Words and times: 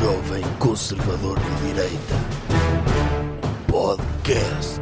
jovem 0.00 0.42
conservador 0.58 1.38
de 1.38 1.66
direita. 1.68 2.14
Podcast. 3.70 4.80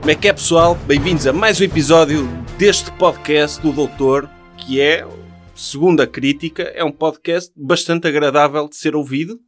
Como 0.00 0.10
é 0.10 0.14
que 0.14 0.28
é, 0.28 0.32
pessoal? 0.32 0.74
Bem-vindos 0.86 1.26
a 1.26 1.32
mais 1.32 1.60
um 1.60 1.64
episódio 1.64 2.26
deste 2.58 2.90
podcast 2.92 3.60
do 3.60 3.72
Doutor, 3.72 4.28
que 4.56 4.80
é, 4.80 5.06
segundo 5.54 6.00
a 6.00 6.06
crítica, 6.06 6.62
é 6.62 6.82
um 6.84 6.92
podcast 6.92 7.52
bastante 7.56 8.06
agradável 8.08 8.68
de 8.68 8.76
ser 8.76 8.94
ouvido 8.96 9.38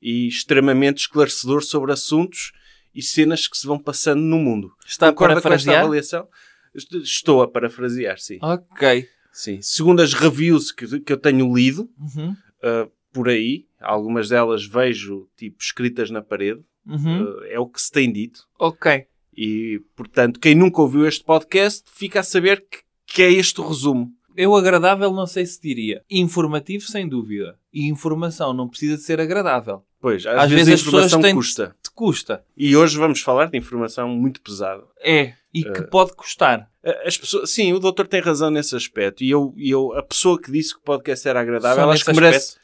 e 0.00 0.26
extremamente 0.28 0.98
esclarecedor 1.02 1.62
sobre 1.62 1.92
assuntos 1.92 2.52
e 2.94 3.02
cenas 3.02 3.46
que 3.48 3.56
se 3.56 3.66
vão 3.66 3.78
passando 3.78 4.20
no 4.20 4.38
mundo. 4.38 4.70
Está 4.86 5.08
a 5.08 5.12
Concorda 5.12 5.34
com 5.34 5.38
esta 5.38 5.48
parafrasear? 5.48 5.82
avaliação? 5.84 6.28
Est- 6.74 6.94
Estou 6.94 7.42
a 7.42 7.48
parafrasear, 7.48 8.18
sim. 8.18 8.38
Ok. 8.42 9.06
sim. 9.32 9.58
Segundo 9.62 10.00
as 10.02 10.12
reviews 10.12 10.70
que, 10.72 11.00
que 11.00 11.12
eu 11.12 11.16
tenho 11.18 11.54
lido 11.54 11.88
Uhum. 11.98 12.30
uh, 12.62 12.90
por 13.12 13.28
aí, 13.28 13.66
algumas 13.80 14.28
delas 14.28 14.64
vejo 14.66 15.28
tipo 15.36 15.56
escritas 15.60 16.10
na 16.10 16.22
parede, 16.22 16.60
Uhum. 16.86 17.22
uh, 17.22 17.44
é 17.44 17.58
o 17.60 17.66
que 17.66 17.80
se 17.80 17.90
tem 17.92 18.12
dito. 18.12 18.40
Ok. 18.58 19.04
E, 19.36 19.80
portanto, 19.96 20.40
quem 20.40 20.54
nunca 20.54 20.82
ouviu 20.82 21.06
este 21.06 21.24
podcast 21.24 21.84
fica 21.92 22.20
a 22.20 22.24
saber 22.24 22.60
que, 22.68 22.78
que 23.06 23.22
é 23.22 23.30
este 23.30 23.60
o 23.60 23.66
resumo. 23.68 24.10
Eu 24.36 24.54
agradável 24.56 25.12
não 25.12 25.26
sei 25.26 25.44
se 25.46 25.60
diria. 25.60 26.02
Informativo 26.10 26.84
sem 26.84 27.06
dúvida. 27.08 27.56
E 27.72 27.86
informação 27.88 28.52
não 28.52 28.68
precisa 28.68 28.96
de 28.96 29.02
ser 29.02 29.20
agradável. 29.20 29.84
Pois, 30.00 30.26
às, 30.26 30.36
Às 30.44 30.50
vezes, 30.50 30.66
vezes 30.66 30.68
a 30.70 30.74
as 30.74 30.82
pessoas 30.82 31.04
informação 31.06 31.20
têm- 31.22 31.34
custa. 31.34 31.76
Te 31.82 31.90
custa. 31.94 32.44
E 32.56 32.74
hoje 32.76 32.96
vamos 32.98 33.20
falar 33.20 33.46
de 33.46 33.56
informação 33.58 34.08
muito 34.08 34.40
pesada. 34.40 34.82
É. 35.00 35.34
E 35.54 35.62
que 35.62 35.68
Eh, 35.82 35.86
pode 35.86 36.14
custar. 36.16 36.68
Uh, 36.82 37.06
As 37.06 37.16
pessoas, 37.16 37.50
sim, 37.50 37.72
o 37.74 37.78
doutor 37.78 38.08
tem 38.08 38.20
razão 38.20 38.50
nesse 38.50 38.74
aspecto. 38.74 39.22
E 39.22 39.30
eu, 39.30 39.54
eu 39.56 39.92
a 39.96 40.02
pessoa 40.02 40.40
que 40.40 40.50
disse 40.50 40.74
que 40.74 40.80
o 40.80 40.84
podcast 40.84 41.28
era 41.28 41.40
agradável, 41.40 41.84
Só 41.84 41.90
acho 41.90 42.04
que 42.06 42.12
merece. 42.12 42.56
m- 42.56 42.61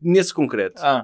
Nesse 0.00 0.32
concreto. 0.34 0.80
Ah, 0.82 1.00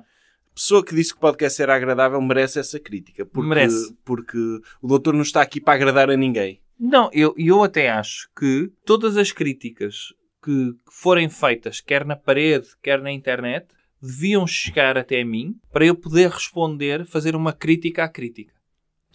A 0.50 0.54
pessoa 0.54 0.84
que 0.84 0.94
disse 0.94 1.12
que 1.12 1.18
o 1.18 1.20
podcast 1.20 1.60
era 1.62 1.74
agradável 1.74 2.20
merece 2.20 2.58
essa 2.58 2.78
crítica. 2.78 3.24
Porque, 3.24 3.48
Merece. 3.48 3.96
Porque 4.04 4.38
o 4.82 4.86
doutor 4.88 5.14
não 5.14 5.22
está 5.22 5.40
aqui 5.40 5.60
para 5.60 5.74
agradar 5.74 6.10
a 6.10 6.16
ninguém. 6.16 6.60
não, 6.78 7.08
eu, 7.12 7.34
eu 7.38 7.62
até 7.62 7.88
acho 7.90 8.28
que 8.38 8.70
todas 8.84 9.16
as 9.16 9.32
críticas 9.32 10.12
que, 10.44 10.72
forem 10.90 11.28
feitas, 11.30 11.80
quer 11.80 12.04
na 12.04 12.16
parede, 12.16 12.68
quer 12.82 13.00
na 13.00 13.10
internet, 13.12 13.68
deviam 14.02 14.46
chegar 14.46 14.98
até 14.98 15.22
mim 15.24 15.54
para 15.72 15.86
eu 15.86 15.94
poder 15.94 16.28
responder, 16.28 17.06
fazer 17.06 17.36
uma 17.36 17.52
crítica 17.52 18.02
à 18.04 18.08
crítica. 18.08 18.52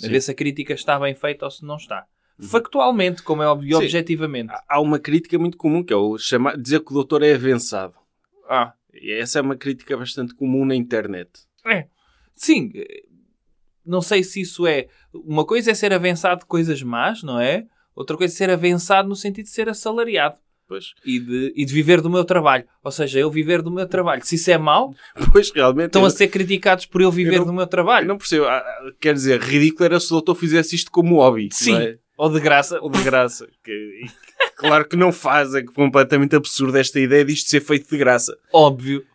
A 0.03 0.07
ver 0.07 0.22
se 0.22 0.31
a 0.31 0.33
crítica 0.33 0.73
está 0.73 0.97
bem 1.00 1.13
feita 1.13 1.44
ou 1.45 1.52
se 1.52 1.66
não 1.66 1.75
está. 1.75 2.05
Factualmente, 2.39 3.22
como 3.23 3.41
é 3.44 3.47
óbvio, 3.47 3.77
Sim. 3.77 3.83
objetivamente. 3.83 4.53
Há- 4.69 4.79
uma 4.79 5.00
crítica 5.00 5.38
muito 5.39 5.57
comum 5.57 5.83
que 5.83 5.91
é 5.91 5.95
o 5.95 6.17
chamar, 6.17 6.55
dizer 6.57 6.79
que 6.81 6.91
o 6.91 6.94
doutor 6.94 7.22
é 7.23 7.33
avançado. 7.33 7.95
Ah, 8.47 8.73
essa 9.03 9.40
é 9.40 9.42
uma 9.42 9.56
crítica 9.56 9.95
bastante 9.98 10.34
comum 10.36 10.66
na 10.66 10.76
internet. 10.76 11.30
É. 11.66 11.86
Sim. 12.36 12.72
eh, 12.76 13.03
Não 13.86 14.02
sei 14.02 14.23
se 14.23 14.42
isso 14.42 14.66
é. 14.67 14.88
Uma 15.14 15.45
coisa 15.45 15.72
é 15.72 15.73
ser 15.73 15.94
avançado 15.94 16.42
de 16.42 16.45
coisas 16.45 16.81
más, 16.84 17.23
não 17.23 17.40
é? 17.40 17.66
Outra 17.95 18.16
coisa 18.18 18.34
é 18.34 18.38
ser 18.38 18.50
avançado 18.50 19.08
no 19.09 19.16
sentido 19.16 19.45
de 19.45 19.52
ser 19.52 19.68
assalariado 19.70 20.36
Pois, 20.68 20.94
e 21.06 21.18
de, 21.20 21.53
e 21.56 21.66
de 21.66 21.73
viver 21.73 22.02
do 22.02 22.09
meu 22.09 22.25
trabalho. 22.25 22.66
Ou 22.84 22.92
seja, 22.92 23.18
eu 23.20 23.31
viver 23.31 23.62
do 23.62 23.72
meu 23.72 23.88
trabalho. 23.88 24.23
Se 24.25 24.36
isso 24.36 24.52
é 24.52 24.58
mau, 24.58 24.94
pois 25.31 25.50
realmente. 25.52 25.88
estão 25.88 26.02
eu, 26.02 26.08
a 26.08 26.12
ser 26.12 26.28
criticados 26.28 26.86
por 26.86 27.02
eu 27.02 27.09
viver 27.12 27.36
eu 27.36 27.40
não- 27.40 27.45
do 27.48 27.53
meu 27.53 27.62
eu 27.64 27.68
trabalho. 27.68 28.06
não 28.08 28.18
percebo. 28.18 28.45
Ah, 28.45 28.58
ah, 28.58 28.92
Quer 29.00 29.14
dizer, 29.14 29.40
ridículo 29.42 29.86
era 29.86 30.00
se 30.00 30.08
o 30.08 30.09
doutor 30.09 30.36
fizesse 30.36 30.75
isto 30.75 30.92
como 30.92 31.16
hobby. 31.16 31.48
Sim. 31.53 31.75
é? 31.78 31.98
Ou 32.17 32.29
de 32.29 32.39
graça. 32.39 32.79
Ou 32.81 32.89
de 32.89 33.03
graça. 33.03 33.47
Que- 33.63 33.71
e- 34.05 34.09
claro 34.55 34.87
que 34.87 34.95
não 34.95 35.11
faz. 35.11 35.53
É 35.53 35.61
completamente 35.63 36.35
absurda 36.35 36.79
esta 36.79 36.99
ideia 36.99 37.23
disto 37.23 37.49
ser 37.49 37.61
feito 37.61 37.89
de 37.89 37.97
graça. 37.97 38.37
Óbvio. 38.51 39.05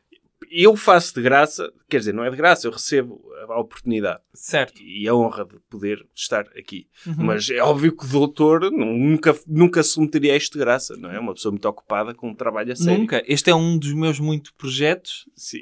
Eu 0.55 0.77
faço 0.77 1.14
de 1.14 1.23
graça, 1.23 1.73
quer 1.89 1.98
dizer, 2.00 2.12
não 2.12 2.23
é 2.25 2.30
de 2.30 2.36
graça, 2.36 2.67
eu 2.67 2.70
recebo 2.70 3.23
a 3.48 3.58
oportunidade 3.58 4.20
Certo. 4.34 4.83
e 4.83 5.08
a 5.08 5.14
honra 5.14 5.46
de 5.46 5.58
poder 5.70 6.07
estar 6.14 6.42
aqui. 6.58 6.86
Uhum. 7.07 7.14
Mas 7.24 7.48
é 7.48 7.62
óbvio 7.62 7.96
que 7.96 8.05
o 8.05 8.08
doutor 8.08 8.70
nu- 8.70 8.85
nunca, 8.98 9.35
nunca 9.46 9.83
se 9.83 9.98
meteria 9.98 10.35
a 10.35 10.36
isto 10.36 10.52
de 10.52 10.58
graça, 10.58 10.95
não 10.98 11.11
é? 11.11 11.18
Uma 11.18 11.33
pessoa 11.33 11.52
muito 11.52 11.67
ocupada 11.67 12.12
com 12.14 12.29
um 12.29 12.35
trabalho 12.35 12.70
a 12.70 12.77
sério. 12.77 12.98
Nunca. 13.01 13.23
Este 13.27 13.48
é 13.48 13.55
um 13.55 13.79
dos 13.79 13.95
meus 13.95 14.20
muitos 14.20 14.51
projetos, 14.51 15.27
Sim, 15.35 15.61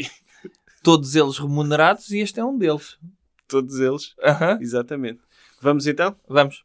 todos 0.82 1.14
eles 1.14 1.38
remunerados, 1.38 2.10
e 2.10 2.18
este 2.18 2.40
é 2.40 2.44
um 2.44 2.58
deles. 2.58 2.98
todos 3.46 3.78
eles. 3.78 4.14
Aham. 4.24 4.58
Exatamente. 4.60 5.20
Vamos 5.62 5.86
então? 5.86 6.16
Vamos. 6.28 6.64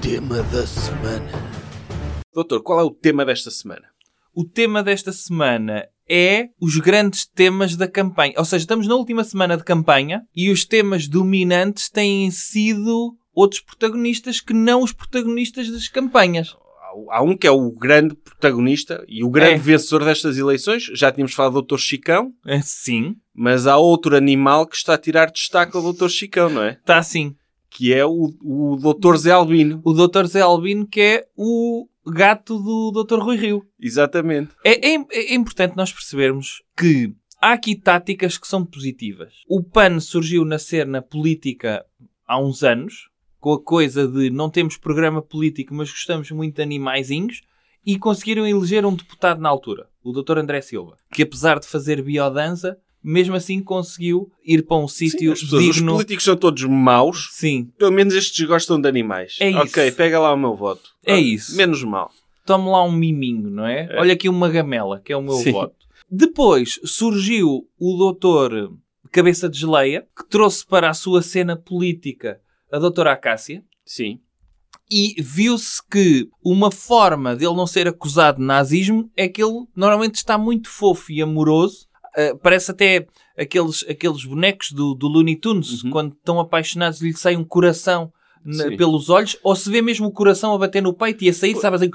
Tema 0.00 0.42
da 0.44 0.66
semana. 0.66 1.32
Doutor, 2.32 2.62
qual 2.62 2.80
é 2.80 2.82
o 2.82 2.90
tema 2.90 3.24
desta 3.24 3.50
semana? 3.50 3.84
O 4.34 4.44
tema 4.44 4.82
desta 4.82 5.12
semana 5.12 5.86
é 6.08 6.48
os 6.60 6.76
grandes 6.76 7.26
temas 7.26 7.76
da 7.76 7.88
campanha. 7.88 8.34
Ou 8.36 8.44
seja, 8.44 8.62
estamos 8.62 8.86
na 8.86 8.94
última 8.94 9.24
semana 9.24 9.56
de 9.56 9.64
campanha 9.64 10.22
e 10.34 10.50
os 10.50 10.64
temas 10.64 11.08
dominantes 11.08 11.90
têm 11.90 12.30
sido 12.30 13.14
outros 13.34 13.60
protagonistas 13.60 14.40
que 14.40 14.52
não 14.52 14.82
os 14.82 14.92
protagonistas 14.92 15.70
das 15.70 15.88
campanhas. 15.88 16.54
Há- 17.10 17.22
um 17.22 17.36
que 17.36 17.46
é 17.46 17.50
o 17.50 17.70
grande 17.70 18.14
protagonista 18.14 19.04
e 19.06 19.22
o 19.22 19.30
grande 19.30 19.54
É. 19.54 19.58
vencedor 19.58 20.04
destas 20.04 20.36
eleições. 20.38 20.84
Já 20.94 21.12
tínhamos 21.12 21.34
falado 21.34 21.60
do 21.60 21.62
Dr. 21.62 21.78
Chicão, 21.78 22.32
É, 22.46 22.60
Sim, 22.62 23.14
mas 23.34 23.66
há 23.66 23.76
outro 23.76 24.16
animal 24.16 24.66
que 24.66 24.74
está 24.76 24.94
a 24.94 24.98
tirar 24.98 25.30
destaque 25.30 25.76
ao 25.76 25.92
Dr. 25.92 26.08
Chicão, 26.08 26.48
não 26.48 26.62
é? 26.62 26.72
está 26.72 26.98
assim. 26.98 27.34
Que 27.70 27.92
é 27.92 28.04
o, 28.04 28.32
o 28.42 28.76
Dr. 28.76 29.16
Zé 29.16 29.30
Albino. 29.32 29.80
O 29.84 29.92
Dr. 29.92 30.24
Zé 30.26 30.40
Albino, 30.40 30.86
que 30.86 31.00
é 31.00 31.26
o 31.36 31.86
gato 32.06 32.58
do 32.58 32.90
Dr. 33.04 33.18
Rui 33.18 33.36
Rio. 33.36 33.64
Exatamente. 33.78 34.50
É, 34.64 34.94
é- 34.94 35.06
é 35.10 35.34
importante 35.34 35.76
nós 35.76 35.92
percebermos 35.92 36.62
que 36.76 37.12
há 37.40 37.52
aqui 37.52 37.76
táticas 37.76 38.38
que 38.38 38.48
são 38.48 38.64
positivas. 38.64 39.34
O 39.48 39.62
PAN 39.62 40.00
surgiu 40.00 40.44
na 40.44 40.58
cena 40.58 41.02
política 41.02 41.84
há 42.26 42.40
uns 42.40 42.62
anos, 42.62 43.08
com 43.38 43.52
a 43.52 43.62
coisa 43.62 44.08
de 44.08 44.30
não 44.30 44.50
temos 44.50 44.76
programa 44.76 45.20
político, 45.22 45.74
mas 45.74 45.90
gostamos 45.90 46.30
muito 46.30 46.56
de 46.56 46.62
animaizinhos, 46.62 47.42
e 47.86 47.98
conseguiram 47.98 48.46
eleger 48.46 48.84
um 48.84 48.94
deputado 48.94 49.40
na 49.40 49.48
altura, 49.48 49.88
o 50.02 50.12
Dr. 50.12 50.38
André 50.38 50.60
Silva, 50.60 50.96
que 51.12 51.22
apesar 51.22 51.58
de 51.60 51.66
fazer 51.68 52.02
biodança, 52.02 52.76
mesmo 53.02 53.34
assim 53.36 53.62
conseguiu 53.62 54.30
ir 54.44 54.62
para 54.66 54.76
um 54.76 54.88
sítio 54.88 55.32
pessoas, 55.32 55.52
os 55.64 55.74
digno. 55.76 55.92
políticos 55.92 56.24
são 56.24 56.36
todos 56.36 56.64
maus. 56.64 57.28
Sim, 57.32 57.70
Pelo 57.78 57.92
menos 57.92 58.14
estes 58.14 58.46
gostam 58.46 58.80
de 58.80 58.88
animais. 58.88 59.36
É 59.40 59.50
isso. 59.50 59.58
Ok, 59.60 59.90
pega 59.92 60.18
lá 60.18 60.32
o 60.32 60.36
meu 60.36 60.54
voto. 60.54 60.90
É 61.04 61.14
Ah, 61.14 61.20
isso. 61.20 61.56
Menos 61.56 61.82
mal. 61.84 62.10
tome 62.44 62.68
lá 62.68 62.82
um 62.84 62.92
miminho, 62.92 63.50
não 63.50 63.66
é? 63.66 63.86
É. 63.90 64.00
Olha 64.00 64.12
aqui 64.14 64.28
uma 64.28 64.48
gamela, 64.48 65.00
que 65.04 65.12
é 65.12 65.16
o 65.16 65.22
meu 65.22 65.34
Sim. 65.34 65.52
voto. 65.52 65.74
Depois 66.10 66.80
surgiu 66.84 67.68
o 67.78 67.96
doutor 67.98 68.72
Cabeça 69.12 69.48
de 69.48 69.58
Geleia, 69.58 70.06
que 70.16 70.26
trouxe 70.28 70.66
para 70.66 70.88
a 70.90 70.94
sua 70.94 71.20
cena 71.22 71.56
política 71.56 72.40
a 72.72 72.78
doutora 72.78 73.12
Acácia, 73.12 73.62
Sim. 73.84 74.18
e 74.90 75.14
viu-se 75.18 75.80
que 75.90 76.28
uma 76.44 76.70
forma 76.70 77.36
dele 77.36 77.54
não 77.54 77.66
ser 77.66 77.86
acusado 77.88 78.38
de 78.38 78.44
nazismo 78.44 79.10
é 79.16 79.28
que 79.28 79.42
ele 79.42 79.66
normalmente 79.76 80.14
está 80.16 80.36
muito 80.38 80.68
fofo 80.70 81.12
e 81.12 81.20
amoroso. 81.22 81.86
Ah, 82.20 82.36
parece 82.42 82.70
até 82.72 83.06
aqueles, 83.36 83.84
aqueles 83.88 84.24
bonecos 84.24 84.72
do, 84.72 84.94
do 84.94 85.06
Looney 85.06 85.36
Tunes, 85.36 85.84
Uhum. 85.84 85.90
quando 85.90 86.12
estão 86.14 86.40
apaixonados 86.40 87.00
lhe 87.00 87.12
sai 87.16 87.36
um 87.36 87.44
coração 87.44 88.12
na- 88.44 88.76
pelos 88.76 89.08
olhos, 89.10 89.36
ou 89.42 89.54
se 89.54 89.70
vê 89.70 89.80
mesmo 89.82 90.06
o 90.06 90.12
coração 90.12 90.54
a 90.54 90.58
bater 90.58 90.82
no 90.82 90.92
peito 90.94 91.22
e 91.24 91.28
a 91.28 91.32
sair, 91.32 91.54
sabe 91.56 91.76
assim... 91.76 91.90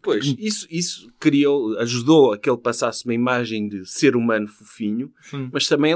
Pois, 0.00 0.24
isso, 0.38 0.66
isso 0.70 1.08
criou, 1.18 1.76
ajudou 1.78 2.32
a 2.32 2.38
que 2.38 2.48
ele 2.48 2.58
passasse 2.58 3.04
uma 3.04 3.14
imagem 3.14 3.68
de 3.68 3.84
ser 3.84 4.14
humano 4.16 4.46
fofinho, 4.46 5.10
Hum. 5.34 5.50
mas 5.52 5.66
também 5.68 5.94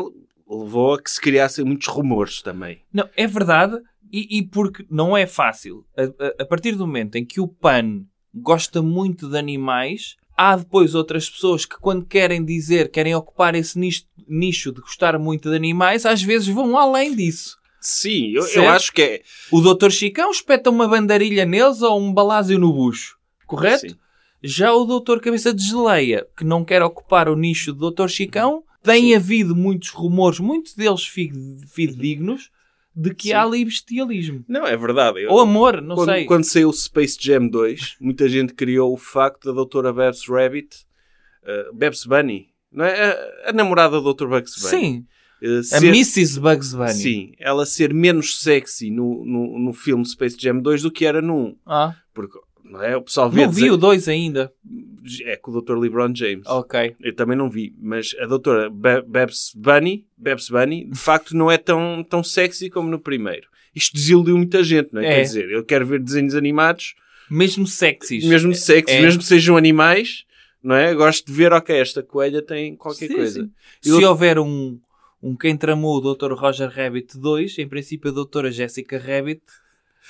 levou 0.48 0.94
a 0.94 1.02
que 1.02 1.10
se 1.10 1.20
criassem 1.20 1.64
muitos 1.64 1.86
rumores 1.86 2.42
também. 2.42 2.80
Não, 2.92 3.08
é 3.16 3.26
verdade, 3.26 3.78
e, 4.12 4.38
e 4.38 4.42
porque 4.46 4.84
não 4.90 5.16
é 5.16 5.26
fácil. 5.26 5.84
A, 5.96 6.02
a- 6.02 6.34
a 6.40 6.44
partir 6.44 6.72
do 6.72 6.86
momento 6.86 7.14
em 7.16 7.24
que 7.24 7.40
o 7.40 7.46
PAN 7.48 8.02
gosta 8.34 8.82
muito 8.82 9.28
de 9.28 9.38
animais, 9.38 10.16
há 10.40 10.56
depois 10.56 10.94
outras 10.94 11.28
pessoas 11.28 11.66
que, 11.66 11.76
quando 11.78 12.06
querem 12.06 12.42
dizer, 12.42 12.90
querem 12.90 13.14
ocupar 13.14 13.54
esse 13.54 13.78
nicho, 13.78 14.04
nicho 14.26 14.72
de 14.72 14.80
gostar 14.80 15.18
muito 15.18 15.50
de 15.50 15.56
animais, 15.56 16.06
às 16.06 16.22
vezes 16.22 16.48
vão 16.48 16.78
além 16.78 17.14
disso. 17.14 17.58
Sim, 17.78 18.30
eu, 18.32 18.46
eu 18.48 18.68
acho 18.68 18.90
que 18.92 19.02
é. 19.02 19.22
O 19.50 19.60
Dr. 19.60 19.90
Chicão 19.90 20.30
espeta 20.30 20.70
uma 20.70 20.88
bandarilha 20.88 21.44
neles 21.44 21.82
ou 21.82 22.00
um 22.00 22.12
balásio 22.12 22.58
no 22.58 22.72
bucho, 22.72 23.16
correto? 23.46 23.88
Sim. 23.90 23.96
Já 24.42 24.72
o 24.72 24.86
Dr. 24.86 25.18
Cabeça 25.20 25.52
de 25.52 25.62
Geleia, 25.62 26.26
que 26.36 26.44
não 26.44 26.64
quer 26.64 26.82
ocupar 26.82 27.28
o 27.28 27.36
nicho 27.36 27.72
do 27.74 27.90
Dr. 27.90 28.08
Chicão, 28.08 28.62
tem 28.82 29.08
Sim. 29.08 29.14
havido 29.14 29.54
muitos 29.54 29.90
rumores, 29.90 30.38
muitos 30.40 30.74
deles 30.74 31.04
fi- 31.04 31.30
fidedignos, 31.68 32.50
de 33.00 33.14
que 33.14 33.28
Sim. 33.28 33.32
há 33.32 33.42
ali 33.42 33.64
bestialismo. 33.64 34.44
Não, 34.48 34.66
é 34.66 34.76
verdade. 34.76 35.22
Eu- 35.22 35.30
Ou 35.30 35.40
amor, 35.40 35.80
não 35.80 35.94
quando, 35.96 36.08
sei. 36.10 36.24
quando 36.24 36.44
saiu 36.44 36.68
o 36.68 36.72
Space 36.72 37.16
Jam 37.20 37.48
2, 37.48 37.96
muita 38.00 38.28
gente 38.28 38.52
criou 38.52 38.92
o 38.92 38.96
facto 38.96 39.46
da 39.46 39.52
doutora 39.52 39.92
Babs 39.92 40.28
Rabbit, 40.28 40.84
uh, 41.44 41.74
Babs 41.74 42.04
Bunny, 42.04 42.48
não 42.70 42.84
é? 42.84 43.12
A, 43.46 43.50
a 43.50 43.52
namorada 43.52 44.00
do 44.00 44.12
Dr. 44.14 44.26
Bugs 44.28 44.54
Bunny. 44.60 44.70
Sim, 44.70 45.06
uh, 45.42 45.58
a 45.60 45.62
ser- 45.62 45.86
Mrs. 45.86 46.38
Bugs 46.40 46.74
Bunny. 46.74 46.92
Sim, 46.92 47.32
ela 47.38 47.64
ser 47.64 47.94
menos 47.94 48.40
sexy 48.40 48.90
no, 48.90 49.24
no, 49.24 49.58
no 49.58 49.72
filme 49.72 50.04
Space 50.06 50.36
Jam 50.38 50.60
2 50.60 50.82
do 50.82 50.90
que 50.90 51.06
era 51.06 51.22
no 51.22 51.36
1. 51.36 51.56
Ah, 51.66 51.94
Porque 52.12 52.38
não 52.70 52.82
é? 52.82 52.96
O 52.96 53.02
pessoal 53.02 53.30
vê... 53.30 53.44
Não 53.44 53.52
vi 53.52 53.70
o 53.70 53.76
2 53.76 54.08
ainda. 54.08 54.52
É 55.24 55.36
com 55.36 55.50
o 55.50 55.60
Dr. 55.60 55.76
LeBron 55.78 56.14
James. 56.14 56.46
Ok. 56.46 56.94
Eu 57.00 57.14
também 57.14 57.36
não 57.36 57.48
vi, 57.50 57.74
mas 57.80 58.14
a 58.20 58.26
doutora 58.26 58.68
Be- 58.70 59.02
Babs 59.02 59.52
Bunny, 59.56 60.06
Babs 60.16 60.48
Bunny, 60.50 60.84
de 60.84 60.98
facto 60.98 61.34
não 61.36 61.50
é 61.50 61.56
tão, 61.58 62.04
tão 62.08 62.22
sexy 62.22 62.68
como 62.70 62.90
no 62.90 62.98
primeiro. 62.98 63.48
Isto 63.74 63.94
desiludiu 63.94 64.36
muita 64.36 64.62
gente, 64.62 64.90
não 64.92 65.00
é? 65.00 65.06
É. 65.06 65.14
Quer 65.16 65.22
dizer, 65.22 65.50
eu 65.50 65.64
quero 65.64 65.86
ver 65.86 66.00
desenhos 66.00 66.34
animados, 66.34 66.94
Mesmo 67.30 67.66
sexys. 67.66 68.24
mesmo 68.24 68.54
sexy, 68.54 68.96
é. 68.96 69.00
mesmo 69.00 69.20
que 69.20 69.26
sejam 69.26 69.56
animais, 69.56 70.24
não 70.62 70.74
é? 70.76 70.92
Gosto 70.94 71.26
de 71.26 71.32
ver, 71.32 71.52
ok, 71.52 71.74
esta 71.76 72.02
coelha 72.02 72.42
tem 72.42 72.76
qualquer 72.76 73.08
Sim, 73.08 73.14
coisa. 73.14 73.42
sim. 73.42 73.50
E 73.84 73.88
Se 73.88 74.02
eu- 74.02 74.08
houver 74.10 74.38
um, 74.38 74.78
um 75.22 75.34
Quem 75.36 75.56
Tramou 75.56 75.96
o 75.96 76.14
Dr. 76.14 76.32
Roger 76.34 76.68
Rabbit 76.68 77.16
2, 77.18 77.58
em 77.58 77.66
princípio 77.68 78.10
a 78.10 78.14
Doutora 78.14 78.50
Jessica 78.52 78.98
Rabbit 78.98 79.40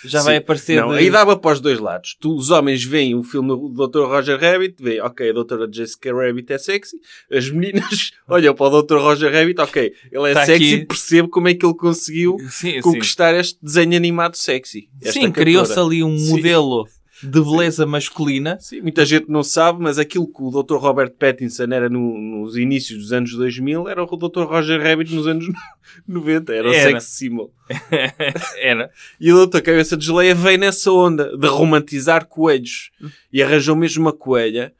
já 0.05 0.20
Sim. 0.20 0.25
vai 0.26 0.37
aparecer. 0.37 0.81
Não, 0.81 0.91
de- 0.93 0.99
aí 0.99 1.11
dava 1.11 1.37
para 1.37 1.52
os 1.52 1.61
dois 1.61 1.79
lados. 1.79 2.17
Tu, 2.20 2.35
os 2.35 2.50
homens 2.50 2.82
veem 2.85 3.14
o 3.14 3.23
filme 3.23 3.49
do 3.49 3.87
Dr. 3.88 4.05
Roger 4.06 4.38
Rabbit, 4.41 4.76
veem, 4.82 5.00
ok, 5.00 5.31
a 5.31 5.32
Dra. 5.32 5.69
Jessica 5.73 6.12
Rabbit 6.14 6.52
é 6.52 6.58
sexy. 6.58 6.97
As 7.31 7.50
meninas 7.50 8.12
olham 8.29 8.55
para 8.55 8.67
o 8.75 8.82
Dr. 8.82 8.97
Roger 8.99 9.32
Rabbit, 9.32 9.61
ok, 9.61 9.93
ele 10.11 10.31
é 10.31 10.35
Tá 10.35 10.47
sexy, 10.47 10.75
aqui. 10.75 10.85
percebo 10.87 11.29
como 11.29 11.49
é 11.49 11.55
que 11.55 11.64
ele 11.64 11.75
conseguiu 11.75 12.37
Sim, 12.50 12.73
sim. 12.73 12.81
conquistar 12.81 13.35
este 13.35 13.58
desenho 13.62 13.97
animado 13.97 14.37
sexy. 14.37 14.88
Sim, 15.02 15.31
criou-se 15.31 15.79
ali 15.79 16.03
um 16.03 16.17
modelo 16.29 16.87
de 17.22 17.40
beleza 17.40 17.87
masculina. 17.87 18.58
Sim, 18.61 18.81
muita 18.81 19.05
gente 19.05 19.28
não 19.28 19.43
sabe, 19.43 19.82
mas 19.82 19.99
aquilo 19.99 20.26
que 20.26 20.43
o 20.43 20.50
Dr. 20.50 20.76
Robert 20.76 21.11
Pattinson 21.12 21.64
era 21.72 21.88
no- 21.88 22.19
nos 22.19 22.56
inícios 22.56 22.99
dos 22.99 23.12
anos 23.12 23.32
2000 23.34 23.88
era 23.88 24.02
o 24.02 24.06
Dr. 24.17 24.43
Roger 24.44 24.81
Rabbit 24.82 25.14
nos 25.14 25.26
anos 25.26 25.46
90. 26.08 26.52
Era 26.55 26.69
o 26.69 26.72
Era. 26.72 26.90
sex 27.00 27.05
symbol. 27.05 27.52
Era. 28.58 28.90
E 29.20 29.32
o 29.32 29.46
Dr. 29.46 29.61
Cabeça 29.61 29.96
de 29.96 30.06
Geleia 30.06 30.34
veio 30.34 30.58
nessa 30.58 30.90
onda 30.93 31.37
de 31.37 31.46
romantizar 31.46 32.26
coelhos. 32.26 32.90
E 33.32 33.43
arranjou 33.43 33.76
mesmo 33.76 34.02
uma 34.05 34.12
coelha. 34.12 34.72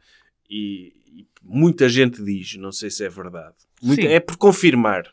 E, 0.49 0.93
e 1.15 1.27
muita 1.43 1.89
gente 1.89 2.23
diz, 2.25 2.57
não 2.57 2.73
sei 2.73 2.91
se 2.91 3.05
é 3.05 3.09
verdade. 3.09 3.55
Muita- 3.83 4.03
Sim. 4.03 4.09
é 4.09 4.21
por 4.21 4.37
confirmar. 4.37 5.05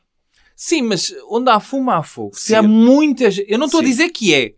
Sim, 0.56 0.81
mas 0.81 1.13
onde 1.29 1.50
há 1.51 1.59
fumo, 1.59 1.91
há 1.91 2.01
fogo. 2.01 2.35
Se 2.35 2.47
Sim. 2.47 2.56
há 2.56 2.63
muitas. 2.63 3.38
Eu 3.47 3.59
não 3.59 3.65
estou 3.68 3.79
a 3.79 3.83
Sim. 3.83 3.89
dizer 3.89 4.09
que 4.09 4.33
é. 4.33 4.53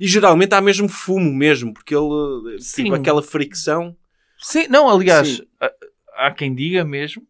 E 0.00 0.06
geralmente 0.06 0.54
há 0.54 0.60
mesmo 0.60 0.88
fumo 0.88 1.32
mesmo, 1.32 1.72
porque 1.72 1.94
ele, 1.94 2.58
Sim. 2.60 2.84
tipo, 2.84 2.94
aquela 2.96 3.22
fricção. 3.22 3.96
Sim, 4.38 4.66
não, 4.68 4.88
aliás, 4.88 5.28
Sim. 5.36 5.42
há, 5.60 5.72
há 6.26 6.30
quem 6.30 6.54
diga 6.54 6.84
mesmo 6.84 7.26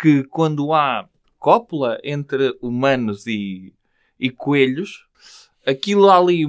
que 0.00 0.24
quando 0.24 0.72
há 0.72 1.08
cópula 1.38 1.98
entre 2.02 2.56
humanos 2.60 3.26
e, 3.26 3.72
e 4.18 4.30
coelhos, 4.30 5.06
aquilo 5.66 6.10
ali. 6.10 6.42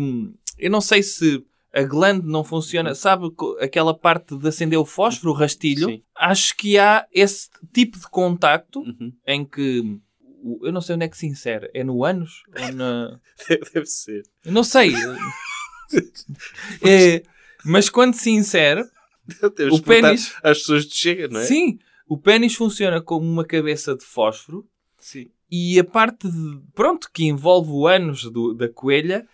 Eu 0.58 0.72
não 0.72 0.82
sei 0.82 1.04
se 1.04 1.46
a 1.74 1.84
glande 1.84 2.26
não 2.26 2.44
funciona, 2.44 2.96
sabe 2.96 3.26
aquela 3.60 3.94
parte 3.94 4.38
de 4.38 4.48
acender 4.48 4.80
o 4.80 4.86
fósforo, 4.86 5.32
o 5.34 5.36
rastilho? 5.36 5.90
Sim. 5.90 6.02
Acho 6.16 6.56
que 6.56 6.78
há 6.80 7.06
esse 7.12 7.50
tipo 7.74 8.00
de 8.00 8.08
contacto 8.10 8.80
Uhum. 8.80 9.12
em 9.28 9.44
que. 9.46 10.00
O- 10.46 10.66
Eu 10.68 10.72
não 10.72 10.82
sei 10.82 10.96
onde 10.96 11.06
é 11.06 11.10
que 11.10 11.18
se 11.18 11.26
insere. 11.28 11.70
É 11.74 11.84
no? 11.84 11.96
Ou 11.96 12.74
na... 12.74 13.20
Deve 13.74 13.86
ser. 13.86 14.24
Eu 14.46 14.52
não 14.52 14.64
sei. 14.64 14.92
É, 16.86 17.24
mas 17.64 17.90
quando 17.90 18.16
se 18.16 18.30
insere, 18.32 18.84
o 19.72 19.82
pênis. 19.82 20.34
às 20.44 20.60
pessoas 20.60 20.84
chega, 20.86 21.28
não 21.28 21.40
é? 21.40 21.46
Sim, 21.46 21.78
o 22.08 22.18
pênis 22.18 22.56
funciona 22.56 23.02
como 23.02 23.26
uma 23.26 23.46
cabeça 23.46 23.96
de 23.96 24.04
fósforo 24.04 24.68
Sim. 24.98 25.30
e 25.50 25.80
a 25.80 25.84
parte 25.84 26.30
de, 26.30 26.60
pronto, 26.74 27.10
que 27.14 27.26
envolve 27.26 27.72
o 27.72 27.88
ânus 27.88 28.30
da 28.58 28.68
coelha 28.70 29.28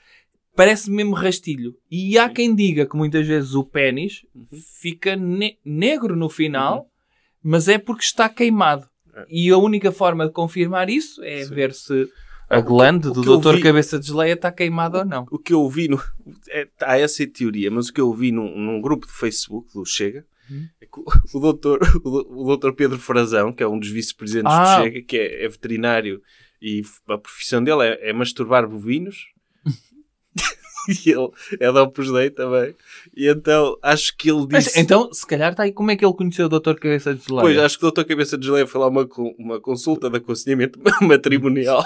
parece 0.55 0.91
mesmo 0.91 1.13
rastilho. 1.13 1.73
E 1.89 2.17
há 2.17 2.29
quem 2.29 2.53
diga 2.53 2.85
que 2.85 2.95
muitas 2.97 3.25
vezes 3.25 3.53
o 3.53 3.63
pênis 3.63 4.25
Uhum. 4.35 4.47
fica 4.81 5.15
ne- 5.15 5.57
negro 5.63 6.15
no 6.15 6.29
final, 6.29 6.89
mas 7.41 7.67
é 7.67 7.77
porque 7.77 8.03
está 8.03 8.27
queimado. 8.29 8.87
E 9.29 9.49
a 9.49 9.57
única 9.57 9.91
forma 9.91 10.25
de 10.27 10.31
confirmar 10.33 10.89
isso 10.89 11.23
é 11.23 11.43
Sim. 11.43 11.53
ver 11.53 11.73
se 11.73 12.07
a 12.49 12.59
glande 12.61 13.07
o 13.07 13.11
do 13.11 13.21
que 13.21 13.29
eu 13.29 13.37
Dr. 13.37 13.55
vi- 13.55 13.61
Cabeça 13.61 13.99
de 13.99 14.07
Geleia 14.07 14.33
está 14.33 14.51
queimada 14.51 14.99
ou 14.99 15.05
não. 15.05 15.25
O 15.31 15.39
que 15.39 15.53
eu 15.53 15.67
vi, 15.69 15.87
no, 15.87 16.01
é, 16.49 16.67
há 16.81 16.97
essa 16.97 17.25
teoria, 17.25 17.71
mas 17.71 17.87
o 17.89 17.93
que 17.93 18.01
eu 18.01 18.13
vi 18.13 18.31
num, 18.31 18.57
num 18.57 18.81
grupo 18.81 19.07
de 19.07 19.13
Facebook 19.13 19.73
do 19.73 19.85
Chega, 19.85 20.25
Uhum. 20.49 20.67
é 20.81 20.85
que 20.85 21.37
o, 21.37 21.39
doutor, 21.39 21.79
o, 22.03 22.09
do- 22.09 22.41
o 22.41 22.43
doutor 22.45 22.73
Pedro 22.73 22.97
Frazão, 22.99 23.53
que 23.53 23.63
é 23.63 23.67
um 23.67 23.79
dos 23.79 23.89
vice-presidentes 23.89 24.51
Ah. 24.53 24.77
do 24.79 24.83
Chega, 24.83 25.01
que 25.01 25.17
é, 25.17 25.45
é 25.45 25.47
veterinário 25.47 26.21
e 26.61 26.81
a 27.07 27.17
profissão 27.17 27.63
dele 27.63 27.83
é, 27.83 28.09
é 28.09 28.13
masturbar 28.13 28.67
bovinos. 28.67 29.27
e 31.05 31.09
ele 31.11 31.31
é 31.59 31.71
da 31.71 31.83
Opus 31.83 32.11
Dei 32.11 32.29
também. 32.29 32.75
E 33.15 33.27
então 33.27 33.77
acho 33.81 34.15
que 34.15 34.29
ele 34.29 34.47
disse... 34.47 34.51
Mas, 34.51 34.77
então, 34.77 35.11
se 35.13 35.25
calhar 35.25 35.51
está 35.51 35.63
aí 35.63 35.71
como 35.71 35.91
é 35.91 35.95
que 35.95 36.05
ele 36.05 36.13
conheceu 36.13 36.45
o 36.45 36.49
Dr. 36.49 36.75
Cabeça 36.75 37.13
de 37.13 37.23
Geleia? 37.23 37.41
Pois, 37.41 37.57
acho 37.57 37.77
que 37.77 37.83
o 37.83 37.87
doutor 37.87 38.05
Cabeça 38.05 38.37
de 38.37 38.45
Geleia 38.45 38.67
foi 38.67 38.81
lá 38.81 38.87
uma, 38.87 39.07
uma 39.37 39.59
consulta 39.59 40.09
de 40.09 40.17
aconselhamento 40.17 40.79
matrimonial. 41.01 41.83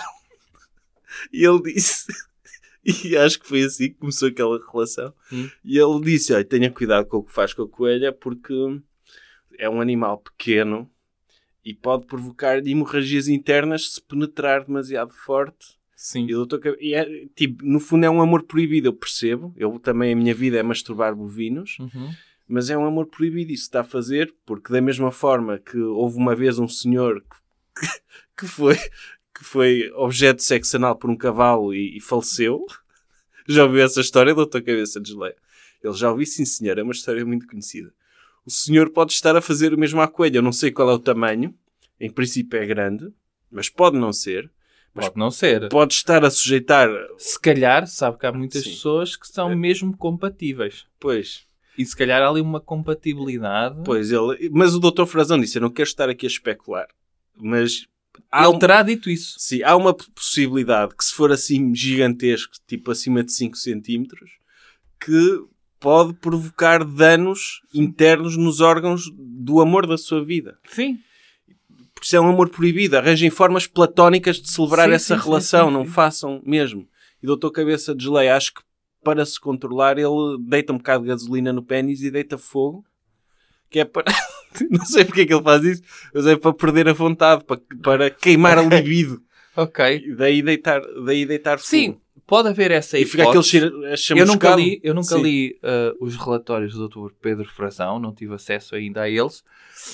e 1.31 1.45
ele 1.45 1.61
disse... 1.73 2.05
E 3.03 3.17
acho 3.17 3.39
que 3.39 3.47
foi 3.47 3.63
assim 3.63 3.89
que 3.89 3.95
começou 3.95 4.27
aquela 4.27 4.59
relação. 4.71 5.11
Hum. 5.33 5.49
E 5.63 5.79
ele 5.79 6.01
disse, 6.01 6.31
olha, 6.31 6.45
tenha 6.45 6.69
cuidado 6.69 7.07
com 7.07 7.17
o 7.17 7.23
que 7.23 7.33
faz 7.33 7.51
com 7.51 7.63
a 7.63 7.67
coelha, 7.67 8.13
porque 8.13 8.53
é 9.57 9.67
um 9.67 9.81
animal 9.81 10.19
pequeno 10.19 10.87
e 11.63 11.73
pode 11.73 12.05
provocar 12.05 12.65
hemorragias 12.65 13.27
internas 13.27 13.93
se 13.93 14.01
penetrar 14.01 14.63
demasiado 14.63 15.11
forte. 15.11 15.74
Sim. 15.95 16.25
E, 16.25 16.33
doutor 16.33 16.61
e 16.79 16.93
é, 16.93 17.25
tipo, 17.35 17.63
no 17.65 17.79
fundo 17.79 18.05
é 18.05 18.09
um 18.09 18.21
amor 18.21 18.43
proibido, 18.43 18.89
eu 18.89 18.93
percebo. 18.93 19.53
Eu 19.55 19.79
também, 19.79 20.13
a 20.13 20.15
minha 20.15 20.33
vida 20.33 20.57
é 20.57 20.63
masturbar 20.63 21.15
bovinos. 21.15 21.77
Uhum. 21.79 22.11
Mas 22.47 22.69
é 22.69 22.77
um 22.77 22.85
amor 22.85 23.07
proibido 23.07 23.51
isso 23.51 23.63
está 23.63 23.81
a 23.81 23.83
fazer, 23.83 24.33
porque 24.45 24.71
da 24.71 24.81
mesma 24.81 25.11
forma 25.11 25.57
que 25.57 25.77
houve 25.77 26.17
uma 26.17 26.35
vez 26.35 26.59
um 26.59 26.67
senhor 26.67 27.23
que, 27.75 27.87
que 28.39 28.47
foi, 28.47 28.75
que 28.75 29.43
foi 29.43 29.89
objeto 29.95 30.37
de 30.37 30.43
sexo 30.43 30.75
anal 30.77 30.95
por 30.95 31.09
um 31.09 31.17
cavalo 31.17 31.73
e, 31.73 31.97
e 31.97 32.01
faleceu. 32.01 32.65
Já 33.47 33.63
ouviu 33.63 33.81
essa 33.81 34.01
história, 34.01 34.33
doutor 34.33 34.61
Cabeça 34.61 34.99
de 34.99 35.09
Geleia? 35.09 35.35
Ele 35.83 35.93
já 35.93 36.09
ouviu, 36.09 36.25
sim 36.25 36.45
senhor, 36.45 36.79
é 36.79 36.83
uma 36.83 36.93
história 36.93 37.23
muito 37.23 37.45
conhecida. 37.45 37.93
O 38.43 38.49
senhor 38.49 38.89
pode 38.89 39.13
estar 39.13 39.35
a 39.35 39.41
fazer 39.41 39.71
o 39.71 39.77
mesmo 39.77 40.01
à 40.01 40.07
coelha, 40.07 40.39
eu 40.39 40.41
não 40.41 40.51
sei 40.51 40.71
qual 40.71 40.89
é 40.89 40.93
o 40.93 40.99
tamanho, 40.99 41.53
em 41.99 42.09
princípio 42.09 42.59
é 42.59 42.65
grande, 42.65 43.07
mas 43.51 43.69
pode 43.69 43.95
não 43.97 44.11
ser. 44.11 44.51
Mas 44.95 45.07
Pode 45.09 45.19
não 45.19 45.29
ser. 45.29 45.67
pode 45.67 45.93
estar 45.93 46.23
a 46.23 46.29
sujeitar, 46.31 46.89
Se 47.17 47.37
calhar, 47.39 47.85
sabe 47.85 48.17
que 48.17 48.25
há 48.25 48.31
muitas 48.31 48.63
Sim. 48.63 48.69
pessoas 48.71 49.15
que 49.17 49.27
são 49.27 49.51
É. 49.51 49.55
mesmo 49.55 49.95
compatíveis. 49.97 50.85
pois, 50.99 51.45
E 51.77 51.85
se 51.85 51.93
calhar 51.95 52.21
há 52.21 52.29
ali 52.29 52.39
uma 52.39 52.61
compatibilidade. 52.61 53.81
pois 53.83 54.09
ele, 54.11 54.49
mas 54.53 54.73
o 54.73 54.79
doutor 54.79 55.05
Frazão 55.05 55.37
disse, 55.39 55.57
eu 55.57 55.61
não 55.61 55.69
quero 55.69 55.87
estar 55.89 56.09
aqui 56.09 56.25
a 56.25 56.29
especular, 56.29 56.87
mas 57.35 57.85
há 58.31 58.45
Ele 58.45 58.55
um- 58.55 58.59
terá 58.59 58.81
dito 58.81 59.09
isso. 59.09 59.35
Sim, 59.37 59.61
há 59.63 59.75
uma 59.75 59.93
possibilidade 59.93 60.95
que 60.95 61.03
se 61.03 61.13
for 61.13 61.31
assim 61.31 61.75
gigantesco, 61.75 62.53
tipo 62.65 62.89
acima 62.91 63.21
de 63.23 63.33
5 63.33 63.57
centímetros, 63.57 64.29
que 65.03 65.43
pode 65.79 66.13
provocar 66.13 66.83
danos 66.85 67.59
internos 67.73 68.37
nos 68.37 68.61
órgãos 68.61 69.03
do 69.13 69.59
amor 69.59 69.85
da 69.85 69.97
sua 69.97 70.23
vida. 70.23 70.57
Sim. 70.67 70.97
Por 71.95 72.03
isso 72.03 72.15
é 72.15 72.21
um 72.21 72.29
amor 72.29 72.49
proibido. 72.49 72.97
Arranjem 72.97 73.29
formas 73.29 73.65
platónicas 73.65 74.37
de 74.37 74.51
celebrar 74.51 74.89
Sim, 74.89 74.95
essa 74.95 75.17
sim, 75.17 75.23
relação. 75.23 75.67
sim, 75.67 75.73
não 75.73 75.85
façam 75.85 76.41
mesmo. 76.45 76.87
E 77.23 77.25
doutor 77.25 77.51
Cabeça 77.51 77.95
de 77.95 78.03
Geleia, 78.03 78.35
acho 78.35 78.53
que 78.53 78.61
para 79.03 79.25
se 79.25 79.39
controlar, 79.39 79.97
ele 79.97 80.37
deita 80.41 80.73
um 80.73 80.77
bocado 80.77 81.03
de 81.03 81.09
gasolina 81.09 81.53
no 81.53 81.63
pênis 81.63 82.01
e 82.01 82.11
deita 82.11 82.37
fogo. 82.37 82.83
Que 83.69 83.79
é 83.79 83.85
para... 83.85 84.03
não 84.69 84.85
sei 84.85 85.05
porque 85.05 85.21
é 85.21 85.25
que 85.25 85.33
ele 85.33 85.43
faz 85.43 85.63
isso, 85.63 85.83
mas 86.13 86.27
é 86.27 86.35
para 86.35 86.53
perder 86.53 86.89
a 86.89 86.93
vontade, 86.93 87.43
para, 87.43 87.61
para 87.81 88.09
queimar 88.09 88.57
a 88.57 88.61
libido. 88.61 89.21
Ok. 89.55 90.03
E 90.05 90.15
daí 90.15 90.41
deitar, 90.41 90.81
daí 91.05 91.25
deitar 91.25 91.57
fogo. 91.59 91.67
Sim, 91.69 91.97
pode 92.27 92.49
haver 92.49 92.71
essa 92.71 92.97
E 92.97 93.05
fica 93.05 93.23
aquele 93.23 93.39
hipótese. 93.39 94.13
a 94.15 94.17
Eu 94.17 94.25
nunca 94.25 94.55
li, 94.55 94.79
eu 94.83 94.93
nunca 94.93 95.15
Sim. 95.15 95.21
li 95.21 95.59
uh, 95.63 96.03
os 96.03 96.15
relatórios 96.15 96.73
do 96.73 96.87
Dr. 96.89 97.11
Pedro 97.21 97.45
Frazão, 97.49 97.99
não 97.99 98.13
tive 98.13 98.33
acesso 98.33 98.75
ainda 98.75 99.01
a 99.03 99.09
eles. 99.09 99.43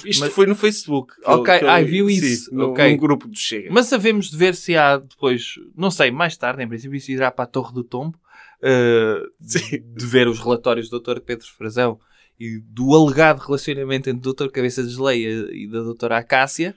Isto 0.05 0.21
Mas- 0.21 0.33
foi 0.33 0.45
no 0.45 0.55
Facebook. 0.55 1.13
Ok, 1.25 1.53
eu- 1.61 1.69
ai, 1.69 1.83
li. 1.83 1.89
viu 1.91 2.07
Sim, 2.09 2.13
isso, 2.15 2.53
no- 2.55 2.69
ok. 2.71 2.91
Num 2.91 2.97
grupo 2.97 3.27
do 3.27 3.37
Chega. 3.37 3.69
Mas 3.71 3.87
sabemos 3.87 4.29
de 4.29 4.37
ver 4.37 4.55
se 4.55 4.75
há 4.77 4.97
depois, 4.97 5.55
não 5.75 5.91
sei, 5.91 6.11
mais 6.11 6.37
tarde, 6.37 6.63
em 6.63 6.67
princípio, 6.67 6.95
isso 6.95 7.11
irá 7.11 7.29
para 7.31 7.43
a 7.43 7.47
Torre 7.47 7.73
do 7.73 7.83
Tombo, 7.83 8.17
uh, 8.61 9.29
de, 9.39 9.79
de 9.79 10.05
ver 10.05 10.27
os 10.27 10.39
relatórios 10.39 10.89
do 10.89 10.99
Dr. 10.99 11.19
Pedro 11.19 11.47
Frazão 11.57 11.99
e 12.39 12.59
do 12.59 12.95
alegado 12.95 13.39
relacionamento 13.39 14.09
entre 14.09 14.27
o 14.29 14.33
Dr. 14.33 14.47
Cabeça 14.49 14.81
de 14.83 14.89
Geleia 14.89 15.29
e 15.51 15.67
da 15.67 15.81
Dra. 15.93 16.17
Acácia. 16.17 16.73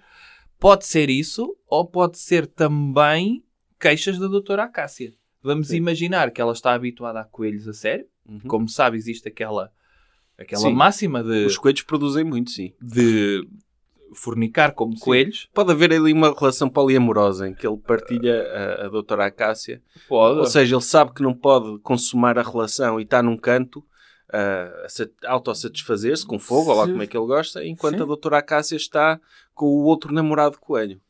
Pode 0.58 0.86
ser 0.86 1.08
isso, 1.10 1.54
ou 1.68 1.86
pode 1.86 2.18
ser 2.18 2.46
também 2.46 3.42
queixas 3.78 4.18
da 4.18 4.26
Dra. 4.28 4.64
Acácia. 4.64 5.12
Vamos 5.44 5.68
Sim. 5.68 5.76
imaginar 5.76 6.30
que 6.32 6.40
ela 6.40 6.52
está 6.52 6.72
habituada 6.72 7.20
a 7.20 7.24
coelhos 7.24 7.68
a 7.68 7.72
sério. 7.72 8.06
Uhum. 8.26 8.40
Como 8.48 8.68
sabe, 8.68 8.96
existe 8.96 9.28
aquela, 9.28 9.70
aquela 10.38 10.62
Sim. 10.62 10.72
máxima 10.72 11.22
de, 11.22 11.44
Os 11.44 11.58
coelhos 11.58 11.82
produzem 11.82 12.24
muito, 12.24 12.50
sim. 12.50 12.72
de 12.80 13.46
fornicar 14.14 14.72
como 14.72 14.98
coelhos. 14.98 15.48
Pode 15.52 15.70
haver 15.72 15.92
ali 15.92 16.12
uma 16.12 16.32
relação 16.32 16.68
poliamorosa 16.70 17.48
em 17.48 17.54
que 17.54 17.66
ele 17.66 17.76
partilha 17.76 18.42
a, 18.80 18.86
a 18.86 18.88
doutora 18.88 19.26
Acácia. 19.26 19.82
Pode. 20.08 20.38
Ou 20.38 20.46
seja, 20.46 20.74
ele 20.76 20.82
sabe 20.82 21.12
que 21.12 21.22
não 21.22 21.34
pode 21.34 21.78
consumar 21.80 22.38
a 22.38 22.42
relação 22.42 22.98
e 22.98 23.02
está 23.02 23.22
num 23.22 23.36
canto 23.36 23.84
a, 24.32 24.84
a 24.86 24.88
sa- 24.88 25.08
autossatisfazer-se 25.26 26.26
com 26.26 26.38
fogo, 26.38 26.70
ou 26.70 26.76
lá 26.78 26.84
Sim. 26.86 26.92
como 26.92 27.02
é 27.02 27.06
que 27.06 27.16
ele 27.16 27.26
gosta, 27.26 27.64
enquanto 27.64 27.96
Sim. 27.96 28.02
a 28.02 28.06
doutora 28.06 28.38
Acácia 28.38 28.76
está 28.76 29.20
com 29.54 29.66
o 29.66 29.84
outro 29.84 30.12
namorado 30.12 30.58
coelho. 30.58 31.00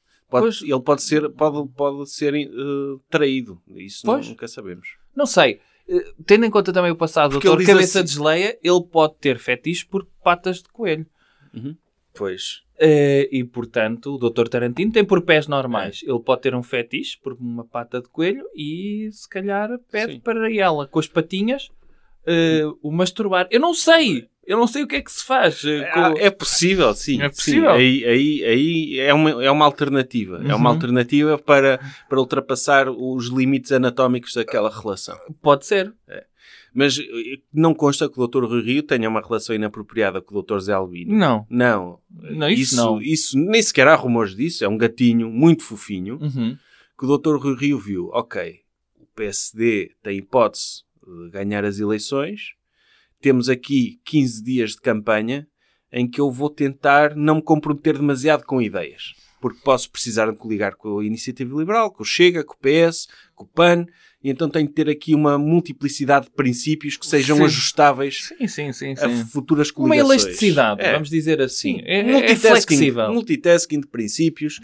Pode, 0.41 0.47
Pois. 0.47 0.63
ele 0.63 0.81
pode 0.81 1.03
ser, 1.05 1.31
pode, 1.31 1.69
pode 1.75 2.11
ser 2.11 2.35
eh, 2.35 2.49
traído. 3.09 3.63
Isso 3.77 4.03
Pois. 4.05 4.29
nunca 4.29 4.49
sabemos. 4.49 4.97
Não 5.15 5.27
sei. 5.27 5.61
Eh, 5.89 6.13
Tendo 6.27 6.45
em 6.45 6.51
conta 6.51 6.73
também 6.73 6.91
o 6.91 6.97
passado 6.97 7.31
do 7.31 7.35
Porque 7.35 7.47
doutor 7.47 7.61
ele 7.61 7.67
diz 7.67 7.75
Cabeça 7.75 7.99
assim- 8.01 8.09
de 8.09 8.15
Geleia, 8.15 8.59
ele 8.63 8.83
pode 8.91 9.15
ter 9.21 9.39
fetiche 9.39 9.87
por 9.87 10.05
patas 10.25 10.57
de 10.57 10.69
coelho. 10.71 11.07
Pois. 12.13 12.63
Eh, 12.79 13.29
e, 13.31 13.45
portanto, 13.45 14.15
o 14.15 14.19
doutor 14.19 14.49
Tarantino 14.49 14.91
tem 14.93 15.05
por 15.05 15.23
pés 15.23 15.47
normais. 15.47 16.01
Ele 16.05 16.19
pode 16.19 16.43
ter 16.43 16.55
um 16.55 16.63
fetiche 16.63 17.17
por 17.21 17.33
uma 17.35 17.65
pata 17.65 18.01
de 18.01 18.09
coelho 18.09 18.45
e, 18.55 19.09
se 19.13 19.29
calhar, 19.29 19.71
pede 19.91 20.15
Sim. 20.15 20.21
para 20.21 20.53
ela, 20.53 20.87
com 20.89 20.99
as 20.99 21.07
patinhas, 21.07 21.71
eh, 22.27 22.63
o 22.83 22.91
masturbar. 22.91 23.47
Eu 23.51 23.61
não 23.61 23.73
sei. 23.75 24.29
Eu 24.47 24.59
não 24.59 24.67
sei 24.67 24.83
o 24.83 24.87
que 24.87 24.97
é 24.97 25.01
que 25.03 25.11
se 25.13 25.25
faz. 25.25 25.65
eh, 25.65 25.91
com- 25.93 26.01
Ah, 26.01 26.15
É 26.19 26.31
possível, 26.31 26.93
sim. 26.95 27.21
É 27.23 27.29
Sim, 27.29 27.35
possível. 27.35 27.71
aí, 27.71 28.05
aí, 28.05 28.45
aí 28.45 28.99
é, 29.01 29.15
uma, 29.15 29.43
é 29.45 29.51
uma 29.51 29.65
alternativa. 29.65 30.37
É 30.47 30.55
uma 30.55 30.69
Uhum. 30.71 30.75
alternativa 30.75 31.39
para, 31.39 31.81
para 32.09 32.19
ultrapassar 32.21 32.89
os 32.91 33.29
limites 33.29 33.73
anatómicos 33.73 34.35
daquela 34.35 34.69
relação. 34.71 35.19
Pode 35.43 35.65
ser. 35.67 35.93
Mas 36.75 36.99
eh, 36.99 37.05
não 37.53 37.73
consta 37.73 38.09
que 38.09 38.21
o 38.21 38.27
Dr. 38.27 38.45
Rui 38.45 38.63
Rio 38.63 38.83
tenha 38.83 39.09
uma 39.09 39.21
relação 39.21 39.55
inapropriada 39.55 40.21
com 40.21 40.37
o 40.37 40.43
Dr. 40.43 40.59
Zé 40.59 40.73
Albino. 40.73 41.15
Não. 41.15 41.47
Não. 41.49 41.99
Não, 42.11 42.49
isso 42.51 42.77
não. 42.77 43.01
Isso 43.01 43.39
nem 43.39 43.63
sequer 43.63 43.87
há 43.89 43.95
rumores 43.95 44.35
disso. 44.35 44.65
É 44.65 44.69
um 44.69 44.77
gatinho 44.77 45.31
muito 45.31 45.63
fofinho 45.63 46.19
Uhum. 46.21 46.57
que 46.99 47.07
o 47.07 47.17
Dr. 47.17 47.37
Rui 47.37 47.57
Rio 47.57 47.79
viu. 47.79 48.11
Ok, 48.13 48.61
o 49.01 49.07
PSD 49.15 49.93
tem 50.03 50.19
hipótese 50.19 50.83
de 51.07 51.31
ganhar 51.31 51.65
as 51.65 51.79
eleições. 51.79 52.55
Temos 53.25 53.49
aqui 53.49 53.99
15 54.05 54.45
dias 54.45 54.71
de 54.73 54.83
campanha 54.83 55.47
em 55.91 56.07
que 56.07 56.21
eu 56.21 56.31
vou 56.31 56.51
tentar 56.51 57.17
não 57.17 57.37
me 57.37 57.43
comprometer 57.43 57.97
demasiado 57.97 58.45
com 58.45 58.61
ideias. 58.61 59.15
Porque 59.41 59.61
posso 59.65 59.91
precisar 59.91 60.31
de 60.31 60.37
coligar 60.37 60.77
com 60.77 60.99
a 60.99 61.05
Iniciativa 61.07 61.57
Liberal, 61.59 61.91
com 61.91 62.03
o 62.03 62.07
Chega, 62.07 62.45
com 62.45 62.53
o 62.53 62.59
PS, 62.59 63.07
com 63.35 63.45
o 63.45 63.47
PAN. 63.49 63.87
E 64.23 64.29
então 64.29 64.51
tenho 64.51 64.69
que 64.69 64.75
ter 64.75 64.91
aqui 64.91 65.15
uma 65.15 65.39
multiplicidade 65.39 66.27
de 66.27 66.33
princípios 66.33 66.99
que 66.99 67.07
sejam 67.07 67.39
Sim. 67.39 67.45
ajustáveis 67.45 68.29
Sim, 68.39 68.47
sim, 68.47 68.73
sim. 68.75 68.93
a 68.93 69.09
futuras 69.27 69.71
Uma 69.71 69.75
coligações. 69.89 70.23
elasticidade, 70.25 70.83
É. 70.83 70.93
vamos 70.93 71.09
dizer 71.09 71.41
assim. 71.41 71.77
Sim, 71.79 71.83
É, 71.87 72.01
é 72.01 72.03
multitasking, 72.03 72.49
flexível. 72.77 73.11
multitasking 73.15 73.81
de 73.81 73.87
princípios. 73.87 74.61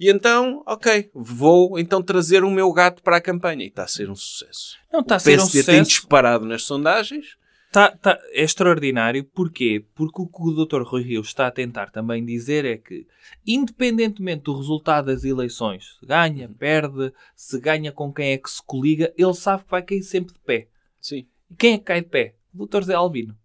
E 0.00 0.10
então, 0.10 0.64
ok, 0.66 1.10
vou 1.14 1.78
então 1.78 2.02
trazer 2.02 2.42
o 2.42 2.50
meu 2.50 2.72
gato 2.72 3.04
para 3.04 3.18
a 3.18 3.20
campanha. 3.20 3.64
E 3.64 3.68
está 3.68 3.84
a 3.84 3.88
ser 3.88 4.10
um 4.10 4.16
sucesso. 4.16 4.76
Não 4.92 4.98
está 5.00 5.14
a 5.14 5.18
o 5.18 5.20
ser 5.20 5.38
um 5.38 5.42
PSD 5.42 5.62
tem 5.62 5.84
sucesso. 5.84 5.88
disparado 6.00 6.44
nas 6.44 6.64
sondagens. 6.64 7.38
Tá, 7.72 7.90
tá, 7.90 8.18
é 8.32 8.42
extraordinário. 8.42 9.24
Porquê? 9.24 9.84
Porque 9.94 10.20
o 10.22 10.26
que 10.26 10.42
o 10.42 10.64
Dr. 10.64 10.82
Rui 10.82 11.02
Rio 11.02 11.20
está 11.20 11.46
a 11.46 11.50
tentar 11.52 11.90
também 11.90 12.24
dizer 12.24 12.64
é 12.64 12.76
que, 12.76 13.06
independentemente 13.46 14.42
do 14.44 14.56
resultado 14.56 15.06
das 15.06 15.22
eleições, 15.22 15.96
se 16.00 16.06
ganha, 16.06 16.48
perde, 16.48 17.12
se 17.36 17.60
ganha 17.60 17.92
com 17.92 18.12
quem 18.12 18.32
é 18.32 18.38
que 18.38 18.50
se 18.50 18.60
coliga, 18.64 19.12
ele 19.16 19.34
sabe 19.34 19.64
que 19.64 19.70
vai 19.70 19.82
cair 19.82 20.02
sempre 20.02 20.34
de 20.34 20.40
pé. 20.40 20.68
Sim. 21.00 21.26
E 21.48 21.54
quem 21.54 21.74
é 21.74 21.78
que 21.78 21.84
cai 21.84 22.00
de 22.00 22.08
pé? 22.08 22.34
O 22.52 22.66
Dr. 22.66 22.82
Zé 22.82 22.94
Albino. 22.94 23.36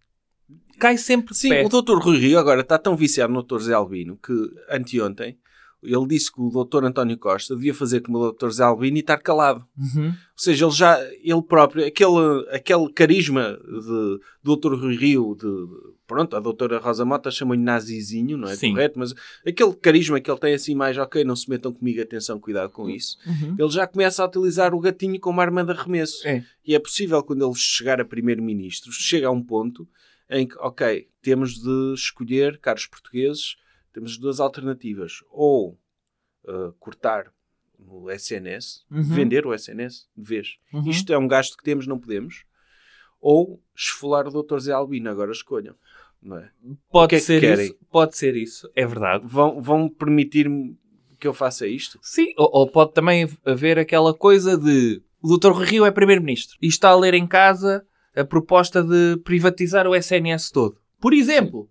Cai 0.79 0.97
sempre 0.97 1.33
de 1.33 1.39
Sim, 1.39 1.49
pé. 1.49 1.63
o 1.63 1.69
Dr. 1.69 1.99
Rui 1.99 2.17
Rio 2.17 2.39
agora 2.39 2.61
está 2.61 2.77
tão 2.79 2.95
viciado 2.95 3.31
no 3.31 3.43
Dr. 3.43 3.59
Zé 3.59 3.73
Albino 3.73 4.17
que 4.17 4.33
anteontem 4.69 5.37
ele 5.85 6.07
disse 6.07 6.31
que 6.31 6.41
o 6.41 6.49
Dr. 6.49 6.83
António 6.83 7.17
Costa 7.17 7.55
devia 7.55 7.73
fazer 7.73 8.01
como 8.01 8.19
o 8.19 8.31
Dr. 8.31 8.49
Zé 8.49 8.63
Albino 8.63 8.97
e 8.97 8.99
estar 8.99 9.17
calado. 9.17 9.65
Uhum. 9.77 10.07
Ou 10.07 10.13
seja, 10.35 10.65
ele 10.65 10.73
já, 10.73 10.99
ele 11.23 11.41
próprio, 11.41 11.85
aquele, 11.85 12.47
aquele 12.51 12.91
carisma 12.91 13.57
de, 13.63 14.19
do 14.43 14.55
Dr. 14.55 14.75
Rui 14.75 14.95
Rio, 14.95 15.35
de, 15.35 15.47
pronto, 16.05 16.35
a 16.35 16.39
doutora 16.39 16.77
Rosa 16.77 17.05
Mota 17.05 17.31
chamou-lhe 17.31 17.61
nazizinho, 17.61 18.37
não 18.37 18.49
é 18.49 18.55
Sim. 18.55 18.71
correto? 18.71 18.99
Mas 18.99 19.13
aquele 19.45 19.73
carisma 19.75 20.19
que 20.19 20.29
ele 20.29 20.39
tem 20.39 20.53
assim 20.53 20.75
mais, 20.75 20.97
ok, 20.97 21.23
não 21.23 21.35
se 21.35 21.49
metam 21.49 21.71
comigo, 21.71 22.01
atenção, 22.01 22.39
cuidado 22.39 22.71
com 22.71 22.89
isso. 22.89 23.17
Uhum. 23.25 23.55
Ele 23.57 23.69
já 23.69 23.87
começa 23.87 24.23
a 24.23 24.27
utilizar 24.27 24.73
o 24.73 24.79
gatinho 24.79 25.19
como 25.19 25.41
arma 25.41 25.63
de 25.63 25.71
arremesso. 25.71 26.27
É. 26.27 26.43
E 26.65 26.75
é 26.75 26.79
possível, 26.79 27.23
quando 27.23 27.45
ele 27.45 27.55
chegar 27.55 28.01
a 28.01 28.05
primeiro-ministro, 28.05 28.91
chega 28.91 29.27
a 29.27 29.31
um 29.31 29.41
ponto 29.41 29.87
em 30.29 30.47
que, 30.47 30.57
ok, 30.57 31.07
temos 31.21 31.59
de 31.61 31.93
escolher, 31.93 32.57
caros 32.57 32.87
portugueses, 32.87 33.57
temos 33.95 34.17
duas 34.17 34.41
alternativas. 34.41 35.23
Ou 35.31 35.79
uh, 36.43 36.73
cortar 36.79 37.31
o 37.79 38.11
SNS, 38.11 38.83
Uhum. 38.91 39.03
vender 39.03 39.45
o 39.47 39.53
SNS 39.53 40.07
de 40.15 40.27
vez. 40.27 40.57
Uhum. 40.73 40.89
Isto 40.89 41.13
é 41.13 41.17
um 41.17 41.27
gasto 41.27 41.55
que 41.57 41.63
temos, 41.63 41.87
não 41.87 41.97
podemos. 41.99 42.43
Ou 43.21 43.61
esfolar 43.75 44.27
o 44.27 44.43
Dr. 44.43 44.59
Zé 44.59 44.73
Albino, 44.73 45.09
agora 45.09 45.31
escolham. 45.31 45.75
Não 46.21 46.37
é? 46.37 46.49
Pode 46.91 47.09
que 47.09 47.15
é 47.15 47.19
que 47.19 47.25
ser 47.25 47.39
querem? 47.39 47.65
isso. 47.67 47.77
Pode 47.89 48.17
ser 48.17 48.35
isso. 48.35 48.69
É 48.75 48.85
verdade. 48.85 49.25
Vão, 49.27 49.61
vão 49.61 49.87
permitir-me 49.89 50.77
que 51.19 51.27
eu 51.27 51.33
faça 51.33 51.65
isto? 51.65 51.97
Sim, 52.01 52.33
ou, 52.37 52.49
ou 52.51 52.69
pode 52.69 52.93
também 52.93 53.29
haver 53.45 53.79
aquela 53.79 54.13
coisa 54.13 54.57
de 54.57 55.01
o 55.21 55.37
Dr. 55.37 55.53
Rio 55.53 55.85
é 55.85 55.91
Primeiro-Ministro 55.91 56.57
e 56.61 56.67
está 56.67 56.89
a 56.89 56.95
ler 56.95 57.13
em 57.13 57.25
casa 57.25 57.85
a 58.15 58.23
proposta 58.23 58.83
de 58.83 59.17
privatizar 59.23 59.87
o 59.87 59.95
SNS 59.95 60.51
todo. 60.51 60.77
Por 60.99 61.13
exemplo. 61.13 61.69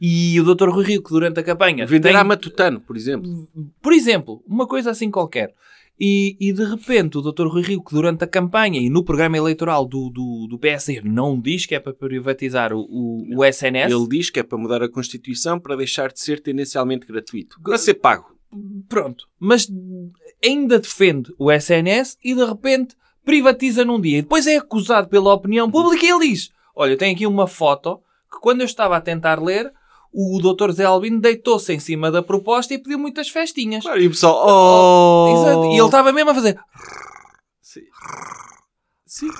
E 0.00 0.38
o 0.40 0.54
Dr. 0.54 0.68
Rui 0.68 0.84
Rio, 0.84 1.02
que 1.02 1.10
durante 1.10 1.40
a 1.40 1.42
campanha. 1.42 1.86
Vender 1.86 2.10
tem- 2.10 2.16
a 2.16 2.24
Matutano, 2.24 2.80
por 2.80 2.96
exemplo. 2.96 3.48
Por 3.80 3.92
exemplo, 3.92 4.42
uma 4.46 4.66
coisa 4.66 4.90
assim 4.90 5.10
qualquer. 5.10 5.54
E, 5.98 6.36
e 6.38 6.52
de 6.52 6.62
repente 6.62 7.16
o 7.16 7.22
Dr. 7.22 7.46
Rui 7.46 7.62
Rio, 7.62 7.82
que 7.82 7.94
durante 7.94 8.22
a 8.22 8.26
campanha 8.26 8.78
e 8.78 8.90
no 8.90 9.02
programa 9.02 9.38
eleitoral 9.38 9.86
do, 9.86 10.10
do, 10.10 10.46
do 10.46 10.58
PSD 10.58 11.00
não 11.02 11.40
diz 11.40 11.64
que 11.64 11.74
é 11.74 11.80
para 11.80 11.94
privatizar 11.94 12.74
o, 12.74 12.80
o, 12.80 13.38
o 13.38 13.42
SNS, 13.44 13.90
Ele 13.90 14.06
diz 14.06 14.28
que 14.28 14.38
é 14.40 14.42
para 14.42 14.58
mudar 14.58 14.82
a 14.82 14.90
Constituição 14.90 15.58
para 15.58 15.74
deixar 15.74 16.12
de 16.12 16.20
ser 16.20 16.40
tendencialmente 16.40 17.06
gratuito. 17.06 17.58
Para 17.62 17.78
ser 17.78 17.94
pago. 17.94 18.36
Pronto. 18.90 19.26
Mas 19.40 19.66
ainda 20.44 20.78
defende 20.78 21.32
o 21.38 21.50
SNS 21.50 22.18
e 22.22 22.34
de 22.34 22.44
repente 22.44 22.94
privatiza 23.24 23.82
num 23.82 24.00
dia. 24.00 24.18
E 24.18 24.22
depois 24.22 24.46
é 24.46 24.56
acusado 24.56 25.08
pela 25.08 25.32
opinião 25.32 25.70
pública 25.70 26.04
e 26.04 26.10
ele 26.10 26.28
diz: 26.28 26.50
Olha, 26.74 26.92
eu 26.92 26.98
tenho 26.98 27.14
aqui 27.14 27.26
uma 27.26 27.46
foto 27.46 28.00
que 28.30 28.38
quando 28.40 28.60
eu 28.60 28.66
estava 28.66 28.96
a 28.96 29.00
tentar 29.00 29.42
ler, 29.42 29.72
o 30.18 30.38
Dr. 30.40 30.70
Zé 30.72 30.84
Albino 30.84 31.20
deitou-se 31.20 31.72
em 31.72 31.78
cima 31.78 32.10
da 32.10 32.22
proposta 32.22 32.72
e 32.72 32.78
pediu 32.78 32.98
muitas 32.98 33.28
festinhas. 33.28 33.84
Claro, 33.84 34.00
e 34.00 34.06
o 34.06 34.10
pessoal, 34.10 34.44
oh! 34.46 35.34
Exato. 35.36 35.64
E 35.66 35.76
ele 35.76 35.84
estava 35.84 36.10
mesmo 36.12 36.30
a 36.30 36.34
fazer. 36.34 36.58
Sim. 37.60 37.82
Sim. 39.06 39.30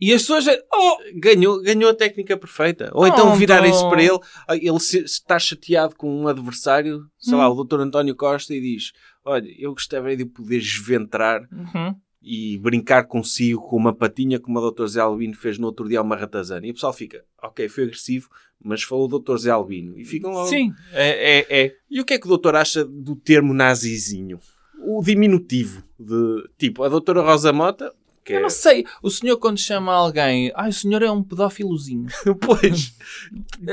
E 0.00 0.12
as 0.14 0.22
pessoas. 0.22 0.46
Oh! 0.72 0.96
Ganhou, 1.20 1.62
ganhou 1.62 1.90
a 1.90 1.94
técnica 1.94 2.36
perfeita. 2.36 2.90
Ou 2.94 3.06
então 3.06 3.34
virar 3.34 3.66
isso 3.68 3.88
para 3.90 4.02
ele. 4.02 4.18
ah, 4.48 4.56
Ele 4.56 4.80
se- 4.80 5.04
está 5.04 5.38
chateado 5.38 5.94
com 5.94 6.22
um 6.22 6.26
adversário, 6.26 7.04
sei 7.18 7.34
Hum. 7.34 7.38
lá, 7.38 7.48
o 7.50 7.64
Dr. 7.64 7.80
António 7.80 8.16
Costa, 8.16 8.54
e 8.54 8.60
diz: 8.60 8.92
Olha, 9.24 9.46
eu 9.58 9.72
gostava 9.72 10.16
de 10.16 10.24
poder 10.24 10.56
esventrar 10.58 11.42
Uhum. 11.52 11.94
E 12.22 12.58
brincar 12.58 13.04
consigo 13.04 13.60
com 13.68 13.76
uma 13.76 13.94
patinha 13.94 14.38
como 14.38 14.58
o 14.58 14.70
Dr. 14.70 14.86
Zé 14.86 15.00
Albino 15.00 15.34
fez 15.34 15.58
no 15.58 15.66
outro 15.66 15.88
dia 15.88 16.00
a 16.00 16.02
uma 16.02 16.16
ratazana. 16.16 16.66
E 16.66 16.70
o 16.70 16.74
pessoal 16.74 16.92
fica: 16.92 17.24
Ok, 17.42 17.68
foi 17.68 17.84
agressivo, 17.84 18.28
mas 18.62 18.82
falou 18.82 19.10
o 19.10 19.18
Dr. 19.18 19.36
Zé 19.38 19.50
Albino. 19.50 19.98
E 19.98 20.04
ficam 20.04 20.30
logo. 20.30 20.46
Sim, 20.48 20.72
é, 20.92 21.38
é, 21.40 21.46
é. 21.64 21.74
E 21.90 22.00
o 22.00 22.04
que 22.04 22.14
é 22.14 22.18
que 22.18 22.26
o 22.26 22.28
doutor 22.28 22.54
acha 22.56 22.84
do 22.84 23.16
termo 23.16 23.54
nazizinho? 23.54 24.38
O 24.82 25.02
diminutivo 25.02 25.82
de 25.98 26.48
tipo 26.58 26.82
a 26.82 26.88
doutora 26.88 27.20
Rosa 27.22 27.52
Mota, 27.52 27.92
que 28.24 28.32
Eu 28.34 28.38
é, 28.38 28.42
não 28.42 28.50
sei. 28.50 28.84
O 29.02 29.10
senhor, 29.10 29.36
quando 29.38 29.58
chama 29.58 29.92
alguém, 29.92 30.52
ai, 30.54 30.68
o 30.70 30.72
senhor 30.74 31.02
é 31.02 31.10
um 31.10 31.22
pedófilozinho. 31.22 32.06
pois 32.40 32.94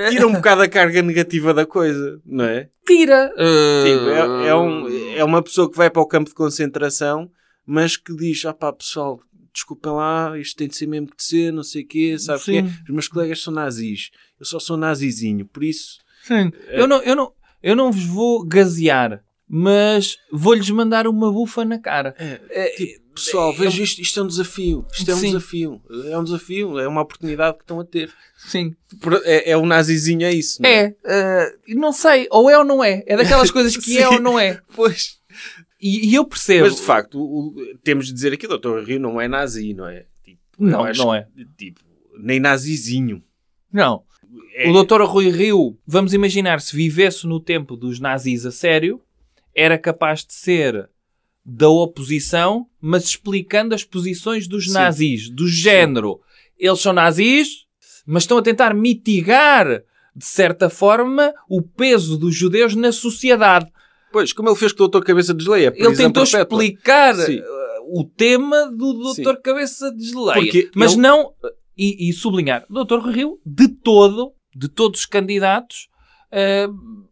tira 0.09 0.27
um 0.27 0.33
bocado 0.33 0.61
a 0.61 0.67
carga 0.69 1.01
negativa 1.01 1.53
da 1.53 1.65
coisa, 1.65 2.21
não 2.25 2.45
é? 2.45 2.69
Tira. 2.85 3.27
Tipo, 3.29 4.09
é, 4.09 4.47
é 4.47 4.55
um- 4.55 4.87
é 5.17 5.23
uma 5.23 5.41
pessoa 5.41 5.69
que 5.69 5.77
vai 5.77 5.89
para 5.89 6.01
o 6.01 6.05
campo 6.07 6.29
de 6.29 6.35
concentração, 6.35 7.29
mas 7.67 7.97
que 7.97 8.15
diz: 8.15 8.45
ah 8.45 8.53
pá, 8.53 8.71
pessoal, 8.71 9.19
desculpem 9.53 9.91
lá, 9.91 10.39
isto 10.39 10.55
tem 10.55 10.67
de 10.67 10.75
ser 10.75 10.87
mesmo 10.87 11.07
que 11.07 11.17
de 11.17 11.23
ser, 11.23 11.51
não 11.51 11.63
sei 11.63 11.83
o 11.83 11.87
quê, 11.87 12.17
sabe 12.17 12.41
o 12.41 12.45
quê? 12.45 12.63
Os 12.83 12.89
meus 12.89 13.07
colegas 13.07 13.41
são 13.41 13.53
nazis, 13.53 14.09
eu 14.39 14.45
só 14.45 14.59
sou 14.59 14.77
nazizinho, 14.77 15.45
por 15.45 15.63
isso. 15.63 15.99
Sim. 16.23 16.51
Eu, 16.69 16.87
não, 16.87 17.01
eu, 17.03 17.15
não, 17.15 17.33
eu 17.61 17.75
não 17.75 17.91
vos 17.91 18.05
vou 18.05 18.45
gasear, 18.45 19.23
mas 19.47 20.17
vou-lhes 20.31 20.69
mandar 20.69 21.07
uma 21.07 21.31
bufa 21.31 21.65
na 21.65 21.79
cara. 21.79 22.15
É, 22.17 22.69
tipo, 22.75 23.07
pessoal, 23.15 23.53
veja 23.53 23.81
isto, 23.81 23.99
isto 23.99 24.19
é 24.19 24.23
um 24.23 24.27
desafio, 24.27 24.85
isto 24.93 25.09
é 25.09 25.15
um 25.15 25.17
Sim. 25.17 25.27
desafio, 25.27 25.81
é 26.05 26.17
um 26.17 26.23
desafio, 26.23 26.79
é 26.79 26.87
uma 26.87 27.01
oportunidade 27.01 27.57
que 27.57 27.63
estão 27.63 27.79
a 27.79 27.85
ter. 27.85 28.11
Sim. 28.37 28.75
É, 29.23 29.51
é 29.51 29.57
o 29.57 29.65
nazizinho, 29.65 30.23
é 30.23 30.33
isso, 30.33 30.61
não 30.61 30.69
é? 30.69 30.73
É, 30.73 30.95
eh, 31.05 31.55
não 31.69 31.91
sei, 31.91 32.27
ou 32.29 32.49
é 32.49 32.57
ou 32.57 32.63
não 32.63 32.83
é. 32.83 33.03
É 33.07 33.17
daquelas 33.17 33.49
coisas 33.51 33.75
que 33.75 33.97
é 33.97 34.07
ou 34.07 34.21
não 34.21 34.39
é. 34.39 34.61
Pois. 34.75 35.17
E, 35.79 36.09
e 36.09 36.15
eu 36.15 36.25
percebo. 36.25 36.65
Mas 36.65 36.75
de 36.75 36.81
facto, 36.81 37.19
o- 37.19 37.49
o- 37.49 37.77
temos 37.83 38.07
de 38.07 38.13
dizer 38.13 38.33
aqui, 38.33 38.45
o 38.47 38.57
Dr. 38.57 38.79
Rio 38.83 38.99
não 38.99 39.19
é 39.21 39.27
nazi, 39.27 39.73
não 39.73 39.87
é? 39.87 40.05
Tipo, 40.23 40.39
Não, 40.59 40.83
acho 40.83 40.99
não 40.99 41.13
é. 41.13 41.27
Tipo, 41.57 41.79
nem 42.19 42.39
nazizinho. 42.39 43.23
Não. 43.71 44.03
É- 44.55 44.69
O 44.69 44.73
doutor 44.73 45.01
Rui 45.03 45.29
Rio, 45.29 45.77
vamos 45.85 46.13
imaginar, 46.13 46.59
se 46.61 46.75
vivesse 46.75 47.27
no 47.27 47.39
tempo 47.39 47.75
dos 47.77 47.99
nazis 47.99 48.45
a 48.45 48.51
sério, 48.51 49.01
era 49.55 49.77
capaz 49.77 50.25
de 50.25 50.33
ser 50.33 50.89
da 51.45 51.69
oposição, 51.69 52.67
mas 52.81 53.05
explicando 53.05 53.73
as 53.73 53.83
posições 53.83 54.47
dos 54.47 54.65
Sim. 54.65 54.73
nazis, 54.73 55.29
do 55.29 55.47
género. 55.47 56.19
Eles 56.57 56.79
são 56.81 56.91
nazis, 56.91 57.65
mas 58.05 58.23
estão 58.23 58.37
a 58.37 58.41
tentar 58.41 58.73
mitigar, 58.73 59.83
de 60.15 60.25
certa 60.25 60.69
forma, 60.69 61.31
o 61.47 61.61
peso 61.61 62.17
dos 62.17 62.35
judeus 62.35 62.75
na 62.75 62.91
sociedade. 62.91 63.71
Pois, 64.11 64.31
como 64.33 64.49
ele 64.49 64.55
fez 64.55 64.71
com 64.71 64.77
o 64.83 64.87
Doutor 64.87 65.03
Cabeça 65.05 65.33
de 65.33 65.43
Geleia. 65.43 65.73
Ele 65.75 65.95
tentou 65.95 66.23
perpétua. 66.23 66.63
explicar 66.63 67.15
Sim. 67.15 67.39
uh, 67.39 67.99
o 67.99 68.03
tema 68.05 68.67
do 68.71 69.13
Sim. 69.13 69.23
Dr. 69.23 69.35
Cabeça 69.41 69.91
de 69.93 70.05
Geleia. 70.09 70.33
Porque 70.41 70.69
Mas 70.75 70.93
ele- 70.93 71.01
não... 71.01 71.33
E, 71.77 72.09
e 72.09 72.13
sublinhar, 72.13 72.65
o. 72.69 72.97
Rui 72.99 73.13
Rio, 73.13 73.39
de 73.45 73.67
todo, 73.67 74.33
de 74.55 74.67
todos 74.67 75.01
os 75.01 75.05
candidatos, 75.05 75.87
uh, 76.33 77.07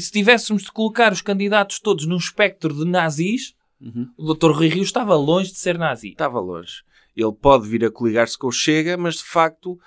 se 0.00 0.10
tivéssemos 0.10 0.62
de 0.62 0.72
colocar 0.72 1.12
os 1.12 1.20
candidatos 1.20 1.78
todos 1.78 2.06
num 2.06 2.16
espectro 2.16 2.72
de 2.74 2.84
nazis, 2.84 3.54
Uhum. 3.80 4.08
o 4.16 4.34
Dr. 4.34 4.50
Rui 4.50 4.66
Rio 4.68 4.82
estava 4.82 5.14
longe 5.14 5.52
de 5.52 5.58
ser 5.58 5.78
nazi. 5.78 6.08
Estava 6.08 6.40
longe. 6.40 6.82
Ele 7.14 7.32
pode 7.32 7.68
vir 7.68 7.84
a 7.84 7.90
coligar-se 7.90 8.36
com 8.36 8.48
o 8.48 8.52
Chega, 8.52 8.96
mas 8.96 9.16
de 9.16 9.24
facto, 9.24 9.78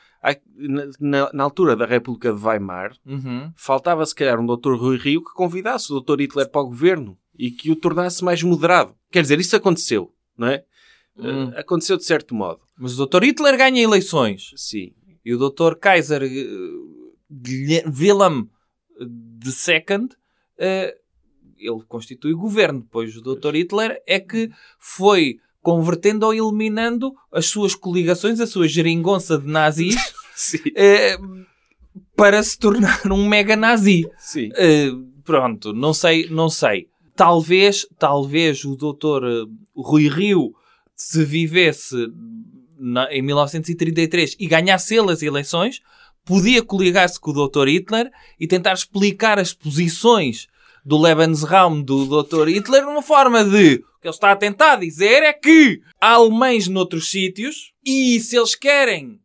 na, 1.00 1.30
na- 1.34 1.44
altura 1.44 1.76
da 1.76 1.86
República 1.86 2.32
de 2.32 2.40
Weimar, 2.46 2.96
Uhum. 3.06 3.52
faltava 3.56 4.06
se 4.06 4.14
calhar 4.16 4.40
um 4.40 4.46
Dr. 4.46 4.76
Rui 4.76 4.98
Rio 4.98 5.24
que 5.24 5.34
convidasse 5.34 5.92
o 5.92 6.00
Dr. 6.00 6.20
Hitler 6.22 6.50
para 6.50 6.62
o 6.62 6.66
governo 6.68 7.18
e 7.38 7.50
que 7.52 7.72
o 7.72 7.76
tornasse 7.76 8.24
mais 8.24 8.44
moderado. 8.44 8.96
Quer 9.12 9.24
dizer, 9.24 9.40
isso 9.40 9.56
aconteceu, 9.56 10.14
não 10.38 10.48
é? 10.48 10.64
Hum. 11.18 11.52
Eh, 11.56 11.60
aconteceu 11.60 11.98
de 11.98 12.06
certo 12.06 12.34
modo. 12.36 12.62
Mas 12.78 12.98
o 13.00 13.06
Dr. 13.06 13.24
Hitler 13.24 13.58
ganha 13.58 13.82
eleições. 13.82 14.52
Sim. 14.56 14.94
E 15.26 15.34
o 15.34 15.38
Dr. 15.50 15.76
Kaiser 15.76 16.22
Guilher- 17.30 17.86
Wilhelm 17.88 18.46
II, 19.00 20.10
eh, 20.58 20.98
ele 21.58 21.84
constitui 21.88 22.34
governo. 22.34 22.82
Depois 22.82 23.16
o 23.16 23.22
Dr. 23.22 23.56
Hitler 23.56 24.02
é 24.08 24.20
que 24.20 24.50
foi 24.80 25.40
convertendo 25.62 26.26
ou 26.26 26.34
eliminando 26.34 27.14
as 27.32 27.46
suas 27.48 27.76
coligações, 27.76 28.40
a 28.40 28.48
sua 28.48 28.68
geringonça 28.68 29.38
de 29.38 29.48
nazis, 29.48 29.96
eh, 30.76 31.18
para 32.16 32.42
se 32.44 32.58
tornar 32.58 33.02
um 33.12 33.28
mega 33.28 33.56
nazi. 33.56 34.08
Eh, 34.56 34.92
pronto, 35.24 35.74
não 35.74 35.94
sei, 35.94 36.28
não 36.30 36.50
sei. 36.50 36.88
Talvez, 37.16 37.86
talvez 38.00 38.64
o 38.66 38.76
doutor 38.76 39.24
eh, 39.24 39.44
Rui 39.76 40.08
Rio, 40.08 40.54
se 40.96 41.24
vivesse 41.24 41.96
na- 42.80 43.12
em 43.14 43.22
1933 43.22 44.36
e 44.40 44.48
ganhasse 44.48 44.96
ele 44.96 45.12
as 45.12 45.22
eleições, 45.22 45.80
podia 46.26 46.64
coligar-se 46.64 47.20
com 47.20 47.32
o 47.32 47.34
doutor 47.34 47.68
Hitler 47.68 48.10
e 48.40 48.48
tentar 48.48 48.74
explicar 48.74 49.38
as 49.40 49.54
posições 49.54 50.48
do 50.84 51.00
Lebensraum 51.00 51.82
do 51.82 52.06
doutor 52.06 52.48
Hitler 52.50 52.86
numa 52.86 53.02
forma 53.04 53.44
de 53.44 53.84
que 54.02 54.08
ele 54.08 54.14
está 54.16 54.32
a 54.32 54.36
tentar 54.36 54.78
dizer 54.78 55.24
é 55.24 55.32
que 55.34 55.80
há 56.00 56.14
alemães 56.14 56.68
noutros 56.68 57.10
sítios 57.12 57.72
e 57.86 58.20
se 58.20 58.36
eles 58.36 58.56
querem 58.56 59.20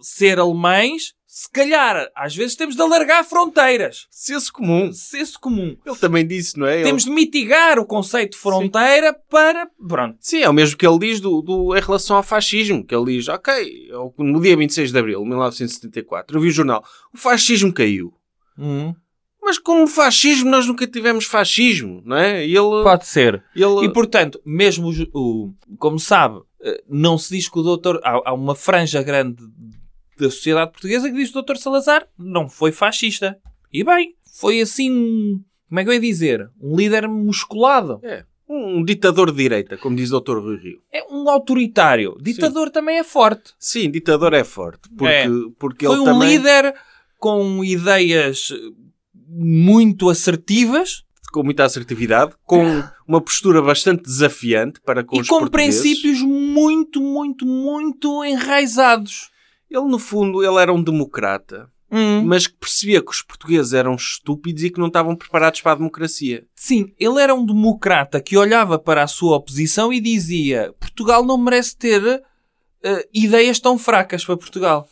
ser 0.00 0.38
alemães, 0.38 1.12
se 1.26 1.50
calhar 1.50 2.10
às 2.14 2.34
vezes 2.34 2.56
temos 2.56 2.74
de 2.74 2.82
alargar 2.82 3.24
fronteiras. 3.24 4.06
Senso 4.10 4.52
comum. 4.52 4.92
Senso 4.92 5.38
comum. 5.40 5.76
Ele 5.86 5.96
também 5.96 6.26
disse, 6.26 6.58
não 6.58 6.66
é? 6.66 6.76
Ele- 6.76 6.84
Temos 6.84 7.04
de 7.04 7.10
mitigar 7.10 7.78
o 7.78 7.86
conceito 7.86 8.32
de 8.32 8.38
fronteira 8.38 9.14
para. 9.30 9.68
Pronto. 9.88 10.16
Sim, 10.20 10.40
é 10.42 10.48
o 10.48 10.52
mesmo 10.52 10.76
que 10.76 10.86
ele 10.86 10.98
diz 10.98 11.20
do, 11.20 11.40
do- 11.40 11.76
em 11.76 11.80
relação 11.80 12.16
ao 12.16 12.22
fascismo. 12.22 12.84
Que 12.84 12.94
ele 12.94 13.16
diz, 13.16 13.28
ok, 13.28 13.88
no 14.18 14.40
dia 14.42 14.56
26 14.56 14.92
de 14.92 14.98
abril 14.98 15.22
de 15.22 15.28
1974, 15.28 16.36
eu 16.36 16.40
vi 16.40 16.48
o 16.48 16.52
jornal, 16.52 16.84
o 17.14 17.16
fascismo 17.18 17.72
caiu. 17.72 18.12
Hum, 18.58 18.94
Mas 19.42 19.58
como 19.58 19.86
fascismo, 19.88 20.48
nós 20.50 20.66
nunca 20.66 20.86
tivemos 20.86 21.24
fascismo, 21.24 22.00
não 22.06 22.16
é? 22.16 22.44
Ele... 22.44 22.82
Pode 22.84 23.06
ser. 23.06 23.42
ele 23.56 23.84
E 23.86 23.92
portanto, 23.92 24.40
mesmo 24.46 24.88
o, 24.88 25.18
o- 25.18 25.54
como 25.78 25.98
sabe, 25.98 26.40
eh, 26.62 26.82
não 26.88 27.18
se 27.18 27.34
diz 27.34 27.48
que 27.48 27.58
o 27.58 27.62
doutor. 27.62 28.00
Há, 28.04 28.30
há 28.30 28.32
uma 28.32 28.54
franja 28.54 29.02
grande 29.02 29.42
da 30.16 30.30
sociedade 30.30 30.70
portuguesa 30.70 31.10
que 31.10 31.16
diz 31.16 31.26
que 31.26 31.32
o 31.32 31.42
doutor 31.42 31.56
Salazar 31.56 32.06
não 32.16 32.48
foi 32.48 32.70
fascista. 32.70 33.36
E 33.72 33.82
bem, 33.82 34.14
foi 34.38 34.60
assim. 34.60 35.40
Como 35.68 35.80
é 35.80 35.84
que 35.84 35.90
eu 35.90 35.94
ia 35.94 36.00
dizer? 36.00 36.48
Um 36.60 36.76
líder 36.76 37.08
musculado. 37.08 37.98
É, 38.04 38.24
um 38.48 38.84
ditador 38.84 39.30
de 39.32 39.38
direita, 39.38 39.76
como 39.78 39.96
diz 39.96 40.12
o 40.12 40.20
Dr. 40.20 40.38
Rui 40.38 40.58
Rio. 40.58 40.80
É 40.92 41.02
um 41.10 41.28
autoritário. 41.28 42.16
Ditador 42.20 42.70
também 42.70 42.98
é 42.98 43.02
forte. 43.04 43.54
Sim, 43.58 43.90
ditador 43.90 44.34
é 44.34 44.44
forte. 44.44 44.88
Porque, 44.96 45.12
É. 45.14 45.26
porque 45.58 45.86
Foi 45.86 45.98
um 45.98 46.04
também... 46.04 46.28
líder 46.36 46.74
com 47.18 47.64
ideias 47.64 48.52
muito 49.28 50.08
assertivas 50.08 51.04
com 51.32 51.42
muita 51.42 51.64
assertividade, 51.64 52.34
com 52.44 52.62
uma 53.08 53.20
postura 53.20 53.62
bastante 53.62 54.02
desafiante 54.02 54.80
para 54.82 55.02
com 55.02 55.16
e 55.16 55.20
os 55.22 55.28
com 55.28 55.48
princípios 55.48 56.20
muito, 56.20 57.00
muito, 57.00 57.46
muito 57.46 58.22
enraizados. 58.22 59.30
Ele, 59.68 59.86
no 59.86 59.98
fundo, 59.98 60.44
ele 60.44 60.60
era 60.60 60.72
um 60.72 60.82
democrata, 60.82 61.72
Hum. 61.94 62.24
mas 62.24 62.46
que 62.46 62.54
percebia 62.54 63.02
que 63.02 63.10
os 63.10 63.20
portugueses 63.20 63.74
eram 63.74 63.94
estúpidos 63.94 64.62
e 64.62 64.70
que 64.70 64.80
não 64.80 64.86
estavam 64.86 65.14
preparados 65.14 65.60
para 65.60 65.72
a 65.72 65.74
democracia. 65.74 66.46
Sim, 66.54 66.90
ele 66.98 67.20
era 67.20 67.34
um 67.34 67.44
democrata 67.44 68.18
que 68.18 68.34
olhava 68.34 68.78
para 68.78 69.02
a 69.02 69.06
sua 69.06 69.36
oposição 69.36 69.92
e 69.92 70.00
dizia: 70.00 70.74
Portugal 70.80 71.22
não 71.22 71.36
merece 71.36 71.76
ter 71.76 72.22
eh, 72.82 73.08
ideias 73.12 73.60
tão 73.60 73.76
fracas 73.76 74.24
para 74.24 74.38
Portugal. 74.38 74.88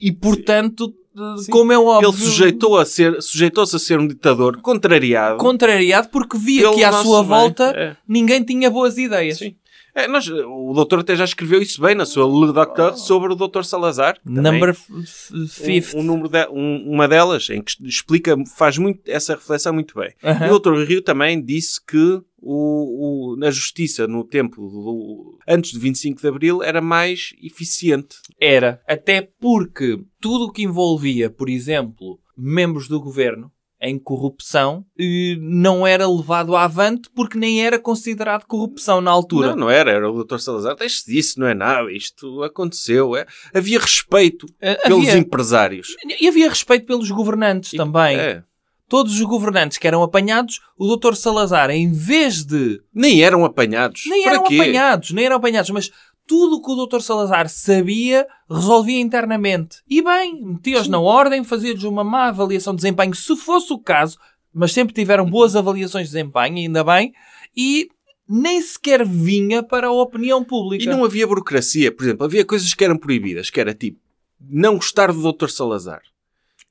E 0.00 0.10
portanto, 0.10 0.92
Sim. 1.38 1.50
como 1.50 1.72
é 1.72 1.78
óbvio, 1.78 2.10
Ele 2.10 2.16
sujeitou 2.18 2.78
a 2.78 2.84
ser, 2.86 3.20
sujeitou-se 3.20 3.74
a 3.74 3.78
ser 3.78 3.98
um 3.98 4.06
ditador 4.06 4.60
contrariado. 4.60 5.38
contrariado 5.38 6.08
porque 6.08 6.38
via 6.38 6.62
pelo 6.62 6.74
que 6.76 6.84
à 6.84 6.92
sua 6.92 7.20
bem. 7.20 7.28
volta 7.28 7.64
É. 7.76 7.96
ninguém 8.06 8.42
tinha 8.44 8.70
boas 8.70 8.96
ideias. 8.96 9.38
Sim. 9.38 9.56
É, 9.94 10.06
nós, 10.06 10.28
o 10.28 10.72
doutor 10.74 11.00
até 11.00 11.16
já 11.16 11.24
escreveu 11.24 11.60
isso 11.60 11.80
bem 11.82 11.94
na 11.94 12.06
sua 12.06 12.24
Le 12.24 12.52
Docteur 12.52 12.96
sobre 12.96 13.32
o 13.32 13.36
doutor 13.36 13.64
Salazar. 13.64 14.18
Number 14.24 14.74
fifth. 14.74 15.94
um, 15.94 16.00
um 16.00 16.02
número 16.02 16.28
de- 16.28 16.48
um- 16.48 16.90
uma 16.90 17.08
delas 17.08 17.48
em 17.50 17.62
que 17.62 17.72
explica, 17.84 18.36
faz 18.56 18.78
muito 18.78 19.00
essa 19.06 19.34
reflexão 19.34 19.72
muito 19.72 19.94
bem. 19.98 20.12
Aham. 20.22 20.46
E 20.46 20.50
o 20.50 20.58
Dr. 20.58 20.74
Rio 20.84 21.02
também 21.02 21.42
disse 21.42 21.84
que 21.84 22.20
o, 22.42 23.32
o- 23.32 23.36
na 23.36 23.50
justiça, 23.50 24.06
no 24.06 24.24
tempo 24.24 24.60
do- 24.62 25.38
antes 25.46 25.72
de 25.72 25.78
25 25.78 26.20
de 26.20 26.28
Abril, 26.28 26.62
era 26.62 26.80
mais 26.80 27.30
eficiente. 27.42 28.16
Era. 28.40 28.80
Até 28.88 29.28
porque 29.40 29.98
tudo 30.20 30.44
o 30.46 30.52
que 30.52 30.62
envolvia, 30.62 31.28
por 31.30 31.48
exemplo, 31.48 32.18
membros 32.36 32.88
do 32.88 33.00
governo 33.00 33.50
em 33.82 33.98
corrupção 33.98 34.84
eh, 34.98 35.36
não 35.40 35.86
era 35.86 36.06
levado 36.08 36.54
avante 36.54 37.08
porque 37.14 37.38
nem 37.38 37.64
era 37.64 37.78
considerado 37.78 38.44
corrupção 38.44 39.00
na 39.00 39.10
altura. 39.10 39.48
Não, 39.50 39.56
não 39.56 39.70
era, 39.70 39.90
era 39.90 40.10
o 40.10 40.22
Dr. 40.24 40.38
Salazar. 40.38 40.76
Deixe 40.76 41.04
disso, 41.06 41.40
não 41.40 41.46
é 41.46 41.54
nada, 41.54 41.90
isto 41.92 42.42
aconteceu. 42.42 43.16
É. 43.16 43.26
Havia 43.54 43.78
respeito 43.80 44.46
Eh, 44.60 44.74
pelos 44.86 45.08
empresários. 45.08 45.88
E 46.20 46.28
havia 46.28 46.48
respeito 46.48 46.84
pelos 46.86 47.10
governantes 47.10 47.70
também. 47.72 48.16
É. 48.18 48.42
Todos 48.88 49.14
os 49.14 49.22
governantes 49.22 49.78
que 49.78 49.86
eram 49.86 50.02
apanhados, 50.02 50.58
o 50.76 50.96
Dr. 50.96 51.14
Salazar, 51.14 51.70
em 51.70 51.92
vez 51.92 52.44
de. 52.44 52.80
Nem 52.92 53.22
eram 53.22 53.44
apanhados. 53.44 54.02
Nem 54.08 54.24
Para 54.24 54.32
eram 54.32 54.42
quê? 54.44 54.56
apanhados, 54.56 55.10
nem 55.12 55.24
eram 55.26 55.36
apanhados, 55.36 55.70
mas 55.70 55.90
tudo 56.30 56.56
o 56.58 56.62
que 56.62 56.70
o 56.70 56.86
Dr. 56.86 57.00
Salazar 57.00 57.48
sabia, 57.48 58.24
resolvia 58.48 59.00
internamente. 59.00 59.78
E 59.88 60.00
bem, 60.00 60.40
metia-os 60.44 60.86
na 60.86 61.00
ordem, 61.00 61.42
fazia-lhes 61.42 61.82
uma 61.82 62.04
má 62.04 62.28
avaliação 62.28 62.72
de 62.72 62.82
desempenho, 62.82 63.12
se 63.16 63.34
fosse 63.34 63.72
o 63.72 63.78
caso, 63.80 64.16
mas 64.54 64.72
sempre 64.72 64.94
tiveram 64.94 65.28
boas 65.28 65.56
avaliações 65.56 66.06
de 66.06 66.12
desempenho, 66.14 66.56
ainda 66.58 66.84
bem, 66.84 67.12
e 67.56 67.88
nem 68.28 68.62
sequer 68.62 69.04
vinha 69.04 69.60
para 69.60 69.88
a 69.88 69.92
opinião 69.92 70.44
pública. 70.44 70.84
E 70.84 70.86
não 70.86 71.04
havia 71.04 71.26
burocracia. 71.26 71.90
Por 71.90 72.04
exemplo, 72.04 72.24
havia 72.24 72.44
coisas 72.44 72.72
que 72.74 72.84
eram 72.84 72.96
proibidas, 72.96 73.50
que 73.50 73.60
era 73.60 73.74
tipo, 73.74 73.98
não 74.40 74.76
gostar 74.76 75.12
do 75.12 75.32
Dr. 75.32 75.48
Salazar. 75.48 76.00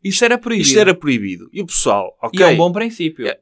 Isto 0.02 0.24
era 0.24 0.38
proibido. 0.38 0.68
Isto 0.70 0.80
era 0.80 0.96
proibido. 0.96 1.50
E 1.52 1.62
o 1.62 1.66
pessoal, 1.66 2.18
ok. 2.24 2.40
E 2.40 2.44
é 2.44 2.48
um 2.48 2.56
bom 2.56 2.72
princípio. 2.72 3.28
É, 3.28 3.38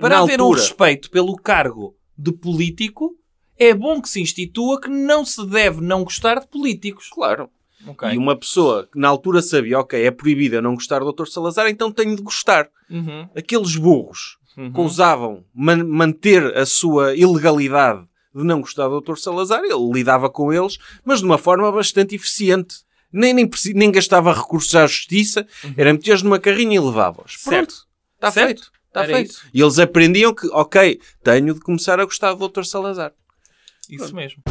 Para 0.00 0.18
haver 0.18 0.40
um 0.40 0.46
altura- 0.46 0.62
respeito 0.62 1.08
pelo 1.12 1.36
cargo 1.36 1.96
de 2.18 2.32
político, 2.32 3.16
é 3.58 3.72
bom 3.74 4.00
que 4.00 4.08
se 4.08 4.20
institua 4.20 4.80
que 4.80 4.88
não 4.88 5.24
se 5.24 5.44
deve 5.46 5.80
não 5.80 6.04
gostar 6.04 6.40
de 6.40 6.46
políticos. 6.48 7.08
Claro. 7.12 7.48
Ok. 7.86 8.08
E 8.12 8.16
uma 8.16 8.34
pessoa 8.34 8.88
que 8.90 8.98
na 8.98 9.08
altura 9.08 9.42
sabia, 9.42 9.78
ok, 9.78 10.02
é 10.04 10.10
proibido 10.10 10.54
eu 10.56 10.62
não 10.62 10.74
gostar 10.74 11.00
do 11.00 11.12
Dr. 11.12 11.26
Salazar, 11.26 11.68
então 11.68 11.92
tenho 11.92 12.16
de 12.16 12.22
gostar. 12.22 12.68
Uhum. 12.90 13.28
Aqueles 13.36 13.76
burros 13.76 14.38
Uhum. 14.56 14.72
que 14.72 14.80
ousavam 14.80 15.44
man- 15.54 15.84
manter 15.84 16.56
a 16.56 16.64
sua 16.64 17.14
ilegalidade 17.14 18.06
de 18.34 18.42
não 18.44 18.60
gostar 18.60 18.88
do 18.88 19.00
Dr. 19.00 19.16
Salazar, 19.16 19.62
ele 19.64 19.92
lidava 19.92 20.30
com 20.30 20.52
eles, 20.52 20.78
mas 21.04 21.18
de 21.20 21.24
uma 21.26 21.36
forma 21.38 21.70
bastante 21.70 22.14
eficiente. 22.14 22.76
Nem, 23.12 23.32
nem, 23.34 23.48
nem 23.74 23.92
gastava 23.92 24.32
recursos 24.32 24.74
à 24.74 24.86
justiça, 24.86 25.46
era 25.76 25.92
meter-os 25.92 26.22
numa 26.22 26.38
carrinha 26.38 26.76
e 26.76 26.80
levava-os. 26.80 27.34
Uhum. 27.44 27.52
Pronto, 27.52 27.74
está 28.16 28.32
feito. 28.32 28.72
Está 28.88 29.04
feito. 29.04 29.30
isso. 29.30 29.42
E 29.52 29.60
eles 29.60 29.78
aprendiam 29.78 30.32
que, 30.34 30.46
ok, 30.52 31.00
tenho 31.22 31.52
de 31.54 31.60
começar 31.60 31.98
a 32.00 32.04
gostar 32.04 32.32
do 32.34 32.48
Dr. 32.48 32.62
Salazar. 32.64 33.12
Isso 33.90 34.14
mesmo. 34.14 34.42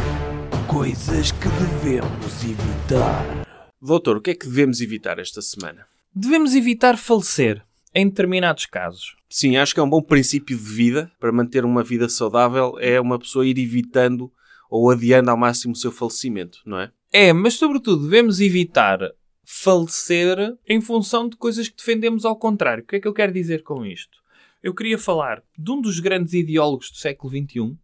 Coisas 0.68 1.32
que 1.32 1.48
devemos 1.48 2.44
evitar. 2.44 3.46
Doutor, 3.82 4.18
o 4.18 4.22
que 4.22 4.32
é 4.32 4.36
que 4.36 4.48
devemos 4.48 4.82
evitar 4.82 5.20
esta 5.20 5.42
semana? 5.42 5.86
Devemos 6.16 6.56
evitar 6.56 6.98
falecer 6.98 7.64
em 7.94 8.08
determinados 8.08 8.66
casos. 8.66 9.16
Sim, 9.30 9.58
acho 9.58 9.74
que 9.74 9.80
é 9.80 9.84
um 9.84 9.90
bom 9.90 10.02
princípio 10.02 10.58
de 10.58 10.64
vida 10.64 11.12
para 11.20 11.32
manter 11.32 11.66
uma 11.66 11.84
vida 11.84 12.08
saudável 12.10 12.78
é 12.80 13.00
uma 13.00 13.20
pessoa 13.20 13.46
ir 13.46 13.58
evitando 13.58 14.32
ou 14.70 14.90
adiando 14.90 15.30
ao 15.30 15.38
máximo 15.38 15.74
o 15.74 15.78
seu 15.78 15.92
falecimento, 15.92 16.60
não 16.66 16.80
é? 16.80 16.92
É, 17.12 17.32
mas 17.32 17.56
sobretudo 17.56 18.04
devemos 18.04 18.40
evitar 18.40 19.00
falecer 19.46 20.58
em 20.68 20.82
função 20.82 21.30
de 21.30 21.38
coisas 21.38 21.68
que 21.68 21.78
defendemos 21.78 22.26
ao 22.26 22.36
contrário. 22.36 22.84
O 22.84 22.88
que 22.88 22.96
é 22.96 23.00
que 23.00 23.08
eu 23.08 23.14
quero 23.14 23.32
dizer 23.32 23.64
com 23.64 23.86
isto? 23.86 24.18
Eu 24.64 24.74
queria 24.74 24.98
falar 24.98 25.44
de 25.58 25.72
um 25.72 25.82
dos 25.82 26.00
grandes 26.00 26.34
ideólogos 26.34 26.90
do 26.90 26.98
século 26.98 27.32
XXI, 27.32 27.78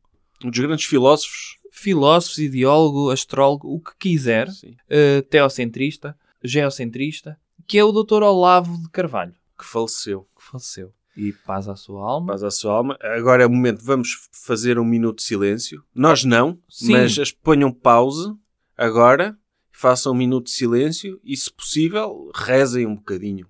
Um 0.43 0.49
dos 0.49 0.60
grandes 0.60 0.86
filósofos. 0.86 1.58
filósofo, 1.71 2.41
ideólogo, 2.41 3.10
astrólogo, 3.10 3.67
o 3.73 3.80
que 3.80 3.91
quiser, 3.97 4.49
Sim. 4.49 4.75
eh, 4.89 5.21
teocentrista, 5.23 6.17
geocentrista, 6.43 7.39
que 7.67 7.78
é 7.78 7.84
o 7.84 7.91
Dr. 7.91 8.23
Olavo 8.23 8.78
de 8.82 8.89
Carvalho, 8.89 9.34
Que 9.58 9.65
faleceu. 9.65 10.28
que 10.36 10.43
faleceu. 10.43 10.93
E 11.15 11.32
paz 11.34 11.67
à 11.67 11.75
sua 11.75 12.02
alma. 12.10 12.28
Paz 12.34 12.43
à 12.43 12.52
sua 12.52 12.73
alma. 12.73 12.97
Agora 13.02 13.43
é 13.43 13.45
o 13.45 13.49
momento, 13.49 13.84
vamos 13.84 14.30
fazer 14.32 14.80
um 14.80 14.86
minuto 14.86 15.17
de 15.17 15.23
silêncio. 15.23 15.84
Nós 15.93 16.23
não, 16.23 16.58
Sim. 16.69 16.93
mas 16.93 17.17
as 17.19 17.32
ponham 17.32 17.71
pausa 17.73 18.36
agora, 18.78 19.38
façam 19.71 20.12
um 20.13 20.15
minuto 20.15 20.45
de 20.45 20.52
silêncio 20.52 21.19
e, 21.23 21.36
se 21.38 21.52
possível, 21.52 22.30
rezem 22.34 22.86
um 22.86 22.95
bocadinho 22.95 23.47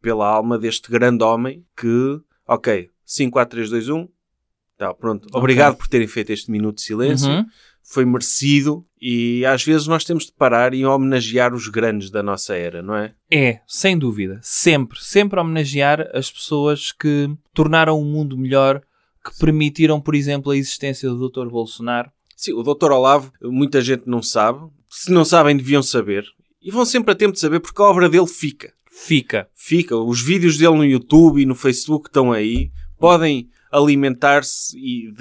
pela 0.00 0.26
alma 0.28 0.58
deste 0.58 0.90
grande 0.90 1.22
homem 1.24 1.64
que, 1.76 2.20
ok, 2.46 2.90
5, 3.04 3.32
4, 3.32 3.50
3, 3.56 3.70
2, 3.70 3.88
1. 3.88 4.08
Tá, 4.80 4.94
pronto. 4.94 5.28
Obrigado 5.34 5.76
por 5.76 5.86
terem 5.88 6.06
feito 6.06 6.32
este 6.32 6.50
minuto 6.50 6.76
de 6.76 6.84
silêncio. 6.84 7.28
Uhum. 7.28 7.44
Foi 7.82 8.02
merecido 8.06 8.82
e 8.98 9.44
às 9.44 9.62
vezes 9.62 9.86
nós 9.86 10.04
temos 10.04 10.24
de 10.24 10.32
parar 10.32 10.72
e 10.72 10.86
homenagear 10.86 11.52
os 11.52 11.68
grandes 11.68 12.08
da 12.08 12.22
nossa 12.22 12.56
era, 12.56 12.82
não 12.82 12.96
é? 12.96 13.12
É, 13.30 13.60
sem 13.68 13.98
dúvida. 13.98 14.40
Sempre, 14.42 14.98
sempre 15.02 15.38
homenagear 15.38 16.08
as 16.14 16.30
pessoas 16.30 16.92
que 16.92 17.28
tornaram 17.52 18.00
o 18.00 18.04
mundo 18.06 18.38
melhor, 18.38 18.80
que 19.22 19.38
permitiram, 19.38 20.00
por 20.00 20.14
exemplo, 20.14 20.50
a 20.50 20.56
existência 20.56 21.10
do 21.10 21.28
Dr. 21.28 21.50
Bolsonaro. 21.50 22.10
Sim, 22.34 22.54
o 22.54 22.62
Dr. 22.62 22.90
Olavo, 22.90 23.34
muita 23.42 23.82
gente 23.82 24.04
não 24.06 24.22
sabe. 24.22 24.66
Se 24.88 25.12
não 25.12 25.26
sabem, 25.26 25.58
deviam 25.58 25.82
saber. 25.82 26.24
E 26.62 26.70
vão 26.70 26.86
sempre 26.86 27.12
a 27.12 27.14
tempo 27.14 27.34
de 27.34 27.40
saber 27.40 27.60
porque 27.60 27.82
a 27.82 27.84
obra 27.84 28.08
dele 28.08 28.26
fica. 28.26 28.72
Fica. 28.90 29.46
Fica. 29.54 29.94
Os 29.94 30.22
vídeos 30.22 30.56
dele 30.56 30.78
no 30.78 30.86
YouTube 30.86 31.42
e 31.42 31.44
no 31.44 31.54
Facebook 31.54 32.08
estão 32.08 32.32
aí. 32.32 32.70
Podem 32.98 33.50
alimentar-se 33.70 34.76
e 34.78 35.12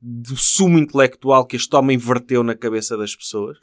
do 0.00 0.36
sumo 0.36 0.78
intelectual 0.78 1.46
que 1.46 1.56
este 1.56 1.74
homem 1.76 1.96
verteu 1.96 2.42
na 2.42 2.54
cabeça 2.54 2.96
das 2.96 3.14
pessoas. 3.16 3.58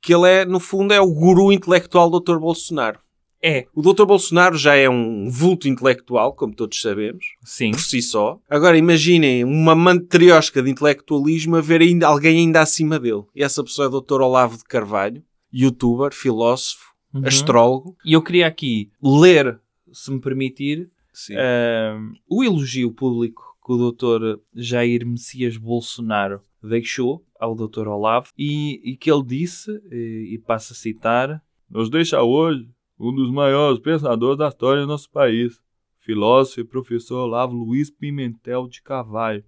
Que 0.00 0.14
ele 0.14 0.28
é, 0.28 0.44
no 0.44 0.60
fundo, 0.60 0.92
é 0.92 1.00
o 1.00 1.12
guru 1.12 1.52
intelectual 1.52 2.10
do 2.10 2.20
Dr. 2.20 2.38
Bolsonaro. 2.38 2.98
É, 3.46 3.66
O 3.74 3.82
Dr. 3.82 4.06
Bolsonaro 4.06 4.56
já 4.56 4.74
é 4.74 4.88
um 4.88 5.28
vulto 5.28 5.68
intelectual, 5.68 6.32
como 6.34 6.54
todos 6.54 6.80
sabemos. 6.80 7.26
sim. 7.44 7.72
por 7.72 7.80
si 7.80 8.00
só. 8.00 8.38
Agora 8.48 8.76
imaginem 8.78 9.44
uma 9.44 9.74
mantriosca 9.74 10.62
de 10.62 10.70
intelectualismo 10.70 11.56
a 11.56 11.60
ver 11.60 11.82
ainda, 11.82 12.06
alguém 12.06 12.38
ainda 12.38 12.62
acima 12.62 12.98
dele. 12.98 13.24
E 13.36 13.42
essa 13.44 13.62
pessoa 13.62 13.86
é 13.86 13.88
o 13.90 14.00
Dr. 14.00 14.22
Olavo 14.22 14.56
de 14.56 14.64
Carvalho, 14.64 15.22
youtuber, 15.52 16.12
filósofo, 16.14 16.94
Uhum. 17.12 17.26
astrólogo. 17.26 17.96
E 18.04 18.12
eu 18.14 18.22
queria 18.22 18.46
aqui 18.46 18.90
ler, 19.02 19.60
se 19.92 20.10
me 20.10 20.20
permitir, 20.20 20.90
Ahm, 21.36 22.14
o 22.28 22.42
elogio 22.42 22.92
público 22.92 23.56
que 23.64 23.72
o 23.72 23.90
Dr. 23.90 24.40
Jair 24.54 25.06
Messias 25.06 25.56
Bolsonaro 25.56 26.42
deixou 26.62 27.24
ao 27.38 27.54
Dr. 27.54 27.88
Olavo 27.88 28.30
e, 28.36 28.80
e 28.84 28.96
que 28.96 29.10
ele 29.10 29.24
disse, 29.24 29.70
e, 29.90 30.34
e 30.34 30.38
passo 30.38 30.72
a 30.72 30.76
citar, 30.76 31.42
nos 31.70 31.88
deixa 31.88 32.22
hoje 32.22 32.68
um 32.98 33.14
dos 33.14 33.30
maiores 33.30 33.78
pensadores 33.80 34.38
da 34.38 34.48
história 34.48 34.82
do 34.82 34.88
nosso 34.88 35.10
país, 35.10 35.60
filósofo 35.98 36.60
e 36.60 36.64
professor 36.64 37.24
Olavo 37.24 37.54
Luiz 37.54 37.90
Pimentel 37.90 38.68
de 38.68 38.82
Carvalho. 38.82 39.44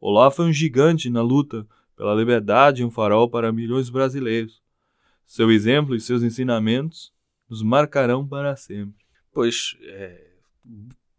Olavo 0.00 0.36
foi 0.36 0.46
um 0.46 0.52
gigante 0.52 1.08
na 1.08 1.22
luta 1.22 1.66
pela 1.96 2.14
liberdade 2.14 2.82
e 2.82 2.84
um 2.84 2.90
farol 2.90 3.30
para 3.30 3.52
milhões 3.52 3.86
de 3.86 3.92
brasileiros. 3.92 4.62
Seu 5.24 5.50
exemplo 5.50 5.94
e 5.94 6.00
seus 6.00 6.22
ensinamentos 6.22 7.12
nos 7.48 7.62
marcarão 7.62 8.26
para 8.26 8.54
sempre. 8.56 9.04
Pois, 9.32 9.76
é, 9.82 10.25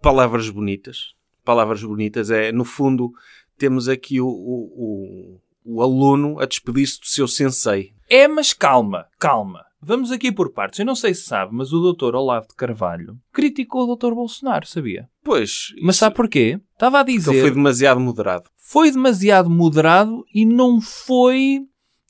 palavras 0.01 0.49
bonitas. 0.49 1.13
Palavras 1.43 1.83
bonitas. 1.83 2.29
É, 2.29 2.51
no 2.51 2.65
fundo, 2.65 3.11
temos 3.57 3.87
aqui 3.87 4.19
o, 4.19 4.27
o, 4.27 5.39
o, 5.65 5.75
o 5.77 5.81
aluno 5.81 6.39
a 6.39 6.45
despedir-se 6.45 6.99
do 6.99 7.07
seu 7.07 7.27
sensei. 7.27 7.93
É, 8.09 8.27
mas 8.27 8.53
calma, 8.53 9.05
calma. 9.19 9.65
Vamos 9.81 10.11
aqui 10.11 10.31
por 10.31 10.51
partes. 10.51 10.79
Eu 10.79 10.85
não 10.85 10.95
sei 10.95 11.13
se 11.13 11.21
sabe, 11.21 11.53
mas 11.53 11.71
o 11.71 11.93
Dr. 11.93 12.15
Olavo 12.15 12.47
de 12.47 12.55
Carvalho 12.55 13.17
criticou 13.31 13.83
o 13.87 13.95
Dr. 13.95 14.13
Bolsonaro, 14.13 14.65
sabia? 14.67 15.07
Pois, 15.23 15.73
Mas 15.81 15.95
isso- 15.95 15.99
sabe 15.99 16.15
porquê? 16.15 16.59
Estava 16.73 16.99
a 16.99 17.03
dizer... 17.03 17.31
ele 17.31 17.41
foi 17.41 17.51
demasiado 17.51 17.99
moderado. 17.99 18.49
foi 18.57 18.91
demasiado 18.91 19.49
moderado 19.49 20.25
e 20.33 20.45
não 20.45 20.81
foi 20.81 21.61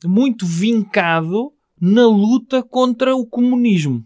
muito 0.05 0.45
vincado 0.45 1.51
na 1.79 2.07
luta 2.07 2.63
contra 2.63 3.15
o 3.15 3.25
comunismo. 3.25 4.03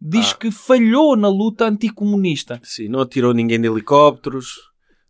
Diz 0.00 0.32
Ah. 0.32 0.34
que 0.36 0.50
falhou 0.50 1.16
na 1.16 1.28
luta 1.28 1.66
anticomunista. 1.66 2.60
Sim, 2.62 2.88
não 2.88 3.00
atirou 3.00 3.32
ninguém 3.34 3.60
de 3.60 3.66
helicópteros, 3.66 4.54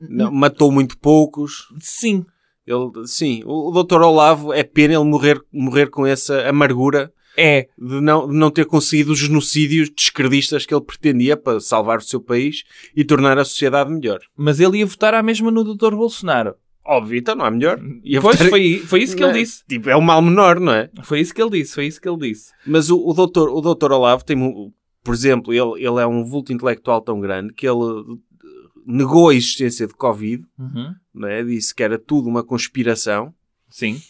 não- 0.01 0.33
matou 0.33 0.71
muito 0.73 0.97
poucos. 0.99 1.69
Sim, 1.81 2.25
Ele, 2.67 3.07
sim, 3.07 3.43
o, 3.47 3.71
o 3.71 3.83
Dr. 3.83 4.03
Olavo 4.03 4.53
é 4.53 4.63
pena 4.63 4.93
ele 4.95 5.05
morrer, 5.05 5.41
morrer 5.53 5.89
com 5.89 6.07
essa 6.07 6.47
amargura 6.49 7.11
é. 7.37 7.67
de 7.79 8.01
não, 8.01 8.29
de 8.29 8.35
não 8.35 8.51
ter 8.51 8.67
conseguido 8.67 9.13
os 9.13 9.19
genocídios 9.19 9.89
descredistas 9.89 10.67
que 10.67 10.75
ele 10.75 10.85
pretendia 10.85 11.35
para 11.35 11.61
salvar 11.61 11.99
o 11.99 12.03
seu 12.03 12.21
país 12.21 12.65
e 12.95 13.05
tornar 13.05 13.39
a 13.39 13.45
sociedade 13.45 13.91
melhor. 13.91 14.21
Mas 14.37 14.61
ele 14.61 14.79
ia 14.79 14.87
votar 14.87 15.15
à 15.15 15.23
mesma 15.23 15.51
no 15.51 15.65
Dr. 15.65 15.95
Bolsonaro. 15.95 16.55
Óbvio, 16.85 17.19
então 17.19 17.35
não 17.35 17.47
é 17.47 17.51
melhor. 17.51 17.79
Ia 18.05 18.21
pois, 18.21 18.37
votar- 18.37 18.51
foi, 18.51 18.79
foi 18.79 19.03
isso 19.03 19.15
que 19.15 19.21
Não 19.23 19.31
ele 19.31 19.39
é? 19.39 19.43
disse. 19.43 19.63
Tipo, 19.67 19.89
é 19.91 19.97
o 19.97 20.01
mal 20.03 20.21
menor, 20.23 20.59
não 20.61 20.73
é? 20.73 20.91
Foi 21.05 21.21
isso 21.21 21.35
que 21.35 21.41
ele 21.43 21.51
disse, 21.51 21.75
foi 21.75 21.87
isso 21.87 22.01
que 22.01 22.09
ele 22.09 22.17
disse. 22.19 22.51
Mas 22.67 22.91
o, 22.91 22.99
o, 22.99 23.13
doutor, 23.15 23.49
o 23.51 23.61
doutor 23.63 23.93
Olavo 23.93 24.25
tem, 24.25 24.37
um- 24.37 24.71
por 25.03 25.15
exemplo, 25.15 25.53
ele, 25.53 25.85
ele 25.87 26.01
é 26.01 26.07
um 26.07 26.25
vulto 26.25 26.53
intelectual 26.53 27.01
tão 27.01 27.21
grande 27.21 27.53
que 27.55 27.67
ele 27.69 27.79
eh, 27.81 28.49
negou 28.87 29.29
a 29.31 29.35
existência 29.35 29.87
de 29.87 29.95
Covid, 29.95 30.45
Uhum. 30.59 30.95
não 31.15 31.29
é? 31.29 31.43
disse 31.45 31.75
que 31.75 31.83
era 31.83 31.99
tudo 31.99 32.29
uma 32.29 32.43
conspiração 32.45 33.35
Sim. 33.69 34.01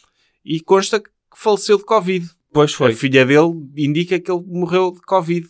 e 0.45 0.61
consta 0.61 1.01
que 1.01 1.09
faleceu 1.35 1.79
de 1.79 1.85
Covid. 1.85 2.29
Pois 2.53 2.73
foi. 2.73 2.93
A 2.93 2.97
filha 2.97 3.25
dele 3.27 3.69
indica 3.77 4.19
que 4.19 4.31
ele 4.31 4.43
morreu 4.47 4.91
de 4.93 5.01
Covid. 5.03 5.47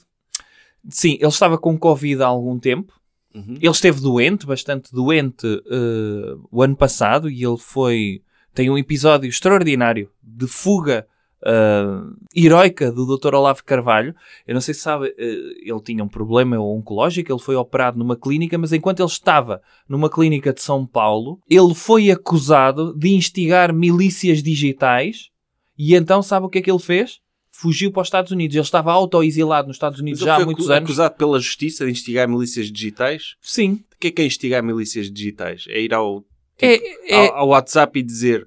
Sim, 0.90 1.14
ele 1.20 1.26
estava 1.28 1.56
com 1.58 1.78
Covid 1.78 2.22
há 2.22 2.26
algum 2.26 2.58
tempo. 2.58 2.92
Uhum. 3.34 3.54
Ele 3.60 3.68
esteve 3.70 4.00
doente, 4.00 4.46
bastante 4.46 4.90
doente, 4.92 5.46
eh, 5.46 6.36
o 6.50 6.62
ano 6.62 6.76
passado 6.76 7.30
e 7.30 7.44
ele 7.44 7.58
foi. 7.58 8.22
Tem 8.54 8.68
um 8.70 8.76
episódio 8.78 9.28
extraordinário 9.28 10.10
de 10.22 10.46
fuga 10.46 11.06
eh, 11.44 12.00
heroica 12.34 12.90
do 12.90 13.16
Dr. 13.16 13.34
Olavo 13.34 13.62
Carvalho. 13.64 14.14
Eu 14.46 14.54
não 14.54 14.60
sei 14.60 14.74
se 14.74 14.80
sabe, 14.80 15.14
eh, 15.18 15.54
ele 15.62 15.80
tinha 15.82 16.02
um 16.02 16.08
problema 16.08 16.58
oncológico, 16.58 17.32
ele 17.32 17.40
foi 17.40 17.56
operado 17.56 17.98
numa 17.98 18.16
clínica, 18.16 18.58
mas 18.58 18.72
enquanto 18.72 19.00
ele 19.00 19.08
estava 19.08 19.62
numa 19.88 20.10
clínica 20.10 20.52
de 20.52 20.60
São 20.60 20.86
Paulo, 20.86 21.40
ele 21.48 21.74
foi 21.74 22.10
acusado 22.10 22.96
de 22.96 23.10
instigar 23.10 23.72
milícias 23.72 24.42
digitais 24.42 25.30
e 25.78 25.94
então 25.94 26.22
sabe 26.22 26.46
o 26.46 26.48
que 26.48 26.58
é 26.58 26.62
que 26.62 26.70
ele 26.70 26.80
fez? 26.80 27.20
Fugiu 27.50 27.90
para 27.92 28.02
os 28.02 28.08
Estados 28.08 28.32
Unidos. 28.32 28.54
Ele 28.54 28.62
estava 28.62 28.92
auto-exilado 28.92 29.68
nos 29.68 29.76
Estados 29.76 30.00
Unidos 30.00 30.20
já 30.20 30.36
há 30.36 30.44
muitos 30.44 30.70
anos. 30.70 30.84
acusado 30.84 31.16
pela 31.16 31.38
justiça 31.38 31.84
de 31.84 31.92
instigar 31.92 32.28
milícias 32.28 32.70
digitais. 32.70 33.36
Sim. 33.40 33.84
O 33.94 33.98
que 34.00 34.08
é 34.08 34.10
que 34.10 34.22
é 34.22 34.26
instigar 34.26 34.62
milícias 34.62 35.10
digitais? 35.10 35.64
É 35.68 35.80
ir 35.80 35.94
ao, 35.94 36.24
É, 36.60 37.14
é, 37.14 37.28
ao, 37.28 37.36
ao 37.36 37.48
WhatsApp 37.48 37.98
e 37.98 38.02
dizer 38.02 38.46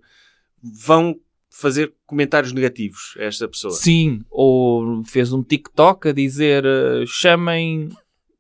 vão 0.62 1.15
fazer 1.51 1.93
comentários 2.05 2.53
negativos 2.53 3.13
a 3.19 3.23
esta 3.23 3.47
pessoa. 3.47 3.73
Sim, 3.73 4.23
ou 4.29 5.03
fez 5.03 5.33
um 5.33 5.43
TikTok 5.43 6.07
a 6.07 6.13
dizer 6.13 6.65
eh, 6.65 7.03
chamem 7.05 7.89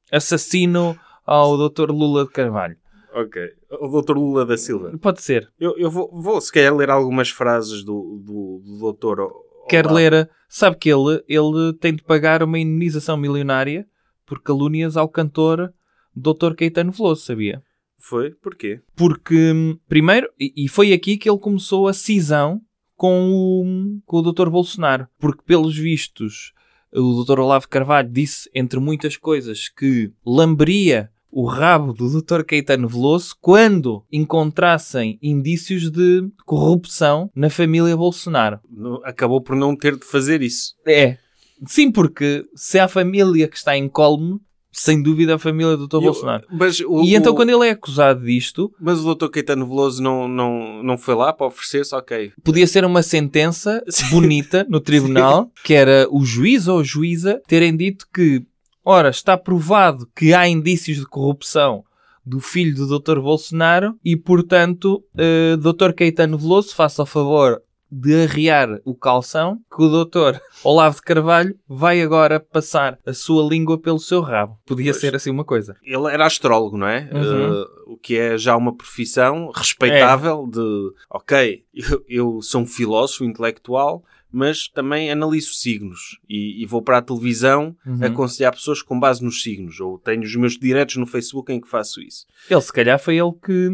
assassino 0.09 0.97
ao 1.25 1.57
Dr. 1.69 1.91
Lula 1.91 2.23
de 2.23 2.31
Carvalho. 2.31 2.77
Ok. 3.13 3.41
O 3.81 4.01
Dr. 4.01 4.13
Lula 4.13 4.45
da 4.45 4.57
Silva. 4.57 4.97
Pode 4.97 5.21
ser. 5.21 5.51
Eu, 5.59 5.77
eu 5.77 5.91
vou, 5.91 6.09
vou, 6.13 6.39
se 6.39 6.51
calhar, 6.51 6.73
ler 6.73 6.89
algumas 6.89 7.29
frases 7.29 7.83
do, 7.83 8.21
do, 8.25 8.61
do 8.79 8.93
Dr. 8.93 9.23
Quer 9.67 9.85
Olavo. 9.85 9.95
ler, 9.95 10.29
sabe 10.47 10.77
que 10.77 10.89
ele, 10.89 11.21
ele 11.27 11.73
tem 11.79 11.93
de 11.93 12.03
pagar 12.03 12.41
uma 12.41 12.57
indenização 12.57 13.17
milionária 13.17 13.85
por 14.25 14.41
calúnias 14.41 14.95
ao 14.95 15.09
cantor 15.09 15.73
Dr. 16.15 16.53
Caetano 16.57 16.91
Veloso, 16.93 17.25
sabia? 17.25 17.61
Foi? 17.99 18.31
Porquê? 18.31 18.79
Porque, 18.95 19.51
hum, 19.51 19.77
primeiro, 19.89 20.29
e 20.39 20.67
foi 20.69 20.93
aqui 20.93 21.17
que 21.17 21.29
ele 21.29 21.37
começou 21.37 21.89
a 21.89 21.93
cisão 21.93 22.61
com 23.01 23.31
o, 23.31 23.99
com 24.05 24.17
o 24.17 24.31
Dr. 24.31 24.47
Bolsonaro. 24.47 25.07
Porque, 25.17 25.41
pelos 25.43 25.75
vistos, 25.75 26.53
o 26.93 27.23
Dr. 27.23 27.39
Olavo 27.39 27.67
Carvalho 27.67 28.07
disse, 28.07 28.47
entre 28.53 28.79
muitas 28.79 29.17
coisas, 29.17 29.67
que 29.69 30.13
lamberia 30.23 31.09
o 31.31 31.47
rabo 31.47 31.93
do 31.93 32.21
Dr. 32.21 32.43
Caetano 32.43 32.87
Veloso 32.87 33.35
quando 33.41 34.05
encontrassem 34.11 35.17
indícios 35.19 35.89
de 35.89 36.29
corrupção 36.45 37.31
na 37.33 37.49
família 37.49 37.97
Bolsonaro. 37.97 38.59
Acabou 39.03 39.41
por 39.41 39.55
não 39.55 39.75
ter 39.75 39.97
de 39.97 40.05
fazer 40.05 40.43
isso. 40.43 40.75
É. 40.85 41.17
Sim, 41.65 41.91
porque 41.91 42.45
se 42.53 42.77
a 42.77 42.87
família 42.87 43.47
que 43.47 43.57
está 43.57 43.75
em 43.75 43.89
colme 43.89 44.39
sem 44.71 45.01
dúvida, 45.03 45.35
a 45.35 45.39
família 45.39 45.75
do 45.75 45.87
Dr. 45.87 45.95
Eu- 45.97 46.01
Bolsonaro. 46.01 46.45
Mas 46.51 46.79
o, 46.79 47.01
E 47.03 47.13
então, 47.15 47.33
o- 47.33 47.35
quando 47.35 47.49
ele 47.49 47.67
é 47.67 47.71
acusado 47.71 48.23
disto, 48.25 48.71
mas 48.79 48.99
o 48.99 49.03
doutor 49.03 49.29
Caetano 49.29 49.67
Veloso 49.67 50.01
não, 50.01 50.27
não, 50.27 50.81
não 50.83 50.97
foi 50.97 51.13
lá 51.15 51.33
para 51.33 51.47
oferecer-se? 51.47 51.93
Ok. 51.95 52.31
podia 52.43 52.65
ser 52.67 52.85
uma 52.85 53.03
sentença 53.03 53.83
bonita 54.11 54.65
no 54.69 54.79
tribunal, 54.79 55.49
que 55.63 55.73
era 55.73 56.07
o 56.09 56.23
juiz 56.23 56.67
ou 56.67 56.79
a 56.79 56.83
juíza 56.83 57.41
terem 57.47 57.75
dito 57.75 58.05
que, 58.13 58.43
ora, 58.85 59.09
está 59.09 59.37
provado 59.37 60.07
que 60.15 60.33
há 60.33 60.47
indícios 60.47 60.97
de 60.97 61.05
corrupção 61.05 61.83
do 62.25 62.39
filho 62.39 62.75
do 62.75 62.99
Dr. 62.99 63.19
Bolsonaro 63.19 63.95
e, 64.05 64.15
portanto, 64.15 65.03
eh, 65.17 65.57
Dr. 65.57 65.91
Caetano 65.91 66.37
Veloso, 66.37 66.75
faça 66.75 67.01
o 67.01 67.05
favor 67.05 67.61
de 67.91 68.23
arriar 68.23 68.79
o 68.85 68.95
calção 68.95 69.59
que 69.75 69.83
o 69.83 70.05
Dr. 70.05 70.39
Olavo 70.63 70.95
de 70.95 71.01
Carvalho 71.01 71.59
vai 71.67 72.01
agora 72.01 72.39
passar 72.39 72.97
a 73.05 73.13
sua 73.13 73.43
língua 73.47 73.77
pelo 73.77 73.99
seu 73.99 74.21
rabo. 74.21 74.57
Podia 74.65 74.91
Pois. 74.91 75.01
ser 75.01 75.13
assim 75.15 75.29
uma 75.29 75.43
coisa. 75.43 75.75
Ele 75.83 76.07
era 76.11 76.25
astrólogo, 76.25 76.77
não 76.77 76.87
é? 76.87 77.09
Uhum. 77.11 77.53
Eh, 77.61 77.65
o 77.87 77.97
que 77.97 78.17
é 78.17 78.37
já 78.37 78.55
uma 78.55 78.73
profissão 78.75 79.51
respeitável 79.53 80.47
de, 80.47 80.93
ok, 81.09 81.65
eu, 81.73 82.05
eu 82.07 82.41
sou 82.41 82.61
um 82.61 82.65
filósofo 82.65 83.25
intelectual, 83.25 84.03
mas 84.31 84.69
também 84.69 85.11
analiso 85.11 85.53
signos 85.55 86.17
e, 86.29 86.63
e 86.63 86.65
vou 86.65 86.81
para 86.81 86.99
a 86.99 87.01
televisão 87.01 87.75
Uhum. 87.85 88.05
aconselhar 88.05 88.53
pessoas 88.53 88.81
com 88.81 88.97
base 88.97 89.21
nos 89.21 89.43
signos, 89.43 89.81
ou 89.81 89.99
tenho 89.99 90.21
os 90.21 90.33
meus 90.37 90.57
diretos 90.57 90.95
no 90.95 91.05
Facebook 91.05 91.51
em 91.51 91.59
que 91.59 91.67
faço 91.67 91.99
isso. 91.99 92.25
Ele, 92.49 92.61
se 92.61 92.71
calhar, 92.71 92.97
foi 92.97 93.17
ele 93.17 93.33
que 93.43 93.69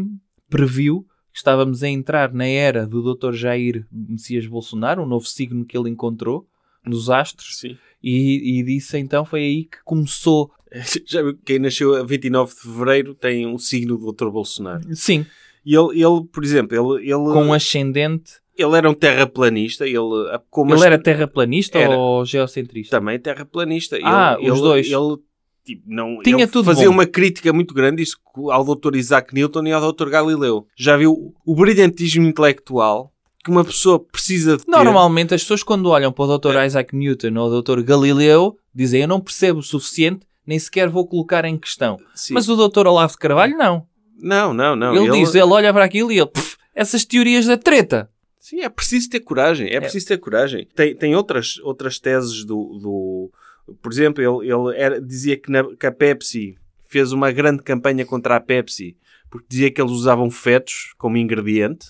previu 0.50 1.06
estávamos 1.38 1.82
a 1.82 1.88
entrar 1.88 2.32
na 2.32 2.46
era 2.46 2.86
do 2.86 3.14
Dr. 3.14 3.32
Jair 3.32 3.86
Messias 3.90 4.46
Bolsonaro, 4.46 5.02
um 5.02 5.06
novo 5.06 5.26
signo 5.26 5.64
que 5.64 5.76
ele 5.78 5.88
encontrou 5.90 6.46
nos 6.84 7.08
astros, 7.10 7.58
Sim. 7.58 7.76
e, 8.02 8.58
e 8.60 8.62
disse 8.62 8.98
então 8.98 9.24
foi 9.24 9.40
aí 9.40 9.64
que 9.64 9.78
começou. 9.84 10.50
Já 11.06 11.20
quem 11.44 11.58
nasceu 11.58 11.94
a 11.94 12.02
29 12.04 12.54
de 12.54 12.60
Fevereiro 12.60 13.14
tem 13.14 13.46
um 13.46 13.56
signo 13.58 13.96
do 13.96 14.12
Dr. 14.12 14.28
Bolsonaro. 14.30 14.82
Sim, 14.94 15.24
E 15.64 15.74
ele, 15.74 16.02
ele 16.02 16.24
por 16.32 16.44
exemplo, 16.44 16.98
ele, 16.98 17.04
ele, 17.10 17.32
com 17.32 17.44
um 17.46 17.52
ascendente. 17.52 18.32
ele 18.56 18.76
era 18.76 18.88
um 18.90 18.94
terraplanista, 18.94 19.86
ele, 19.86 19.96
como 20.50 20.70
Ele 20.72 20.80
as- 20.80 20.86
era 20.86 20.98
terraplanista 20.98 21.78
Era. 21.78 21.96
ou 21.96 22.24
geocentrista? 22.24 22.98
também 22.98 23.18
terraplanista. 23.18 23.98
Ah, 24.02 24.36
ele, 24.40 24.50
os 24.50 24.58
ele- 24.58 24.66
dois. 24.68 24.86
Ele, 24.86 25.16
tipo, 25.68 25.82
não, 25.86 26.20
Tinha 26.22 26.36
ele 26.36 26.46
tudo 26.46 26.64
fazia 26.64 26.88
bom. 26.88 26.94
uma 26.94 27.06
crítica 27.06 27.52
muito 27.52 27.74
grande 27.74 28.02
isso, 28.02 28.16
ao 28.50 28.64
Dr. 28.64 28.96
Isaac 28.96 29.34
Newton 29.34 29.66
e 29.66 29.72
ao 29.72 29.92
Dr. 29.92 30.08
Galileu. 30.08 30.66
Já 30.76 30.96
viu 30.96 31.34
o 31.44 31.54
brilhantismo 31.54 32.24
intelectual 32.26 33.12
que 33.44 33.50
uma 33.50 33.64
pessoa 33.64 34.00
precisa 34.00 34.56
de 34.56 34.64
ter? 34.64 34.70
Normalmente 34.70 35.34
as 35.34 35.42
pessoas 35.42 35.62
quando 35.62 35.90
olham 35.90 36.12
para 36.12 36.24
o 36.24 36.38
Dr. 36.38 36.56
Isaac 36.64 36.94
Newton 36.96 37.34
ou 37.36 37.50
o 37.50 37.62
Dr. 37.62 37.82
Galileu 37.82 38.56
dizem 38.74 39.02
eu 39.02 39.08
não 39.08 39.20
percebo 39.20 39.60
o 39.60 39.62
suficiente, 39.62 40.26
nem 40.46 40.58
sequer 40.58 40.88
vou 40.88 41.06
colocar 41.06 41.44
em 41.44 41.56
questão. 41.56 41.98
Sim. 42.14 42.34
Mas 42.34 42.48
o 42.48 42.56
Dr. 42.56 42.86
Olavo 42.86 43.12
de 43.12 43.18
Carvalho 43.18 43.56
não. 43.56 43.86
Não, 44.20 44.52
não, 44.52 44.74
não. 44.74 44.94
ele, 44.96 45.20
diz, 45.20 45.34
ele 45.34 45.44
olha 45.44 45.72
para 45.72 45.84
aquilo 45.84 46.10
e 46.10 46.18
ele, 46.18 46.26
"Pff, 46.26 46.56
essas 46.74 47.04
teorias 47.04 47.46
da 47.46 47.56
treta. 47.56 48.10
Sim, 48.38 48.60
é 48.60 48.68
preciso 48.68 49.10
ter 49.10 49.20
coragem. 49.20 49.68
É, 49.68 49.80
preciso 49.80 50.06
ter 50.06 50.18
coragem. 50.18 50.66
Tem, 50.74 50.94
tem 50.94 51.14
outras, 51.14 51.58
outras 51.62 51.98
teses 51.98 52.44
do, 52.44 52.78
do... 52.80 53.30
Por 53.82 53.92
exemplo, 53.92 54.22
ele, 54.22 54.52
ele 54.52 54.76
era- 54.76 55.00
dizia 55.00 55.36
que, 55.36 55.50
na- 55.50 55.74
que 55.76 55.86
a 55.86 55.92
Pepsi 55.92 56.56
fez 56.88 57.12
uma 57.12 57.30
grande 57.30 57.62
campanha 57.62 58.04
contra 58.06 58.36
a 58.36 58.40
Pepsi 58.40 58.96
porque 59.30 59.46
dizia 59.48 59.70
que 59.70 59.80
eles 59.80 59.92
usavam 59.92 60.30
fetos 60.30 60.94
como 60.96 61.16
ingrediente. 61.18 61.86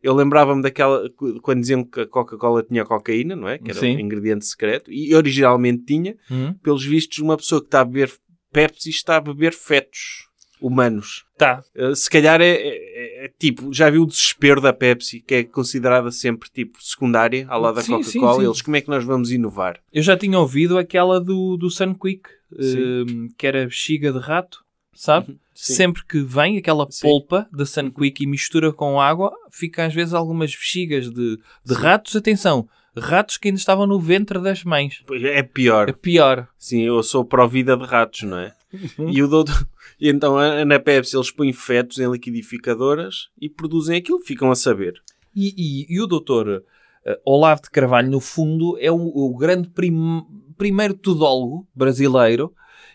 Eu 0.00 0.14
lembrava-me 0.14 0.62
daquela... 0.62 1.10
Quando 1.42 1.60
diziam 1.60 1.82
que 1.82 2.00
a 2.02 2.06
Coca-Cola 2.06 2.62
tinha 2.62 2.84
cocaína, 2.84 3.34
não 3.34 3.48
é? 3.48 3.58
Que 3.58 3.72
era 3.72 3.80
Sim. 3.80 3.96
um 3.96 4.00
ingrediente 4.00 4.46
secreto. 4.46 4.92
E 4.92 5.12
originalmente 5.12 5.82
tinha. 5.84 6.16
Hum? 6.30 6.54
Pelos 6.62 6.84
vistos, 6.84 7.18
uma 7.18 7.36
pessoa 7.36 7.60
que 7.60 7.66
está 7.66 7.80
a 7.80 7.84
beber 7.84 8.12
Pepsi 8.52 8.90
está 8.90 9.16
a 9.16 9.20
beber 9.20 9.52
fetos 9.52 10.27
humanos. 10.60 11.24
Tá. 11.36 11.62
Uh, 11.76 11.94
se 11.94 12.08
calhar 12.10 12.40
é, 12.40 12.50
é- 12.50 13.24
é 13.26 13.30
tipo, 13.38 13.72
já 13.72 13.88
viu 13.90 14.02
o 14.02 14.06
desespero 14.06 14.60
da 14.60 14.72
Pepsi, 14.72 15.20
que 15.20 15.34
é 15.34 15.44
considerada 15.44 16.10
sempre 16.10 16.48
tipo 16.50 16.82
secundária 16.82 17.46
ao 17.48 17.60
lado 17.60 17.76
da 17.76 17.84
Coca-Cola. 17.84 18.44
Eles, 18.44 18.62
como 18.62 18.76
é 18.76 18.80
que 18.80 18.88
nós 18.88 19.04
vamos 19.04 19.30
inovar? 19.30 19.78
Eu 19.92 20.02
já 20.02 20.16
tinha 20.16 20.38
ouvido 20.38 20.76
aquela 20.78 21.20
do, 21.20 21.56
do 21.56 21.70
Sunquick, 21.70 22.28
Sim. 22.60 23.04
hum, 23.08 23.28
que 23.36 23.46
era 23.46 23.64
bexiga 23.64 24.12
de 24.12 24.18
rato, 24.18 24.64
sabe? 24.94 25.38
Sim. 25.54 25.74
Sempre 25.74 26.04
que 26.04 26.20
vem 26.20 26.56
aquela 26.58 26.86
Sim. 26.90 27.02
polpa 27.02 27.48
da 27.52 27.66
Sunquick 27.66 28.22
e 28.22 28.26
mistura 28.26 28.72
com 28.72 29.00
água, 29.00 29.32
fica 29.50 29.84
às 29.86 29.94
vezes 29.94 30.14
algumas 30.14 30.50
bexigas 30.54 31.10
de, 31.10 31.38
de 31.64 31.74
ratos. 31.74 32.14
Atenção, 32.14 32.68
ratos 32.96 33.36
que 33.36 33.48
ainda 33.48 33.58
estavam 33.58 33.86
no 33.86 33.98
ventre 34.00 34.40
das 34.40 34.62
mães. 34.64 35.02
É 35.10 35.42
pior. 35.42 35.88
É 35.88 35.92
pior. 35.92 36.48
Sim, 36.58 36.82
eu 36.82 37.02
sou 37.02 37.24
pró-vida 37.24 37.76
de 37.76 37.84
ratos, 37.84 38.22
não 38.22 38.38
é? 38.38 38.52
E, 38.98 39.22
o 39.22 39.28
doutor... 39.28 39.66
e 40.00 40.08
então 40.08 40.36
a- 40.38 40.64
na 40.64 40.78
Pepsi 40.78 41.16
eles 41.16 41.30
põem 41.30 41.52
fetos 41.52 41.98
em 41.98 42.10
liquidificadoras 42.10 43.28
e 43.40 43.48
produzem 43.48 43.96
aquilo, 43.96 44.20
ficam 44.20 44.50
a 44.50 44.54
saber. 44.54 44.94
E, 45.34 45.54
e- 45.56 45.86
e 45.94 46.00
o 46.00 46.06
doutor 46.06 46.62
eh, 47.06 47.20
Olavo 47.24 47.62
de 47.62 47.70
Carvalho, 47.70 48.10
no 48.10 48.20
fundo, 48.20 48.76
é 48.80 48.90
o, 48.90 48.96
o 48.96 49.36
grande 49.36 49.68
prim- 49.68 50.22
primeiro 50.56 50.94
tudólogo 50.94 51.66
brasileiro 51.74 52.52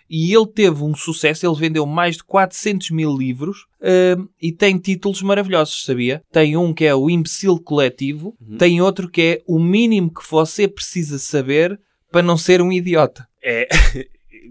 e 0.09 0.31
ele 0.35 0.45
teve 0.45 0.83
um 0.83 0.93
sucesso, 0.93 1.45
ele 1.47 1.55
vendeu 1.55 1.85
mais 1.85 2.17
de 2.17 2.23
400 2.25 2.91
mil 2.91 3.15
livros 3.17 3.65
eh, 3.81 4.15
e 4.41 4.51
tem 4.51 4.77
títulos 4.77 5.21
maravilhosos, 5.21 5.85
sabia? 5.85 6.21
Tem 6.31 6.55
um 6.57 6.73
que 6.73 6.83
é 6.85 6.93
o 6.93 7.09
Imbecil 7.09 7.57
Coletivo, 7.59 8.35
tem 8.57 8.81
outro 8.81 9.09
que 9.09 9.21
é 9.21 9.41
o 9.47 9.57
mínimo 9.59 10.13
que 10.13 10.29
você 10.29 10.67
precisa 10.67 11.17
saber 11.17 11.79
para 12.11 12.21
não 12.21 12.37
ser 12.37 12.61
um 12.61 12.71
idiota. 12.71 13.27
É... 13.41 13.67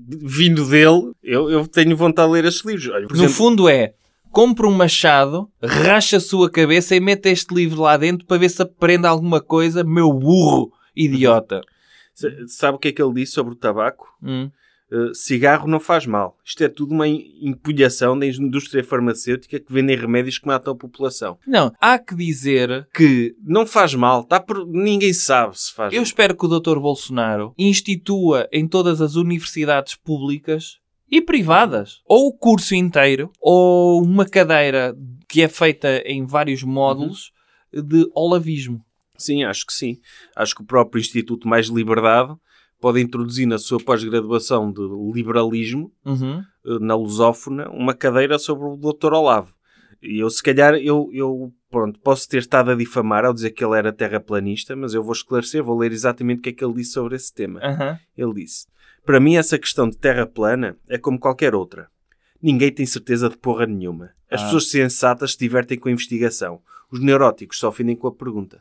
Vindo 0.09 0.67
dele, 0.69 1.13
eu, 1.23 1.51
eu 1.51 1.67
tenho 1.67 1.97
vontade 1.97 2.29
de 2.29 2.35
ler 2.35 2.45
estes 2.47 2.65
livros. 2.65 2.89
Olha, 2.89 3.07
no 3.07 3.15
exemplo, 3.15 3.33
fundo 3.35 3.69
é, 3.69 3.93
compra 4.31 4.67
um 4.67 4.73
machado, 4.73 5.49
racha 5.63 6.17
a 6.17 6.21
sua 6.21 6.51
cabeça 6.51 6.95
e 6.97 7.01
mete 7.01 7.29
este 7.29 7.55
livro 7.55 7.83
lá 7.83 7.97
dentro 7.97 8.27
para 8.27 8.39
ver 8.39 8.49
se 8.49 8.63
aprende 8.63 9.07
alguma 9.07 9.41
coisa, 9.41 9.85
meu 9.85 10.13
burro 10.13 10.73
idiota. 10.97 11.61
sa- 12.15 12.29
sabe 12.49 12.77
o 12.77 12.79
que 12.81 12.89
é 12.89 12.93
que 12.93 13.03
ele 13.03 13.15
disse 13.15 13.33
sobre 13.33 13.53
o 13.53 13.57
tabaco? 13.57 14.07
Hum. 14.23 14.51
Uh, 14.93 15.15
cigarro 15.15 15.67
não 15.67 15.81
faz 15.81 16.05
mal. 16.05 16.37
Isto 16.45 16.65
é 16.65 16.69
tudo 16.69 16.93
uma 16.93 17.09
empulhação 17.09 18.19
da 18.19 18.27
indústria 18.27 18.85
farmacêutica 18.85 19.59
que 19.59 19.73
vendem 19.73 19.97
remédios 19.97 20.39
que 20.39 20.47
matam 20.47 20.75
a 20.75 20.77
população. 20.77 21.39
Não, 21.47 21.73
há 21.81 21.99
que 21.99 22.15
dizer 22.15 22.87
que 22.95 23.35
Não 23.43 23.67
faz 23.67 23.95
mal. 23.95 24.23
Tá 24.23 24.39
por... 24.39 24.67
Ninguém 24.67 25.15
sabe 25.15 25.59
se 25.59 25.73
faz 25.73 25.95
eu 25.95 26.01
mal. 26.01 26.05
espero 26.05 26.37
que 26.37 26.45
o 26.45 26.61
Dr. 26.61 26.79
Bolsonaro 26.79 27.55
institua 27.57 28.47
em 28.53 28.69
todas 28.69 29.01
as 29.01 29.15
universidades 29.15 29.95
públicas 29.95 30.79
e 31.11 31.23
privadas, 31.23 32.01
ou 32.07 32.29
o 32.29 32.33
curso 32.33 32.75
inteiro, 32.75 33.31
ou 33.41 34.03
uma 34.03 34.27
cadeira 34.27 34.95
que 35.29 35.41
é 35.43 35.49
feita 35.49 36.03
em 36.07 36.27
vários 36.27 36.63
módulos 36.63 37.33
de 37.73 38.07
olavismo. 38.15 38.85
Sim, 39.17 39.45
acho 39.45 39.67
que 39.67 39.73
sim. 39.73 39.99
Acho 40.37 40.55
que 40.55 40.63
o 40.63 40.67
próprio 40.67 41.01
Instituto 41.01 41.47
Mais 41.49 41.69
Liberdade 41.69 42.35
pode 42.83 43.01
introduzir 43.01 43.47
na 43.47 43.57
sua 43.59 43.79
pós-graduação 43.79 44.71
de 44.73 44.81
liberalismo, 45.15 45.91
Uhum. 46.05 46.43
uh, 46.65 46.79
na 46.81 46.95
lusófona, 46.97 47.71
uma 47.71 47.95
cadeira 47.95 48.39
sobre 48.39 48.67
o 48.67 48.77
Dr. 48.77 49.13
Olavo. 49.15 49.55
E 50.03 50.19
eu, 50.19 50.29
se 50.29 50.43
calhar, 50.43 50.75
eu, 50.75 51.09
eu 51.13 51.53
pronto, 51.71 52.01
posso 52.01 52.29
ter 52.29 52.39
estado 52.39 52.73
a 52.73 52.75
difamar 52.75 53.25
ao 53.25 53.33
dizer 53.33 53.51
que 53.53 53.65
ele 53.65 53.79
era 53.79 53.93
terraplanista, 53.93 54.75
mas 54.75 54.93
eu 54.95 55.03
vou 55.03 55.13
esclarecer, 55.13 55.63
vou 55.63 55.79
ler 55.79 55.93
exatamente 55.93 56.41
o 56.41 56.43
que 56.43 56.49
é 56.49 56.53
que 56.53 56.65
ele 56.65 56.75
disse 56.75 56.91
sobre 56.93 57.15
esse 57.15 57.33
tema. 57.33 57.61
Aham. 57.63 57.99
Ele 58.19 58.35
disse: 58.35 58.67
Para 59.07 59.21
mim, 59.21 59.37
essa 59.37 59.57
questão 59.59 59.89
de 59.89 59.97
terra 59.97 60.27
plana 60.27 60.77
é 60.89 60.99
como 60.99 61.21
qualquer 61.21 61.55
outra. 61.55 61.87
Ninguém 62.43 62.73
tem 62.73 62.85
certeza 62.85 63.29
de 63.29 63.37
porra 63.39 63.65
nenhuma. 63.65 64.11
As 64.29 64.41
Ah. 64.41 64.45
pessoas 64.47 64.69
sensatas 64.71 65.33
se 65.33 65.39
divertem 65.39 65.79
com 65.79 65.89
a 65.89 65.93
investigação. 65.93 66.61
Os 66.91 66.99
neuróticos 67.01 67.59
só 67.59 67.69
ofendem 67.69 67.95
com 67.95 68.09
a 68.09 68.13
pergunta. 68.13 68.61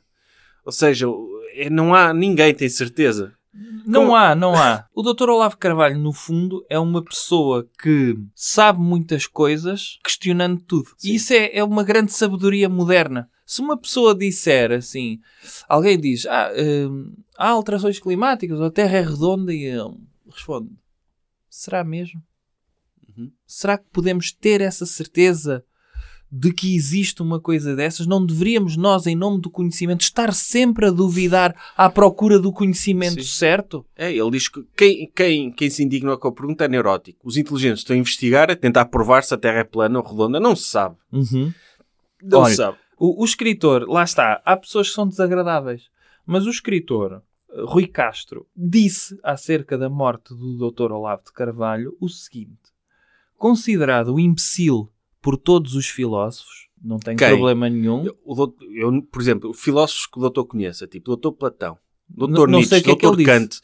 Ou 0.63 0.71
seja, 0.71 1.07
é- 1.55 1.71
não 1.71 1.95
há. 1.95 2.13
Ninguém 2.13 2.53
tem 2.53 2.69
certeza. 2.69 3.33
Não 3.53 4.03
Como- 4.03 4.15
há, 4.15 4.33
não 4.33 4.55
há. 4.55 4.87
O 4.93 5.01
Dr. 5.03 5.29
Olavo 5.29 5.57
Carvalho, 5.57 5.99
no 5.99 6.13
fundo, 6.13 6.65
é 6.69 6.79
uma 6.79 7.03
pessoa 7.03 7.67
que 7.81 8.15
sabe 8.33 8.79
muitas 8.79 9.27
coisas 9.27 9.99
questionando 10.03 10.61
tudo. 10.61 10.89
Sim. 10.97 11.09
E 11.11 11.15
isso 11.15 11.33
é, 11.33 11.57
é 11.57 11.63
uma 11.63 11.83
grande 11.83 12.13
sabedoria 12.13 12.69
moderna. 12.69 13.29
Se 13.45 13.59
uma 13.61 13.77
pessoa 13.77 14.15
disser 14.15 14.71
assim, 14.71 15.19
alguém 15.67 15.99
diz, 15.99 16.25
ah, 16.25 16.49
hum, 16.57 17.13
há 17.37 17.49
alterações 17.49 17.99
climáticas, 17.99 18.61
a 18.61 18.71
Terra 18.71 18.97
é 18.99 19.01
redonda, 19.01 19.53
e 19.53 19.65
ele 19.65 19.97
responde, 20.29 20.69
será 21.49 21.83
mesmo? 21.83 22.23
Uhum. 23.09 23.29
Será 23.45 23.77
que 23.77 23.83
podemos 23.91 24.31
ter 24.31 24.61
essa 24.61 24.85
certeza 24.85 25.65
de 26.31 26.53
que 26.53 26.75
existe 26.75 27.21
uma 27.21 27.39
coisa 27.39 27.75
dessas? 27.75 28.07
Não 28.07 28.25
deveríamos 28.25 28.77
nós, 28.77 29.05
em 29.05 29.15
nome 29.15 29.41
do 29.41 29.49
conhecimento, 29.49 30.01
estar 30.01 30.33
sempre 30.33 30.85
a 30.85 30.91
duvidar 30.91 31.53
à 31.75 31.89
procura 31.89 32.39
do 32.39 32.53
conhecimento 32.53 33.21
Sim. 33.21 33.29
certo? 33.29 33.85
É, 33.95 34.11
ele 34.11 34.31
diz 34.31 34.47
que 34.47 34.63
quem, 34.75 35.11
quem, 35.13 35.51
quem 35.51 35.69
se 35.69 35.83
indigna 35.83 36.15
com 36.15 36.27
a 36.29 36.31
pergunta 36.31 36.63
é 36.63 36.67
neurótico. 36.69 37.27
Os 37.27 37.35
inteligentes 37.35 37.81
estão 37.81 37.95
a 37.95 37.99
investigar, 37.99 38.49
a 38.49 38.55
tentar 38.55 38.85
provar 38.85 39.23
se 39.23 39.33
a 39.33 39.37
Terra 39.37 39.59
é 39.59 39.63
plana 39.63 39.99
ou 39.99 40.05
redonda. 40.05 40.39
Não 40.39 40.55
se 40.55 40.67
sabe. 40.67 40.95
Não 42.23 42.39
Olha, 42.39 42.51
se 42.51 42.57
sabe. 42.57 42.77
O, 42.97 43.23
o 43.23 43.25
escritor, 43.25 43.89
lá 43.89 44.03
está, 44.03 44.41
há 44.45 44.55
pessoas 44.55 44.89
que 44.89 44.95
são 44.95 45.07
desagradáveis, 45.07 45.89
mas 46.25 46.45
o 46.45 46.51
escritor 46.51 47.23
eh, 47.49 47.61
Rui 47.65 47.87
Castro, 47.87 48.47
disse 48.55 49.19
acerca 49.23 49.77
da 49.77 49.89
morte 49.89 50.35
do 50.35 50.69
Dr. 50.69 50.91
Olavo 50.91 51.23
de 51.25 51.33
Carvalho 51.33 51.97
o 51.99 52.07
seguinte: 52.07 52.71
considerado 53.37 54.13
um 54.13 54.19
imbecil 54.19 54.90
por 55.21 55.37
todos 55.37 55.75
os 55.75 55.87
filósofos, 55.87 56.67
não 56.83 56.97
tem 56.97 57.15
Quem? 57.15 57.29
problema 57.29 57.69
nenhum. 57.69 58.05
Eu, 58.05 58.17
o 58.25 58.33
doutor- 58.35 58.67
eu, 58.73 59.01
por 59.03 59.21
exemplo, 59.21 59.53
filósofos 59.53 60.07
que 60.07 60.17
o 60.17 60.21
doutor 60.21 60.45
conheça, 60.45 60.87
tipo 60.87 61.11
o 61.11 61.15
doutor 61.15 61.31
Platão, 61.33 61.77
doutor 62.09 62.49
sei 62.49 62.57
Nietzsche, 62.57 62.75
é 62.75 62.81
doutor 62.81 63.15
disse. 63.15 63.25
Kant, 63.29 63.59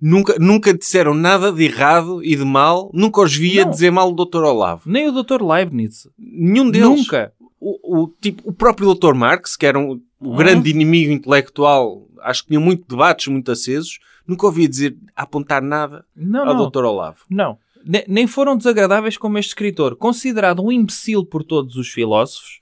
nunca, 0.00 0.36
nunca 0.38 0.72
disseram 0.74 1.12
nada 1.14 1.52
de 1.52 1.64
errado 1.64 2.24
e 2.24 2.34
de 2.34 2.44
mal, 2.44 2.90
nunca 2.94 3.20
os 3.20 3.34
via 3.36 3.64
Não. 3.64 3.70
dizer 3.70 3.90
mal 3.90 4.10
o 4.10 4.14
doutor 4.14 4.42
Olavo. 4.44 4.82
Nem 4.90 5.08
o 5.08 5.22
Dr. 5.22 5.42
Leibniz. 5.42 6.08
Nenhum 6.18 6.70
deles. 6.70 6.88
Nunca. 6.88 7.32
O, 7.60 8.02
o, 8.02 8.08
tipo, 8.20 8.42
o 8.48 8.52
próprio 8.52 8.86
doutor 8.86 9.14
Marx, 9.14 9.54
que 9.54 9.66
era 9.66 9.78
um- 9.78 10.00
o 10.20 10.32
Ah. 10.32 10.36
grande 10.36 10.70
inimigo 10.70 11.12
intelectual, 11.12 12.08
acho 12.22 12.42
que 12.42 12.48
tinha 12.48 12.58
muito 12.60 12.84
debates 12.88 13.26
muito 13.28 13.52
acesos, 13.52 13.98
nunca 14.26 14.46
ouvia 14.46 14.68
dizer, 14.68 14.96
apontar 15.14 15.62
nada 15.62 16.04
Não, 16.16 16.48
ao 16.48 16.56
doutor 16.56 16.84
Olavo. 16.84 17.18
Não. 17.30 17.56
Ne- 17.84 18.04
Nem 18.08 18.26
foram 18.26 18.56
desagradáveis 18.56 19.16
como 19.16 19.38
este 19.38 19.48
escritor, 19.50 19.96
considerado 19.96 20.62
um 20.64 20.70
imbecil 20.72 21.24
por 21.24 21.42
todos 21.44 21.76
os 21.76 21.88
filósofos. 21.88 22.60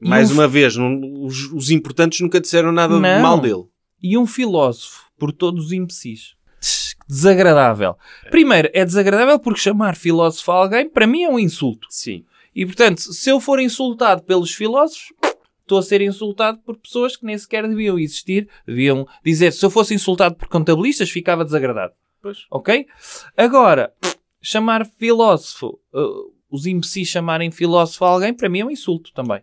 Mais 0.00 0.30
um 0.30 0.34
uma 0.34 0.48
vez, 0.48 0.76
não- 0.76 1.24
os, 1.24 1.50
os 1.52 1.70
importantes 1.70 2.20
nunca 2.20 2.40
disseram 2.40 2.72
nada 2.72 2.94
de 2.94 3.00
Não. 3.00 3.20
mal 3.20 3.38
dele. 3.40 3.64
e 4.02 4.16
um 4.16 4.26
filósofo 4.26 5.04
por 5.18 5.30
todos 5.30 5.66
os 5.66 5.72
imbecis. 5.72 6.34
Desagradável. 7.06 7.96
Primeiro, 8.30 8.70
é 8.72 8.84
desagradável 8.84 9.38
porque 9.38 9.60
chamar 9.60 9.96
filósofo 9.96 10.50
a 10.52 10.54
alguém, 10.54 10.88
para 10.88 11.06
mim, 11.06 11.24
é 11.24 11.28
um 11.28 11.38
insulto. 11.38 11.86
Sim. 11.90 12.24
E, 12.54 12.64
portanto, 12.64 13.00
se 13.00 13.30
eu 13.30 13.40
for 13.40 13.60
insultado 13.60 14.22
pelos 14.22 14.52
filósofos, 14.54 15.12
estou 15.62 15.78
a 15.78 15.82
ser 15.82 16.00
insultado 16.00 16.58
por 16.64 16.76
pessoas 16.76 17.16
que 17.16 17.26
nem 17.26 17.36
sequer 17.36 17.68
deviam 17.68 17.98
existir. 17.98 18.48
Deviam 18.66 19.06
dizer, 19.24 19.52
se 19.52 19.64
eu 19.64 19.70
fosse 19.70 19.92
insultado 19.92 20.34
por 20.36 20.48
contabilistas, 20.48 21.10
ficava 21.10 21.44
desagradado. 21.44 21.92
Pois. 22.22 22.46
Ok? 22.50 22.86
Agora, 23.36 23.92
chamar 24.40 24.86
filósofo, 24.86 25.78
uh, 25.92 26.32
os 26.50 26.66
imbecis 26.66 27.08
chamarem 27.08 27.50
filósofo 27.50 28.04
a 28.04 28.08
alguém, 28.08 28.34
para 28.34 28.48
mim 28.48 28.60
é 28.60 28.64
um 28.64 28.70
insulto 28.70 29.12
também. 29.12 29.40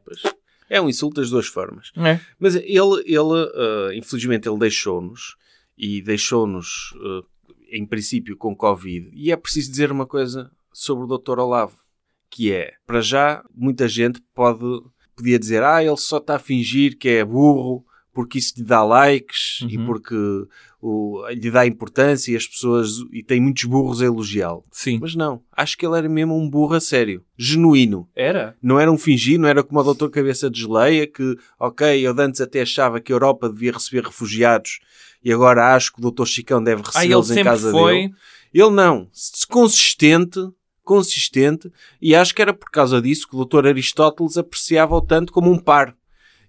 É 0.70 0.82
um 0.82 0.90
insulto 0.90 1.22
das 1.22 1.30
duas 1.30 1.48
formas. 1.48 1.92
É. 1.96 2.20
Mas 2.38 2.56
ele, 2.56 3.02
ele 3.06 3.52
eh, 3.56 3.96
infelizmente, 3.96 4.50
ele 4.50 4.58
deixou-nos 4.60 5.38
e 5.78 6.02
deixou-nos, 6.02 6.94
eh, 7.02 7.78
em 7.78 7.86
princípio, 7.86 8.36
com 8.36 8.54
Covid. 8.54 9.10
E 9.14 9.32
é 9.32 9.38
preciso 9.38 9.72
dizer 9.72 9.92
uma 9.92 10.06
coisa 10.06 10.52
sobre 10.74 11.06
o 11.06 11.18
Dr. 11.18 11.40
Olavo, 11.40 11.78
que 12.30 12.52
é, 12.52 12.74
para 12.86 13.00
já, 13.00 13.46
muita 13.56 13.88
gente 13.88 14.22
pode, 14.36 14.66
podia 15.16 15.40
dizer, 15.40 15.64
ah, 15.64 15.82
ele 15.82 15.96
só 15.96 16.18
está 16.18 16.36
a 16.36 16.40
fingir 16.40 16.98
que 16.98 17.08
é 17.08 17.24
burro 17.24 17.86
porque 18.14 18.40
isso 18.40 18.56
lhe 18.58 18.64
dá 18.66 18.84
likes 18.84 19.60
e 19.70 19.78
Uhum. 19.78 19.86
porque 19.86 20.16
o, 20.82 21.24
lhe 21.30 21.50
dá 21.50 21.66
importância 21.66 22.32
e 22.32 22.36
as 22.36 22.48
pessoas, 22.48 22.90
e 23.12 23.24
tem 23.24 23.42
muitos 23.42 23.64
burros 23.64 24.02
a 24.02 24.06
elogiá-lo. 24.06 24.64
Sim. 24.72 25.00
Mas 25.02 25.16
não, 25.16 25.42
acho 25.52 25.78
que 25.78 25.86
ele 25.86 25.98
era 25.98 26.10
mesmo 26.10 26.38
um 26.38 26.50
burro 26.50 26.76
a 26.76 26.80
sério, 26.80 27.24
genuíno. 27.38 28.08
Era? 28.16 28.56
Não 28.62 28.80
era 28.80 28.92
um 28.92 28.98
fingir, 28.98 29.40
não 29.40 29.48
era 29.48 29.64
como 29.64 29.80
o 29.80 29.84
doutor 29.84 30.10
Cabeça 30.10 30.50
de 30.50 30.62
Geleia, 30.62 31.08
que, 31.08 31.36
ok, 31.60 32.06
eu 32.06 32.16
antes 32.20 32.42
até 32.42 32.62
achava 32.62 33.00
que 33.00 33.12
a 33.12 33.16
Europa 33.16 33.50
devia 33.50 33.72
receber 33.72 34.04
refugiados 34.04 34.80
e 35.24 35.34
agora 35.34 35.76
acho 35.76 35.92
que 35.92 36.00
o 36.00 36.02
doutor 36.02 36.26
Chicão 36.28 36.64
deve 36.64 36.82
Ah, 36.86 36.92
recebê-los 37.00 37.32
em 37.32 37.34
sempre 37.34 37.50
casa 37.50 37.72
foi... 37.72 37.94
dele. 37.94 38.14
Ele 38.54 38.70
não. 38.70 39.10
Consistente, 39.50 40.40
consistente, 40.84 41.70
e 42.02 42.16
acho 42.16 42.34
que 42.34 42.42
era 42.42 42.54
por 42.54 42.70
causa 42.72 43.02
disso 43.02 43.28
que 43.28 43.36
o 43.36 43.40
doutor 43.40 43.68
Aristóteles 43.68 44.38
apreciava-o 44.38 45.02
tanto 45.02 45.34
como 45.34 45.52
um 45.52 45.60
par. 45.60 45.94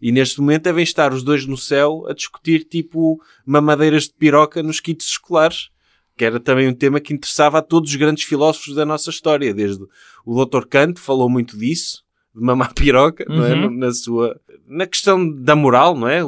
E 0.01 0.13
neste 0.13 0.41
momento 0.41 0.65
devem 0.65 0.85
estar 0.85 1.13
os 1.13 1.23
dois 1.23 1.47
no 1.47 1.57
céu 1.57 2.07
a 2.09 2.13
discutir 2.13 2.65
tipo 2.65 3.21
mamadeiras 3.45 4.05
de 4.05 4.15
piroca 4.15 4.63
nos 4.63 4.81
kits 4.81 5.07
escolares, 5.07 5.71
que 6.17 6.25
era 6.25 6.41
também 6.41 6.69
um 6.69 6.75
tema 6.75 7.01
que 7.01 7.13
interessava 7.13 7.59
a 7.59 7.63
todos 7.63 7.91
os 7.91 7.97
grandes 7.97 8.25
filósofos 8.25 8.75
da 8.75 8.85
nossa 8.85 9.11
história, 9.11 9.55
desde 9.55 9.85
o 10.25 10.45
Dr. 10.45 10.67
Kant 10.67 11.01
falou 11.01 11.29
muito 11.29 11.57
disso, 11.57 12.05
de 12.35 12.43
mamar 12.43 12.75
piroca, 12.75 13.25
não 13.29 13.45
é? 13.45 13.55
Uhum. 13.55 13.71
na 13.71 13.93
sua 13.93 14.41
na 14.67 14.87
questão 14.87 15.29
da 15.31 15.57
moral, 15.57 15.97
não 15.97 16.09
é? 16.09 16.21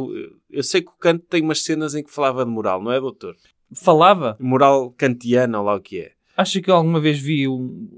Eu 0.51 0.63
sei 0.63 0.81
que 0.81 0.89
o 0.89 0.99
Kant 0.99 1.25
tem 1.29 1.43
umas 1.43 1.63
cenas 1.63 1.95
em 1.95 2.03
que 2.03 2.11
falava 2.11 2.45
de 2.45 2.51
moral, 2.51 2.83
não 2.83 2.91
é, 2.91 2.99
doutor? 2.99 3.37
Falava? 3.73 4.37
Moral 4.41 4.91
kantiana, 4.93 5.59
ou 5.61 5.67
lá 5.67 5.77
o 5.77 5.81
que 5.81 6.01
é. 6.01 6.13
Acho 6.37 6.61
que 6.61 6.71
eu 6.71 6.75
alguma 6.75 6.99
vez 6.99 7.19
vi 7.19 7.47
um... 7.47 7.89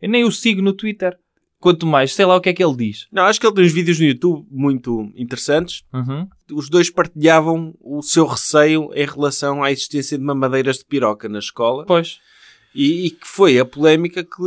Eu 0.00 0.08
nem 0.08 0.24
o 0.24 0.32
sigo 0.32 0.60
no 0.60 0.72
Twitter. 0.72 1.16
Quanto 1.62 1.86
mais, 1.86 2.12
sei 2.12 2.26
lá 2.26 2.34
o 2.36 2.40
que 2.40 2.48
é 2.48 2.52
que 2.52 2.62
ele 2.64 2.74
diz. 2.76 3.06
Não, 3.12 3.22
acho 3.22 3.40
que 3.40 3.46
ele 3.46 3.54
tem 3.54 3.64
uns 3.64 3.72
vídeos 3.72 3.98
no 4.00 4.04
YouTube 4.06 4.44
muito 4.50 5.12
interessantes. 5.14 5.84
Uhum. 5.92 6.28
Os 6.52 6.68
dois 6.68 6.90
partilhavam 6.90 7.72
o 7.80 8.02
seu 8.02 8.26
receio 8.26 8.90
em 8.94 9.06
relação 9.06 9.62
à 9.62 9.70
existência 9.70 10.18
de 10.18 10.24
mamadeiras 10.24 10.78
de 10.78 10.84
piroca 10.84 11.28
na 11.28 11.38
escola 11.38 11.84
Pois. 11.86 12.18
e, 12.74 13.06
e 13.06 13.10
que 13.10 13.28
foi 13.28 13.60
a 13.60 13.64
polémica 13.64 14.24
que 14.24 14.42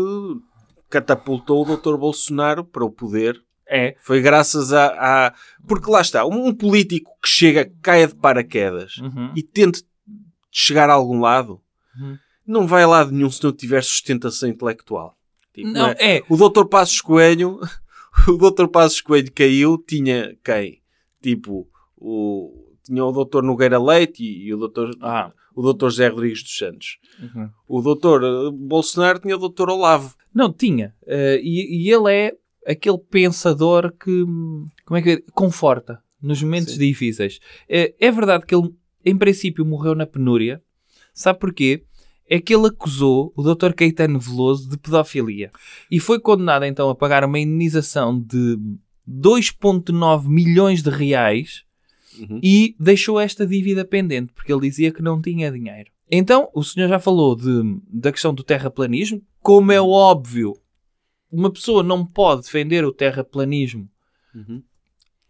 catapultou 0.90 1.66
o 1.66 1.76
Dr. 1.78 1.96
Bolsonaro 1.98 2.64
para 2.64 2.84
o 2.86 2.92
poder. 2.92 3.42
É. 3.68 3.96
Foi 4.02 4.22
graças 4.22 4.72
a, 4.74 4.88
a- 5.28 5.34
Porque 5.68 5.90
lá 5.90 6.02
está, 6.02 6.26
um, 6.26 6.48
um 6.48 6.54
político 6.54 7.12
que 7.24 7.28
chega, 7.30 7.72
caia 7.82 8.08
de 8.08 8.16
paraquedas 8.16 8.98
Uhum. 8.98 9.32
e 9.36 9.42
tente 9.42 9.84
chegar 10.52 10.90
a 10.90 10.94
algum 10.94 11.20
lado, 11.20 11.60
Uhum. 12.00 12.18
não 12.46 12.68
vai 12.68 12.84
a 12.84 12.88
lado 12.88 13.12
nenhum 13.12 13.32
se 13.32 13.44
não 13.44 13.52
tiver 13.54 13.82
sustentação 13.84 14.48
intelectual. 14.50 15.16
Tipo, 15.56 15.70
Não, 15.70 15.88
é? 15.88 16.18
é. 16.18 16.24
O 16.30 16.36
Dr. 16.36 16.66
Passos 16.66 17.02
Coelho, 17.02 17.60
o 18.28 18.34
Dr. 18.34 18.68
Passos 18.68 19.02
Coelho 19.02 19.32
caiu, 19.34 19.78
tinha 19.78 20.38
quem? 20.44 20.82
Tipo, 21.22 21.68
o, 21.98 22.76
tinha 22.84 23.04
o 23.04 23.26
Dr. 23.26 23.42
Nogueira 23.42 23.82
Leite 23.82 24.24
e, 24.24 24.48
e 24.48 24.54
o 24.54 24.68
Dr. 24.68 24.92
Ah. 25.02 25.32
o 25.56 25.74
Dr. 25.74 25.86
José 25.86 26.10
Rodrigues 26.10 26.44
dos 26.44 26.58
Santos. 26.58 26.98
Uhum. 27.20 27.50
O 27.68 27.82
Dr. 27.82 28.52
Bolsonaro 28.54 29.20
tinha 29.20 29.36
o 29.36 29.50
Dr. 29.50 29.70
Olavo. 29.70 30.14
Não, 30.34 30.52
tinha. 30.52 30.94
Eh, 31.08 31.40
e, 31.42 31.88
e 31.88 31.92
ele 31.92 32.14
é 32.14 32.34
aquele 32.68 32.98
pensador 32.98 33.92
que, 33.94 34.24
como 34.86 34.98
é 34.98 35.02
que 35.02 35.10
é? 35.12 35.24
conforta 35.32 36.02
nos 36.22 36.42
momentos 36.44 36.74
Sim. 36.74 36.80
difíceis. 36.80 37.40
Eh, 37.70 37.96
é 38.00 38.12
verdade 38.12 38.46
que 38.46 38.54
ele, 38.54 38.70
em 39.06 39.18
princípio, 39.18 39.66
morreu 39.66 39.96
na 39.96 40.06
penúria. 40.06 40.62
Sabe 41.14 41.40
porquê? 41.40 41.86
É 42.28 42.40
que 42.40 42.56
ele 42.56 42.68
acusou 42.68 43.32
o 43.36 43.44
Dr. 43.44 43.74
Caetano 43.74 44.20
Veloso 44.20 44.70
de 44.70 44.78
pedofilia. 44.78 45.52
E 45.92 46.00
foi 46.00 46.20
condenado 46.20 46.66
então 46.66 46.90
a 46.90 46.96
pagar 46.96 47.24
uma 47.24 47.40
indenização 47.40 48.20
de 48.20 48.58
2,9 49.08 50.28
milhões 50.28 50.82
de 50.82 50.90
reais 50.90 51.64
Uhum. 52.18 52.40
e 52.42 52.74
deixou 52.80 53.20
esta 53.20 53.46
dívida 53.46 53.84
pendente, 53.84 54.32
porque 54.34 54.52
ele 54.54 54.70
dizia 54.70 54.90
que 54.90 55.02
não 55.02 55.22
tinha 55.22 55.52
dinheiro. 55.52 55.92
Então, 56.10 56.50
o 56.54 56.64
senhor 56.64 56.88
já 56.88 56.98
falou 56.98 57.36
de, 57.36 57.62
da 57.90 58.10
questão 58.10 58.34
do 58.34 58.42
terraplanismo. 58.42 59.22
Como 59.42 59.70
é 59.72 59.82
óbvio, 59.82 60.54
uma 61.30 61.52
pessoa 61.52 61.84
não 61.84 62.06
pode 62.06 62.44
defender 62.44 62.86
o 62.86 62.94
terraplanismo 62.94 63.90
Uhum. 64.34 64.62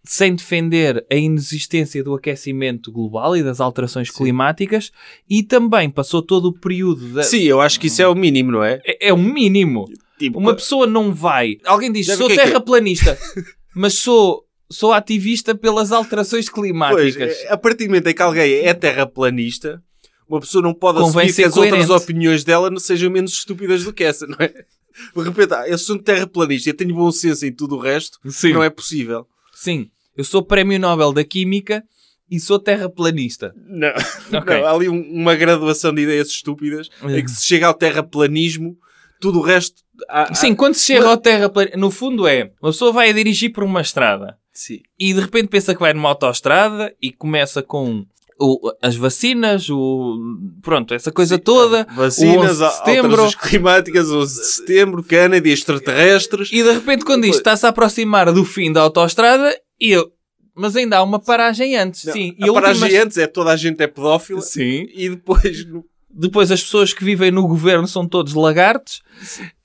Sem 0.07 0.35
defender 0.35 1.05
a 1.11 1.15
inexistência 1.15 2.03
do 2.03 2.13
aquecimento 2.13 2.91
global 2.91 3.35
e 3.35 3.43
das 3.43 3.59
alterações 3.59 4.09
climáticas 4.09 4.91
e 5.29 5.41
também 5.43 5.89
passou 5.89 6.21
todo 6.21 6.47
o 6.47 6.53
período 6.53 7.07
da... 7.13 7.23
Sim, 7.23 7.43
eu 7.43 7.59
acho 7.61 7.79
que 7.79 7.87
isso 7.87 8.01
é 8.01 8.07
o 8.07 8.15
mínimo, 8.15 8.51
não 8.51 8.63
é? 8.63 8.81
É, 8.85 9.07
é 9.09 9.13
o 9.13 9.17
mínimo. 9.17 9.85
Tipo, 10.17 10.39
Uma 10.39 10.53
pessoa 10.55 10.85
não 10.87 11.13
vai... 11.13 11.57
Alguém 11.65 11.91
diz, 11.91 12.07
sou 12.07 12.27
que 12.27 12.33
é 12.33 12.35
que 12.35 12.41
é." 12.41 12.45
terraplanista, 12.45 13.17
mas 13.75 13.95
sou, 13.95 14.45
sou 14.69 14.93
ativista 14.93 15.55
pelas 15.55 15.91
alterações 15.91 16.49
Pois, 16.49 16.53
climáticas. 16.67 17.37
é, 17.41 17.51
a 17.51 17.57
partir 17.57 17.85
do 17.85 17.89
momento 17.89 18.07
em 18.07 18.13
que 18.13 18.21
alguém 18.21 18.53
é 18.65 18.73
terraplanista, 18.73 19.83
uma 20.27 20.39
pessoa 20.39 20.61
não 20.61 20.73
pode 20.73 20.99
Convém 20.99 21.27
assumir 21.27 21.35
que 21.35 21.43
as 21.43 21.53
coerente. 21.53 21.79
outras 21.79 22.01
opiniões 22.03 22.43
dela 22.43 22.69
não 22.69 22.79
sejam 22.79 23.11
menos 23.11 23.33
estúpidas 23.33 23.83
do 23.83 23.93
que 23.93 24.03
essa, 24.03 24.25
não 24.25 24.37
é? 24.39 24.47
De 24.47 25.23
repente, 25.23 25.53
ah, 25.53 25.67
eu 25.67 25.77
sou 25.77 25.95
um 25.95 25.99
terraplanista, 25.99 26.69
eu 26.69 26.73
tenho 26.73 26.95
bom 26.95 27.11
senso 27.11 27.45
em 27.45 27.51
tudo 27.51 27.75
o 27.75 27.79
resto, 27.79 28.17
Sim. 28.29 28.53
não 28.53 28.63
é 28.63 28.69
possível. 28.69 29.27
Sim, 29.53 29.89
eu 30.17 30.23
sou 30.23 30.43
prémio 30.43 30.79
Nobel 30.79 31.11
da 31.13 31.23
Química 31.23 31.83
e 32.29 32.39
sou 32.39 32.57
terraplanista. 32.59 33.53
Não, 33.67 33.89
Ok. 34.39 34.57
não 34.61 34.65
há 34.67 34.71
ali 34.71 34.89
um- 34.89 35.11
uma 35.13 35.35
graduação 35.35 35.93
de 35.93 36.01
ideias 36.03 36.27
estúpidas 36.29 36.89
É. 37.03 37.19
em 37.19 37.23
que 37.23 37.31
se 37.31 37.45
chega 37.45 37.67
ao 37.67 37.73
terraplanismo, 37.73 38.77
tudo 39.21 39.39
o 39.39 39.41
resto. 39.41 39.81
há- 40.09 40.31
há- 40.31 40.33
Sim, 40.33 40.53
quando 40.55 40.73
se 40.73 40.85
chega 40.85 41.07
ao 41.07 41.17
terraplanismo, 41.17 41.79
no 41.79 41.91
fundo 41.91 42.27
é, 42.27 42.51
uma 42.61 42.71
pessoa 42.71 42.91
vai 42.91 43.09
a 43.09 43.13
dirigir 43.13 43.51
por 43.53 43.63
uma 43.63 43.81
estrada 43.81 44.37
Sim. 44.51 44.79
e 44.99 45.13
de 45.13 45.19
repente 45.21 45.47
pensa 45.49 45.73
que 45.73 45.79
vai 45.79 45.93
numa 45.93 46.09
autoestrada 46.09 46.93
e 47.01 47.11
começa 47.13 47.61
com 47.63 48.05
o- 48.37 48.71
as 48.81 48.95
vacinas, 48.97 49.69
o, 49.69 50.17
pronto, 50.61 50.93
essa 50.93 51.09
coisa 51.11 51.37
toda. 51.39 51.87
Vacinas, 51.95 52.35
o 52.59 52.65
11 52.65 52.65
de 52.65 52.73
setembro. 52.75 53.11
alterações 53.11 53.35
climáticas, 53.35 54.09
11 54.11 54.41
de 54.41 54.47
setembro, 54.47 55.01
Kennedy, 55.03 55.51
extraterrestres. 55.51 56.49
E 56.51 56.61
de 56.61 56.71
repente 56.73 57.05
quando 57.05 57.23
isto 57.23 57.37
está-se 57.37 57.65
a 57.65 57.69
aproximar 57.69 58.33
do 58.33 58.43
fim 58.43 58.73
da 58.73 58.81
autoestrada, 58.81 59.55
e 59.79 59.91
eu... 59.91 60.11
Mas 60.57 60.75
ainda 60.75 60.97
há 60.97 61.03
uma 61.03 61.19
paragem 61.19 61.75
antes, 61.75 62.05
Não, 62.05 62.13
sim. 62.13 62.33
a 62.41 62.49
a 62.49 62.53
paragem 62.53 62.83
última- 62.83 63.03
antes 63.03 63.17
é 63.17 63.27
toda 63.27 63.51
a 63.51 63.57
gente 63.57 63.81
é 63.83 63.87
pedófila 63.87 64.39
Sim. 64.41 64.87
e 64.93 65.09
depois 65.09 65.65
Depois 66.09 66.49
as 66.49 66.63
pessoas 66.63 66.93
que 66.93 67.03
vivem 67.03 67.29
no 67.29 67.45
governo 67.45 67.85
são 67.85 68.07
todos 68.07 68.33
lagartos. 68.33 69.01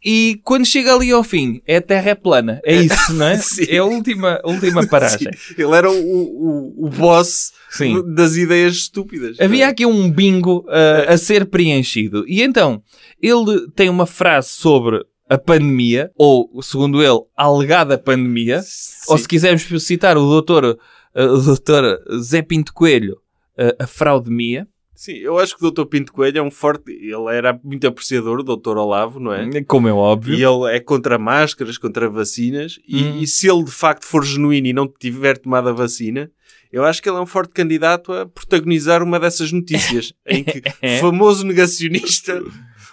E 0.04 0.40
quando 0.42 0.66
chega 0.66 0.92
ali 0.92 1.12
ao 1.12 1.22
fim, 1.22 1.62
é 1.64 1.76
a 1.76 1.80
Terra 1.80 2.10
é 2.10 2.14
plana. 2.16 2.60
É 2.64 2.74
isso, 2.74 3.12
não 3.12 3.26
é? 3.26 3.36
Sim. 3.38 3.66
É 3.68 3.76
a 3.78 3.84
última, 3.84 4.40
última 4.44 4.84
paragem. 4.88 5.30
Sim, 5.32 5.54
Ele 5.56 5.76
era 5.76 5.88
o, 5.88 5.94
o, 5.94 6.86
o 6.86 6.88
boss 6.90 7.52
Sim. 7.70 8.02
das 8.16 8.34
ideias 8.34 8.74
estúpidas. 8.74 9.38
Havia 9.38 9.68
aqui 9.68 9.86
um 9.86 10.10
bingo 10.10 10.64
uh, 10.66 11.12
a 11.12 11.16
ser 11.16 11.46
preenchido. 11.46 12.24
E 12.26 12.42
então, 12.42 12.82
ele 13.22 13.68
tem 13.76 13.88
uma 13.88 14.06
frase 14.06 14.48
sobre 14.48 15.04
a 15.30 15.38
pandemia, 15.38 16.10
ou, 16.16 16.60
segundo 16.60 17.00
ele, 17.00 17.20
a 17.36 17.44
alegada 17.44 17.96
pandemia, 17.96 18.60
ou 19.06 19.16
se 19.16 19.28
quisermos 19.28 19.62
citar 19.84 20.18
o 20.18 20.22
doutor, 20.22 20.76
uh, 21.14 21.20
o 21.22 21.40
doutor 21.40 22.00
Zé 22.20 22.42
Pinto 22.42 22.74
Coelho, 22.74 23.14
uh, 23.56 23.82
a 23.82 23.86
fraudemia. 23.86 24.66
Sim, 24.92 25.12
eu 25.12 25.38
acho 25.38 25.56
que 25.56 25.64
o 25.64 25.70
Dr. 25.70 25.86
Pinto 25.86 26.12
Coelho 26.12 26.38
é 26.38 26.42
um 26.42 26.50
forte. 26.50 26.90
Ele 26.92 27.34
era 27.34 27.58
muito 27.64 27.86
apreciador 27.86 28.42
do 28.42 28.54
Dr. 28.54 28.76
Olavo, 28.76 29.18
não 29.18 29.32
é? 29.32 29.62
Como 29.62 29.88
é 29.88 29.92
óbvio. 29.92 30.34
E 30.34 30.44
ele 30.44 30.76
é 30.76 30.78
contra 30.78 31.16
máscaras, 31.16 31.78
contra 31.78 32.10
vacinas. 32.10 32.78
E, 32.86 33.04
Hum. 33.04 33.18
e 33.20 33.26
se 33.26 33.48
ele 33.48 33.64
de 33.64 33.70
facto 33.70 34.04
for 34.04 34.22
genuíno 34.22 34.66
e 34.66 34.72
não 34.74 34.86
tiver 34.86 35.38
tomado 35.38 35.70
a 35.70 35.72
vacina, 35.72 36.30
eu 36.70 36.84
acho 36.84 37.00
que 37.02 37.08
ele 37.08 37.16
é 37.16 37.20
um 37.20 37.24
forte 37.26 37.54
candidato 37.54 38.12
a 38.12 38.26
protagonizar 38.26 39.02
uma 39.02 39.18
dessas 39.18 39.50
notícias 39.52 40.12
em 40.26 40.44
que 40.44 40.60
famoso 41.00 41.46
negacionista 41.46 42.42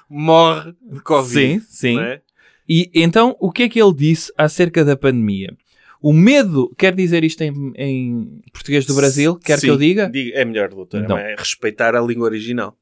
morre 0.10 0.74
de 0.82 1.02
Covid. 1.02 1.60
Sim, 1.60 1.66
sim. 1.68 2.00
é? 2.00 2.22
E 2.68 2.90
então, 2.94 3.36
o 3.40 3.52
que 3.52 3.64
é 3.64 3.70
que 3.70 3.82
ele 3.82 3.94
disse 3.94 4.32
acerca 4.38 4.84
da 4.84 4.98
pandemia? 4.98 5.56
O 6.02 6.14
medo, 6.14 6.74
quer 6.78 6.94
dizer 6.94 7.24
isto 7.24 7.42
em, 7.42 7.74
em 7.76 8.42
português 8.54 8.86
do 8.86 8.94
Brasil? 8.96 9.36
Quer 9.38 9.58
Sim, 9.60 9.68
que 9.68 9.72
eu 9.72 9.78
diga? 9.78 10.12
É 10.34 10.46
melhor, 10.46 10.70
doutor. 10.70 11.04
Então. 11.04 11.18
É 11.18 11.36
respeitar 11.36 11.96
a 11.96 12.02
língua 12.02 12.26
original. 12.26 12.78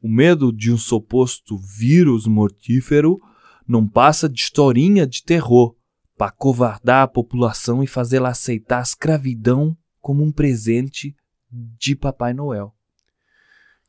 O 0.00 0.08
medo 0.08 0.52
de 0.52 0.70
um 0.72 0.76
suposto 0.78 1.56
vírus 1.58 2.26
mortífero 2.26 3.20
não 3.66 3.88
passa 3.88 4.28
de 4.28 4.40
historinha 4.40 5.06
de 5.06 5.24
terror 5.24 5.74
para 6.16 6.30
covardar 6.30 7.02
a 7.02 7.08
população 7.08 7.82
e 7.82 7.86
fazê-la 7.86 8.28
aceitar 8.30 8.78
a 8.78 8.82
escravidão 8.82 9.76
como 10.00 10.22
um 10.22 10.30
presente 10.30 11.14
de 11.50 11.96
Papai 11.96 12.32
Noel. 12.32 12.72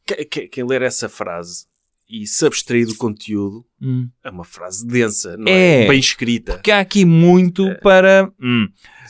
Que- 0.05 0.25
que- 0.25 0.47
Quem 0.47 0.63
ler 0.65 0.81
essa 0.81 1.07
frase 1.07 1.65
e 2.09 2.25
se 2.25 2.45
abstrair 2.45 2.87
do 2.87 2.95
conteúdo 2.95 3.63
Hum. 3.81 4.09
é 4.25 4.29
uma 4.29 4.43
frase 4.43 4.85
densa, 4.85 5.37
não 5.37 5.47
é? 5.47 5.85
É. 5.85 5.87
Bem 5.87 5.99
escrita. 5.99 6.53
Porque 6.53 6.71
há 6.71 6.79
aqui 6.79 7.05
muito 7.05 7.65
para. 7.81 8.29
hum. 8.41 8.67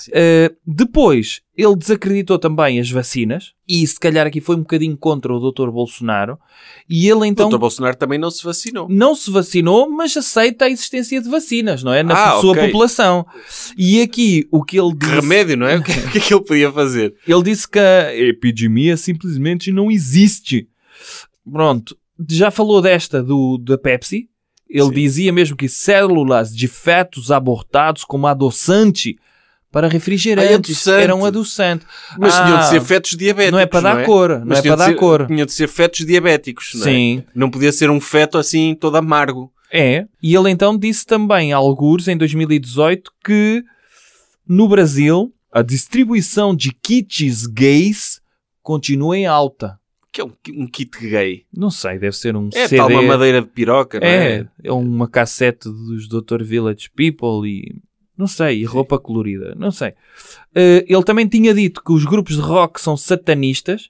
Uh, 0.09 0.55
depois, 0.65 1.41
ele 1.57 1.75
desacreditou 1.75 2.37
também 2.39 2.79
as 2.79 2.89
vacinas 2.89 3.53
e 3.67 3.85
se 3.85 3.99
calhar 3.99 4.25
aqui 4.27 4.39
foi 4.39 4.55
um 4.55 4.59
bocadinho 4.59 4.95
contra 4.95 5.33
o 5.33 5.39
Dr. 5.51 5.69
Bolsonaro. 5.71 6.37
E 6.87 7.09
ele 7.09 7.27
então 7.27 7.49
Dr. 7.49 7.57
Bolsonaro 7.57 7.97
também 7.97 8.17
não 8.19 8.29
se 8.31 8.43
vacinou. 8.43 8.87
não 8.89 9.13
se 9.15 9.29
vacinou, 9.31 9.89
mas 9.89 10.15
aceita 10.15 10.65
a 10.65 10.69
existência 10.69 11.21
de 11.21 11.27
vacinas, 11.29 11.83
não 11.83 11.91
é? 11.93 12.01
Na 12.03 12.13
Ah, 12.37 12.39
sua 12.39 12.51
ok. 12.51 12.65
população. 12.67 13.25
E 13.77 14.01
aqui 14.01 14.47
o 14.51 14.63
que 14.63 14.79
ele 14.79 14.91
Que 14.91 14.99
disse. 15.07 15.15
remédio, 15.15 15.57
não 15.57 15.67
é? 15.67 15.77
O 15.77 15.83
que, 15.83 15.91
o 15.91 16.11
que 16.11 16.17
é 16.17 16.21
que 16.21 16.33
ele 16.33 16.43
podia 16.45 16.71
fazer? 16.71 17.15
Ele 17.27 17.43
disse 17.43 17.67
que 17.67 17.79
a 17.79 18.15
epidemia 18.15 18.95
simplesmente 18.95 19.69
não 19.71 19.89
existe. 19.91 20.69
Pronto. 21.51 21.97
Já 22.27 22.51
falou 22.51 22.81
desta 22.81 23.21
do, 23.23 23.57
da 23.57 23.77
Pepsi. 23.77 24.27
Ele 24.69 24.83
Sim. 24.85 24.91
dizia 24.91 25.33
mesmo 25.33 25.55
que 25.57 25.67
células 25.69 26.55
de 26.55 26.67
fetos 26.67 27.31
abortados 27.31 28.03
como 28.03 28.27
adoçante 28.27 29.17
para 29.71 29.87
refrigerantes 29.87 30.51
Ah, 30.51 30.55
adoçante. 30.91 31.03
eram 31.03 31.25
adoçante. 31.25 31.85
Mas 32.17 32.35
Ah, 32.35 32.43
tinham 32.45 32.59
de 32.59 32.67
ser 32.69 32.81
fetos 32.81 33.11
diabéticos. 33.17 33.51
Não 33.53 33.59
é 33.59 33.65
para 33.65 33.81
dar 33.81 34.01
é? 34.01 34.03
cor. 34.05 34.29
Não 34.39 34.45
Mas 34.45 34.59
é 34.59 34.61
para 34.61 34.71
de 34.71 34.77
dar 34.77 34.85
ser- 34.85 34.95
cor. 34.95 35.27
Tinham 35.27 35.45
de 35.45 35.53
ser 35.53 35.67
fetos 35.67 36.05
diabéticos, 36.05 36.71
não 36.75 36.81
é? 36.81 36.83
Sim. 36.91 37.23
Não 37.33 37.49
podia 37.49 37.71
ser 37.71 37.89
um 37.89 37.99
feto 38.01 38.37
assim 38.37 38.75
todo 38.75 38.95
amargo. 38.97 39.51
É. 39.71 40.05
E 40.21 40.35
ele 40.35 40.49
então 40.49 40.77
disse 40.77 41.05
também, 41.05 41.51
alguns 41.53 42.07
em 42.07 42.17
2018, 42.17 43.11
que 43.23 43.63
no 44.47 44.67
Brasil 44.67 45.31
a 45.51 45.61
distribuição 45.63 46.55
de 46.55 46.71
kits 46.73 47.45
gays 47.47 48.19
continua 48.61 49.17
em 49.17 49.25
alta. 49.25 49.78
Que 50.11 50.21
é 50.21 50.23
um, 50.25 50.31
um 50.55 50.67
kit 50.67 50.97
gay. 50.99 51.45
Não 51.55 51.69
sei, 51.69 51.99
deve 51.99 52.15
ser 52.15 52.35
um 52.35 52.49
É 52.53 52.67
CD. 52.67 52.77
tal 52.77 52.89
uma 52.89 53.01
madeira 53.03 53.41
de 53.41 53.47
piroca, 53.47 53.99
não 53.99 54.07
é? 54.07 54.39
É, 54.39 54.47
é 54.63 54.71
uma 54.71 55.07
cassete 55.07 55.69
dos 55.69 56.07
Dr. 56.07 56.43
Village 56.43 56.89
People 56.95 57.47
e. 57.47 57.81
Não 58.17 58.27
sei, 58.27 58.59
e 58.61 58.65
roupa 58.65 58.99
colorida. 58.99 59.55
Não 59.55 59.71
sei. 59.71 59.93
Eh, 60.53 60.83
ele 60.89 61.03
também 61.03 61.25
tinha 61.27 61.53
dito 61.53 61.81
que 61.83 61.91
os 61.93 62.03
grupos 62.05 62.35
de 62.35 62.41
rock 62.41 62.81
são 62.81 62.97
satanistas 62.97 63.89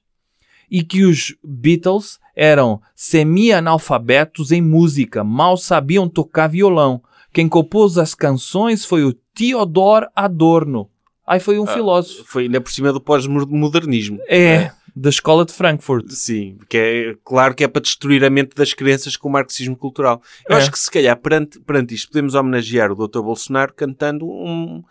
e 0.69 0.83
que 0.83 1.03
os 1.03 1.35
Beatles 1.43 2.19
eram 2.35 2.79
semi-analfabetos 2.95 4.51
em 4.51 4.61
música, 4.61 5.23
mal 5.23 5.57
sabiam 5.57 6.07
tocar 6.07 6.47
violão. 6.47 7.01
Quem 7.33 7.47
compôs 7.47 7.97
as 7.97 8.13
canções 8.15 8.85
foi 8.85 9.03
o 9.03 9.13
Theodor 9.33 10.07
Adorno. 10.15 10.89
Aí 11.25 11.39
foi 11.39 11.59
um 11.59 11.63
Ah, 11.63 11.67
filósofo. 11.73 12.23
Foi 12.25 12.43
ainda 12.43 12.59
por 12.61 12.71
cima 12.71 12.91
do 12.91 12.99
pós-modernismo. 13.01 14.19
É, 14.27 14.71
da 14.95 15.09
escola 15.09 15.45
de 15.45 15.53
Frankfurt. 15.53 16.09
Sim, 16.11 16.57
que 16.69 16.77
é 16.77 17.15
claro 17.23 17.53
que 17.55 17.63
é 17.63 17.67
para 17.67 17.81
destruir 17.81 18.23
a 18.25 18.29
mente 18.29 18.55
das 18.55 18.73
crianças 18.73 19.15
com 19.17 19.29
o 19.29 19.31
marxismo 19.31 19.75
cultural. 19.75 20.21
Eu 20.47 20.55
É. 20.55 20.59
acho 20.59 20.71
que 20.71 20.79
se 20.79 20.89
calhar 20.91 21.17
perante, 21.17 21.59
perante 21.59 21.93
isto 21.95 22.09
podemos 22.11 22.35
homenagear 22.35 22.91
o 22.91 23.07
Dr. 23.07 23.21
Bolsonaro 23.21 23.73
cantando 23.73 24.25
um, 24.27 24.83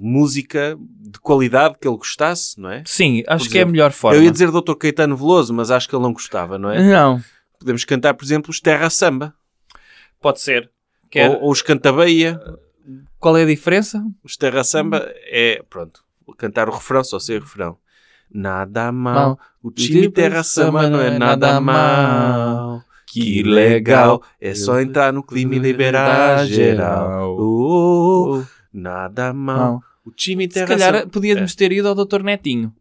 música 0.00 0.76
de 1.00 1.18
qualidade 1.20 1.76
que 1.80 1.86
ele 1.88 1.96
gostasse, 1.96 2.60
não 2.60 2.70
é? 2.70 2.82
Sim, 2.86 3.22
acho 3.26 3.44
Por 3.46 3.50
que 3.52 3.58
é 3.58 3.60
a 3.60 3.62
exemplo, 3.62 3.72
melhor 3.72 3.92
forma. 3.92 4.16
Eu 4.18 4.22
ia 4.24 4.30
dizer 4.30 4.50
Dr. 4.50 4.74
Caetano 4.74 5.16
Veloso, 5.16 5.52
mas 5.52 5.70
acho 5.70 5.88
que 5.88 5.94
ele 5.94 6.02
não 6.02 6.12
gostava, 6.12 6.58
não 6.58 6.70
é? 6.70 6.82
Não, 6.82 7.20
Podemos 7.58 7.84
cantar, 7.84 8.14
por 8.14 8.24
exemplo, 8.24 8.50
os 8.50 8.60
Terra 8.60 8.90
Samba. 8.90 9.34
pode 10.20 10.40
ser. 10.40 10.70
Quer- 11.10 11.30
Ou, 11.30 11.42
ou 11.42 11.50
os 11.52 11.62
Cantabeia. 11.62 12.40
Qual 13.18 13.36
é 13.36 13.42
a 13.42 13.46
diferença? 13.46 14.02
Os 14.24 14.36
Terra 14.36 14.64
Samba 14.64 15.12
é, 15.30 15.62
pronto, 15.70 16.02
cantar 16.38 16.68
o 16.68 16.72
refrão, 16.72 17.04
só 17.04 17.18
sei 17.20 17.36
o 17.36 17.40
refrão. 17.40 17.76
Nada 18.34 18.90
mal, 18.90 19.38
o 19.62 19.70
time 19.70 20.10
Terra 20.10 20.42
Samba 20.42 20.88
não 20.88 21.00
é 21.00 21.18
nada 21.18 21.60
mal. 21.60 22.82
Que 23.06 23.42
legal, 23.42 24.22
é 24.40 24.54
só 24.54 24.80
entrar 24.80 25.12
no 25.12 25.22
clima 25.22 25.54
e 25.54 25.58
liberar 25.58 26.46
geral. 26.46 27.36
Oh, 27.38 28.38
oh, 28.38 28.44
nada 28.72 29.34
mal. 29.34 29.82
O 30.04 30.10
time 30.10 30.44
Se 30.44 30.54
Terra 30.54 30.66
calhar 30.66 30.94
Samba... 30.94 31.06
podíamos 31.08 31.54
ter 31.54 31.72
ido 31.72 31.88
ao 31.88 31.94
Dr. 31.94 32.22
Netinho. 32.22 32.72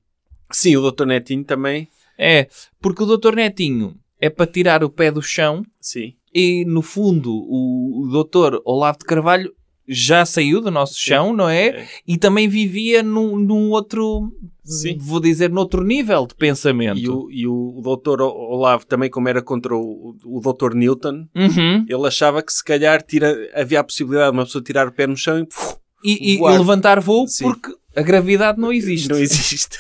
Sim, 0.50 0.78
o 0.78 0.90
Dr. 0.90 1.06
Netinho 1.06 1.44
também. 1.44 1.90
É, 2.18 2.48
porque 2.80 3.04
o 3.04 3.18
Dr. 3.18 3.36
Netinho 3.36 3.96
é 4.20 4.30
para 4.30 4.50
tirar 4.50 4.84
o 4.86 4.90
pé 4.90 5.12
do 5.12 5.22
chão 5.22 5.66
Sim. 5.82 6.14
e, 6.34 6.64
no 6.66 6.82
fundo, 6.82 7.34
o, 7.34 8.04
o 8.04 8.24
Dr. 8.24 8.62
Olavo 8.64 9.00
de 9.00 9.06
Carvalho 9.06 9.54
já 9.88 10.26
saiu 10.26 10.62
do 10.62 10.72
nosso 10.72 10.98
chão, 11.00 11.34
não 11.34 11.50
é? 11.50 11.68
É. 11.68 11.88
E 12.08 12.18
também 12.18 12.48
vivia 12.48 13.02
num, 13.04 13.36
num 13.38 13.72
outro, 13.72 14.32
Sim. 14.64 14.98
vou 15.00 15.20
dizer, 15.20 15.50
noutro 15.50 15.84
nível 15.84 16.26
de 16.28 16.36
pensamento. 16.36 17.00
E 17.00 17.10
o, 17.10 17.30
e 17.32 17.48
o 17.48 17.82
Dr. 17.82 18.22
Olavo 18.22 18.86
também, 18.86 19.10
como 19.10 19.28
era 19.28 19.42
contra 19.42 19.76
o, 19.76 20.16
o 20.24 20.40
Dr. 20.40 20.74
Newton, 20.76 21.28
Uhum. 21.36 21.86
ele 21.90 22.08
achava 22.08 22.42
que 22.42 22.54
se 22.54 22.64
calhar 22.64 23.02
tira, 23.02 23.36
havia 23.54 23.80
a 23.80 23.84
possibilidade 23.84 24.32
de 24.32 24.38
uma 24.38 24.46
pessoa 24.46 24.64
tirar 24.64 24.88
o 24.88 24.92
pé 24.92 25.08
no 25.08 25.18
chão 25.18 25.40
e 25.40 25.46
puf, 25.46 25.76
E, 26.04 26.36
e- 26.36 26.42
levantar 26.42 27.00
voo 27.00 27.28
Sim. 27.28 27.46
porque 27.46 27.74
a 27.96 28.02
gravidade 28.02 28.60
não 28.60 28.72
existe. 28.72 29.10
não 29.10 29.18
existe. 29.20 29.78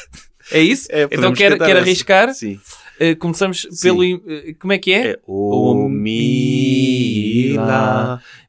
É 0.51 0.59
isso? 0.61 0.87
É, 0.91 1.03
então 1.11 1.31
quer, 1.31 1.57
quer 1.57 1.77
arriscar? 1.77 2.33
Sim. 2.33 2.59
Eh, 3.03 3.15
começamos 3.15 3.65
Sim. 3.71 3.81
pelo. 3.81 4.03
eh, 4.03 4.53
Como 4.59 4.71
é 4.73 4.77
que 4.77 4.93
é? 4.93 5.13
É 5.13 5.19
o 5.25 5.89
Mila, 5.89 7.61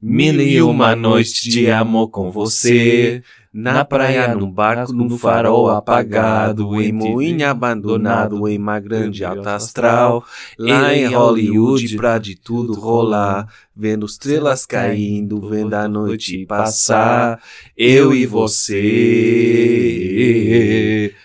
Mil 0.03 0.41
e 0.43 0.61
uma 0.61 0.95
noites 0.95 1.43
de 1.43 1.71
amor 1.71 2.09
com 2.09 2.31
você. 2.31 3.23
Na 3.51 3.83
praia, 3.83 4.35
num 4.35 4.51
barco, 4.51 4.93
num 4.93 5.17
farol 5.17 5.71
apagado, 5.71 6.81
em 6.83 6.93
moinho 6.93 7.49
abandonado, 7.49 8.47
em 8.47 8.59
uma 8.59 8.79
grande 8.79 9.25
alta 9.25 9.55
astral. 9.55 10.23
Lá 10.59 10.95
em 10.95 11.07
Hollywood, 11.07 11.97
pra 11.97 12.19
de 12.19 12.35
tudo 12.35 12.75
rolar, 12.75 13.49
vendo 13.75 14.05
estrelas 14.05 14.67
caindo, 14.67 15.49
vendo 15.49 15.73
a 15.73 15.89
noite 15.89 16.45
passar. 16.45 17.41
Eu 17.75 18.15
e 18.15 18.27
você, 18.27 18.83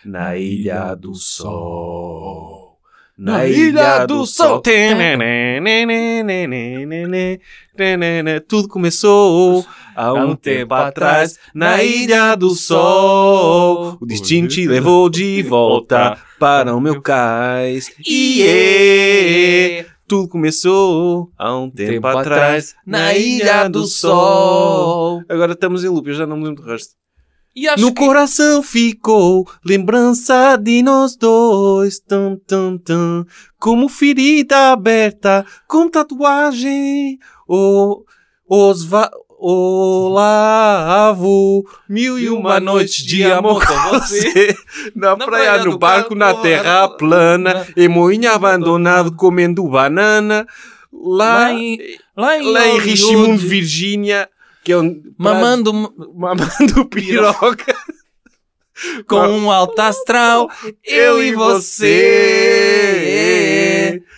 na 0.05 0.38
Ilha 0.38 0.95
do 0.95 1.13
Sol. 1.13 2.47
Na 3.18 3.47
Ilha 3.47 4.05
do 4.05 4.28
Sol. 4.28 4.61
Tudo 8.47 8.68
começou 8.68 9.65
há 9.95 10.13
um 10.13 10.36
tempo 10.36 10.74
atrás 10.76 11.39
na 11.53 11.84
Ilha 11.84 12.36
do 12.36 12.51
Sol. 12.51 13.97
O 13.99 14.05
destino 14.05 14.47
te 14.47 14.68
levou 14.68 15.09
de 15.09 15.41
volta 15.41 16.15
para 16.38 16.76
o 16.76 16.80
meu 16.80 17.01
cais. 17.01 17.89
Iê! 18.07 19.84
Tudo 20.07 20.30
começou 20.30 21.32
há 21.38 21.57
um 21.57 21.70
tempo, 21.72 22.05
atrás 22.07 22.76
na 22.86 23.15
Ilha 23.15 23.68
do 23.68 23.86
Sol. 23.88 25.24
Agora 25.28 25.53
estamos 25.53 25.84
em 25.84 25.89
loop, 25.89 26.07
eu 26.07 26.13
já 26.13 26.28
não 26.28 26.38
me 26.38 26.45
lembro 26.45 26.63
do 26.63 26.70
resto. 26.70 26.93
No 27.78 27.91
que... 27.93 28.05
coração 28.05 28.62
ficou 28.62 29.47
lembrança 29.66 30.55
de 30.58 30.84
nós 30.84 31.16
dois, 31.16 31.99
tum, 31.99 32.38
tum, 32.47 32.78
tum, 32.78 33.26
como 33.60 33.89
ferida 33.89 34.72
aberta, 34.74 35.43
com 35.68 35.89
tatuagem, 35.89 37.18
o, 37.47 38.03
os 38.47 38.84
va, 38.86 39.10
o 39.39 40.10
lavo, 40.10 41.64
mil 41.89 42.20
e 42.20 42.30
uma 42.30 42.60
noites 42.60 43.03
de 43.03 43.24
amor 43.24 43.66
com 43.66 43.74
você, 43.89 44.55
na, 44.95 45.16
Na 45.16 45.26
praia, 45.26 45.45
praia 45.51 45.64
no 45.66 45.72
do 45.72 45.78
barco, 45.78 46.16
na 46.16 46.34
terra 46.36 46.82
na- 46.82 46.89
plana, 46.89 47.53
na- 47.53 47.66
em 47.76 47.88
moinho 47.88 48.32
abandonado, 48.32 49.16
comendo 49.16 49.68
banana, 49.68 50.45
lá, 50.93 51.38
Lá 51.38 51.53
em, 51.53 51.78
lá 52.16 52.38
em, 52.38 52.51
lá 52.51 52.68
em 52.68 52.80
Richmond, 52.80 53.38
Virgínia, 53.45 54.30
que 54.68 54.74
é 54.74 54.78
um... 54.78 55.01
mamando 55.18 55.72
mamando 56.13 56.86
piroca. 56.91 57.74
com 59.07 59.15
um 59.30 59.49
alto 59.49 59.80
astral, 59.80 60.49
eu 60.84 61.24
e 61.24 61.34
você, 61.34 61.88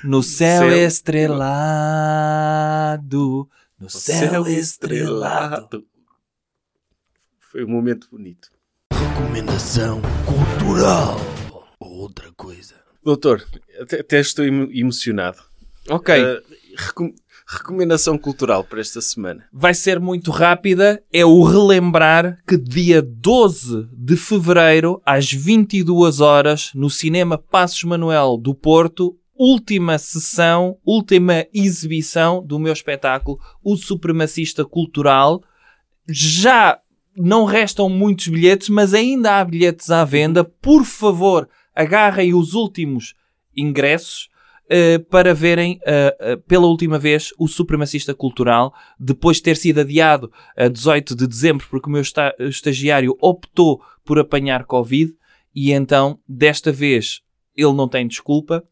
no 0.03 0.23
céu 0.23 0.63
Céu. 0.69 0.87
estrelado, 2.19 3.47
no 3.79 3.87
céu 3.91 4.47
estrelado. 4.47 5.85
Foi 7.39 7.63
um 7.63 7.69
momento 7.69 8.07
bonito. 8.11 8.49
Recomendação 8.91 10.01
cultural. 10.25 11.17
Outra 11.79 12.31
coisa. 12.35 12.73
Doutor, 13.03 13.45
até, 13.79 13.99
até 13.99 14.19
estou 14.19 14.43
emo- 14.45 14.71
emocionado. 14.73 15.37
Ok, 15.89 16.13
Uh, 16.23 16.41
recom- 16.75 17.13
recomendação 17.49 18.17
cultural 18.17 18.63
para 18.63 18.79
esta 18.79 19.01
semana. 19.01 19.45
vai 19.51 19.73
ser 19.73 19.99
muito 19.99 20.29
rápida. 20.29 21.01
É 21.11 21.25
o 21.25 21.41
relembrar 21.43 22.37
que 22.47 22.55
dia 22.57 23.01
12 23.01 23.89
de 23.91 24.15
fevereiro, 24.15 25.01
às 25.05 25.31
22 25.31 26.19
horas, 26.21 26.71
no 26.75 26.89
Cinema 26.89 27.37
Passos 27.37 27.83
Manuel 27.83 28.37
do 28.37 28.53
Porto, 28.53 29.17
última 29.35 29.97
sessão, 29.97 30.77
última 30.85 31.47
exibição 31.53 32.45
do 32.45 32.59
meu 32.59 32.73
espetáculo, 32.73 33.39
O 33.63 33.75
Supremacista 33.75 34.63
Cultural. 34.63 35.41
Já 36.07 36.79
não 37.15 37.45
restam 37.45 37.89
muitos 37.89 38.27
bilhetes, 38.27 38.69
mas 38.69 38.93
ainda 38.93 39.39
há 39.39 39.45
bilhetes 39.45 39.89
à 39.89 40.05
venda. 40.05 40.43
Por 40.43 40.83
favor, 40.85 41.49
agarrem 41.73 42.33
os 42.33 42.53
últimos 42.53 43.15
ingressos 43.55 44.28
eh, 44.69 44.99
para 44.99 45.33
verem 45.33 45.79
eh, 45.85 46.37
pela 46.47 46.67
última 46.67 46.99
vez 46.99 47.31
o 47.37 47.47
Supremacista 47.47 48.13
Cultural, 48.13 48.73
depois 48.99 49.37
de 49.37 49.43
ter 49.43 49.57
sido 49.57 49.79
adiado 49.81 50.31
a 50.55 50.67
18 50.67 51.15
de 51.15 51.27
dezembro, 51.27 51.65
porque 51.69 51.89
o 51.89 51.91
meu 51.91 52.01
esta- 52.01 52.35
estagiário 52.39 53.17
optou 53.19 53.81
por 54.05 54.19
apanhar 54.19 54.63
Covid, 54.65 55.13
e 55.55 55.71
então, 55.71 56.19
desta 56.27 56.71
vez, 56.71 57.21
ele 57.55 57.73
não 57.73 57.87
tem 57.87 58.07
desculpa, 58.07 58.63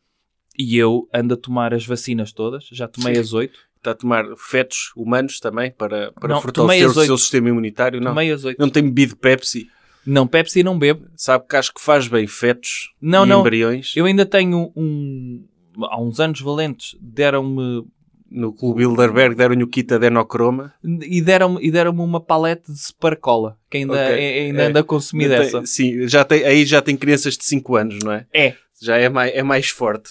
e 0.58 0.78
eu 0.78 1.08
ando 1.14 1.34
a 1.34 1.38
tomar 1.38 1.74
as 1.74 1.86
vacinas 1.86 2.32
todas, 2.32 2.68
já 2.72 2.88
tomei 2.88 3.16
Sim. 3.16 3.22
as 3.22 3.34
8, 3.34 3.68
Está 3.78 3.92
a 3.92 3.96
tomar 3.96 4.26
fetos 4.38 4.92
humanos 4.98 5.40
também 5.40 5.72
para, 5.72 6.12
para 6.14 6.34
Não, 6.34 6.42
fortalecer 6.42 6.88
o 6.88 6.90
oito. 6.90 7.06
seu 7.06 7.18
sistema 7.18 7.48
imunitário? 7.50 8.02
Não. 8.02 8.10
tomei 8.12 8.32
as 8.32 8.44
8. 8.44 8.58
Não 8.60 8.70
tem 8.70 8.82
bebido 8.84 9.16
Pepsi? 9.16 9.68
Não, 10.06 10.26
Pepsi 10.26 10.64
não 10.64 10.78
bebo. 10.80 11.06
Sabe 11.16 11.46
que 11.48 11.56
acho 11.56 11.72
que 11.74 11.80
faz 11.80 12.08
bem 12.08 12.26
fetos 12.26 12.92
Não, 13.00 13.24
não. 13.26 13.42
embriões? 13.42 13.94
Eu 13.96 14.06
ainda 14.06 14.26
tenho 14.26 14.74
um... 14.76 15.46
Há 15.84 16.00
uns 16.02 16.20
anos 16.20 16.42
valentes, 16.42 16.96
deram-me 17.02 17.86
No 18.30 18.52
Clube 18.52 18.80
Bilderberg 18.80 19.36
deram-lhe 19.36 19.64
o 19.64 19.68
kit 19.68 19.94
adenocroma. 19.94 20.74
e 20.84 21.22
deram-me 21.22 21.60
e 21.66 21.72
deram 21.72 21.92
uma 21.92 22.20
palete 22.20 22.72
de 22.72 22.78
Supercola, 22.78 23.58
que 23.70 23.78
ainda, 23.78 23.94
Ok. 23.94 24.04
é- 24.04 24.40
ainda 24.48 24.64
É. 24.64 24.66
anda 24.68 24.80
a 24.82 24.84
consumir 24.84 25.30
dessa. 25.30 25.66
Sim, 25.66 26.08
já 26.08 26.26
tem, 26.26 26.44
aí 26.44 26.66
já 26.66 26.82
tem 26.82 26.98
crianças 26.98 27.38
de 27.38 27.46
5 27.46 27.76
anos, 27.78 28.00
não 28.04 28.12
é? 28.12 28.26
É. 28.34 28.54
Já 28.82 28.98
é 28.98 29.08
mais, 29.08 29.34
é 29.34 29.42
mais 29.44 29.70
forte. 29.70 30.10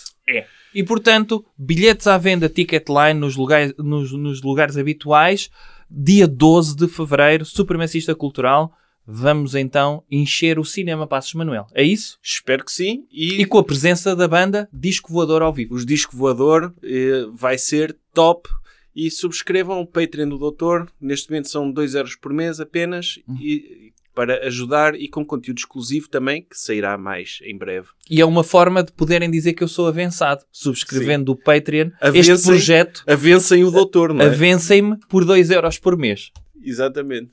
E 0.75 0.83
portanto, 0.83 1.45
bilhetes 1.59 2.07
à 2.07 2.17
venda 2.19 2.49
Ticketline 2.49 3.19
nos 3.19 3.37
lugares, 3.37 3.75
nos, 3.79 4.12
nos 4.12 4.43
lugares 4.43 4.77
habituais, 4.77 5.51
dia 5.91 6.27
12 6.27 6.75
de 6.77 6.89
fevereiro, 6.89 7.45
Supremacista 7.45 8.14
Cultural. 8.14 8.73
Vamos 9.07 9.55
então 9.55 10.03
encher 10.11 10.59
o 10.59 10.65
Cinema 10.65 11.07
Passos 11.07 11.35
Manuel. 11.35 11.67
É 11.75 11.83
isso? 11.83 12.19
Espero 12.23 12.65
que 12.65 12.73
sim. 12.73 13.05
E, 13.13 13.41
E 13.41 13.45
com 13.47 13.59
a 13.59 13.65
presença 13.65 14.17
da 14.17 14.27
banda 14.27 14.69
Disco 14.73 15.13
Voador 15.13 15.43
ao 15.43 15.53
vivo. 15.53 15.75
os 15.75 15.87
disco 15.87 16.17
voador 16.17 16.75
eh, 16.83 17.27
vai 17.33 17.57
ser 17.59 17.97
top. 18.13 18.49
E 18.95 19.11
subscrevam 19.11 19.81
o 19.81 19.87
Patreon 19.87 20.29
do 20.29 20.39
Doutor. 20.39 20.89
Neste 21.01 21.29
momento 21.31 21.51
são 21.51 21.71
2 21.71 21.95
euros 21.95 22.17
por 22.17 22.33
mês 22.33 22.59
apenas. 22.61 23.19
Hum. 23.29 23.37
E, 23.41 23.93
para 24.15 24.47
ajudar 24.47 24.95
e 24.95 25.07
com 25.09 25.23
conteúdo 25.27 25.59
exclusivo 25.59 26.09
também, 26.09 26.41
que 26.41 26.59
sairá 26.59 26.97
mais 26.97 27.39
em 27.43 27.55
breve. 27.59 27.89
E 28.11 28.19
é 28.19 28.25
uma 28.25 28.43
forma 28.43 28.83
de 28.83 28.91
poderem 28.91 29.31
dizer 29.31 29.53
que 29.53 29.63
eu 29.63 29.69
sou 29.69 29.87
avançado. 29.87 30.43
Subscrevendo 30.51 31.33
o 31.33 31.37
Patreon, 31.37 31.89
este 31.89 31.97
Avencem- 32.01 32.45
projeto, 32.53 33.05
Avencem 33.07 33.63
o 33.65 33.71
Doutor, 33.71 34.15
não 34.15 34.23
é? 34.25 34.29
avencem-me 34.29 34.97
por 35.11 35.27
2 35.27 35.51
euros 35.51 35.79
por 35.79 35.99
mês. 35.99 36.31
Exatamente. 36.65 37.33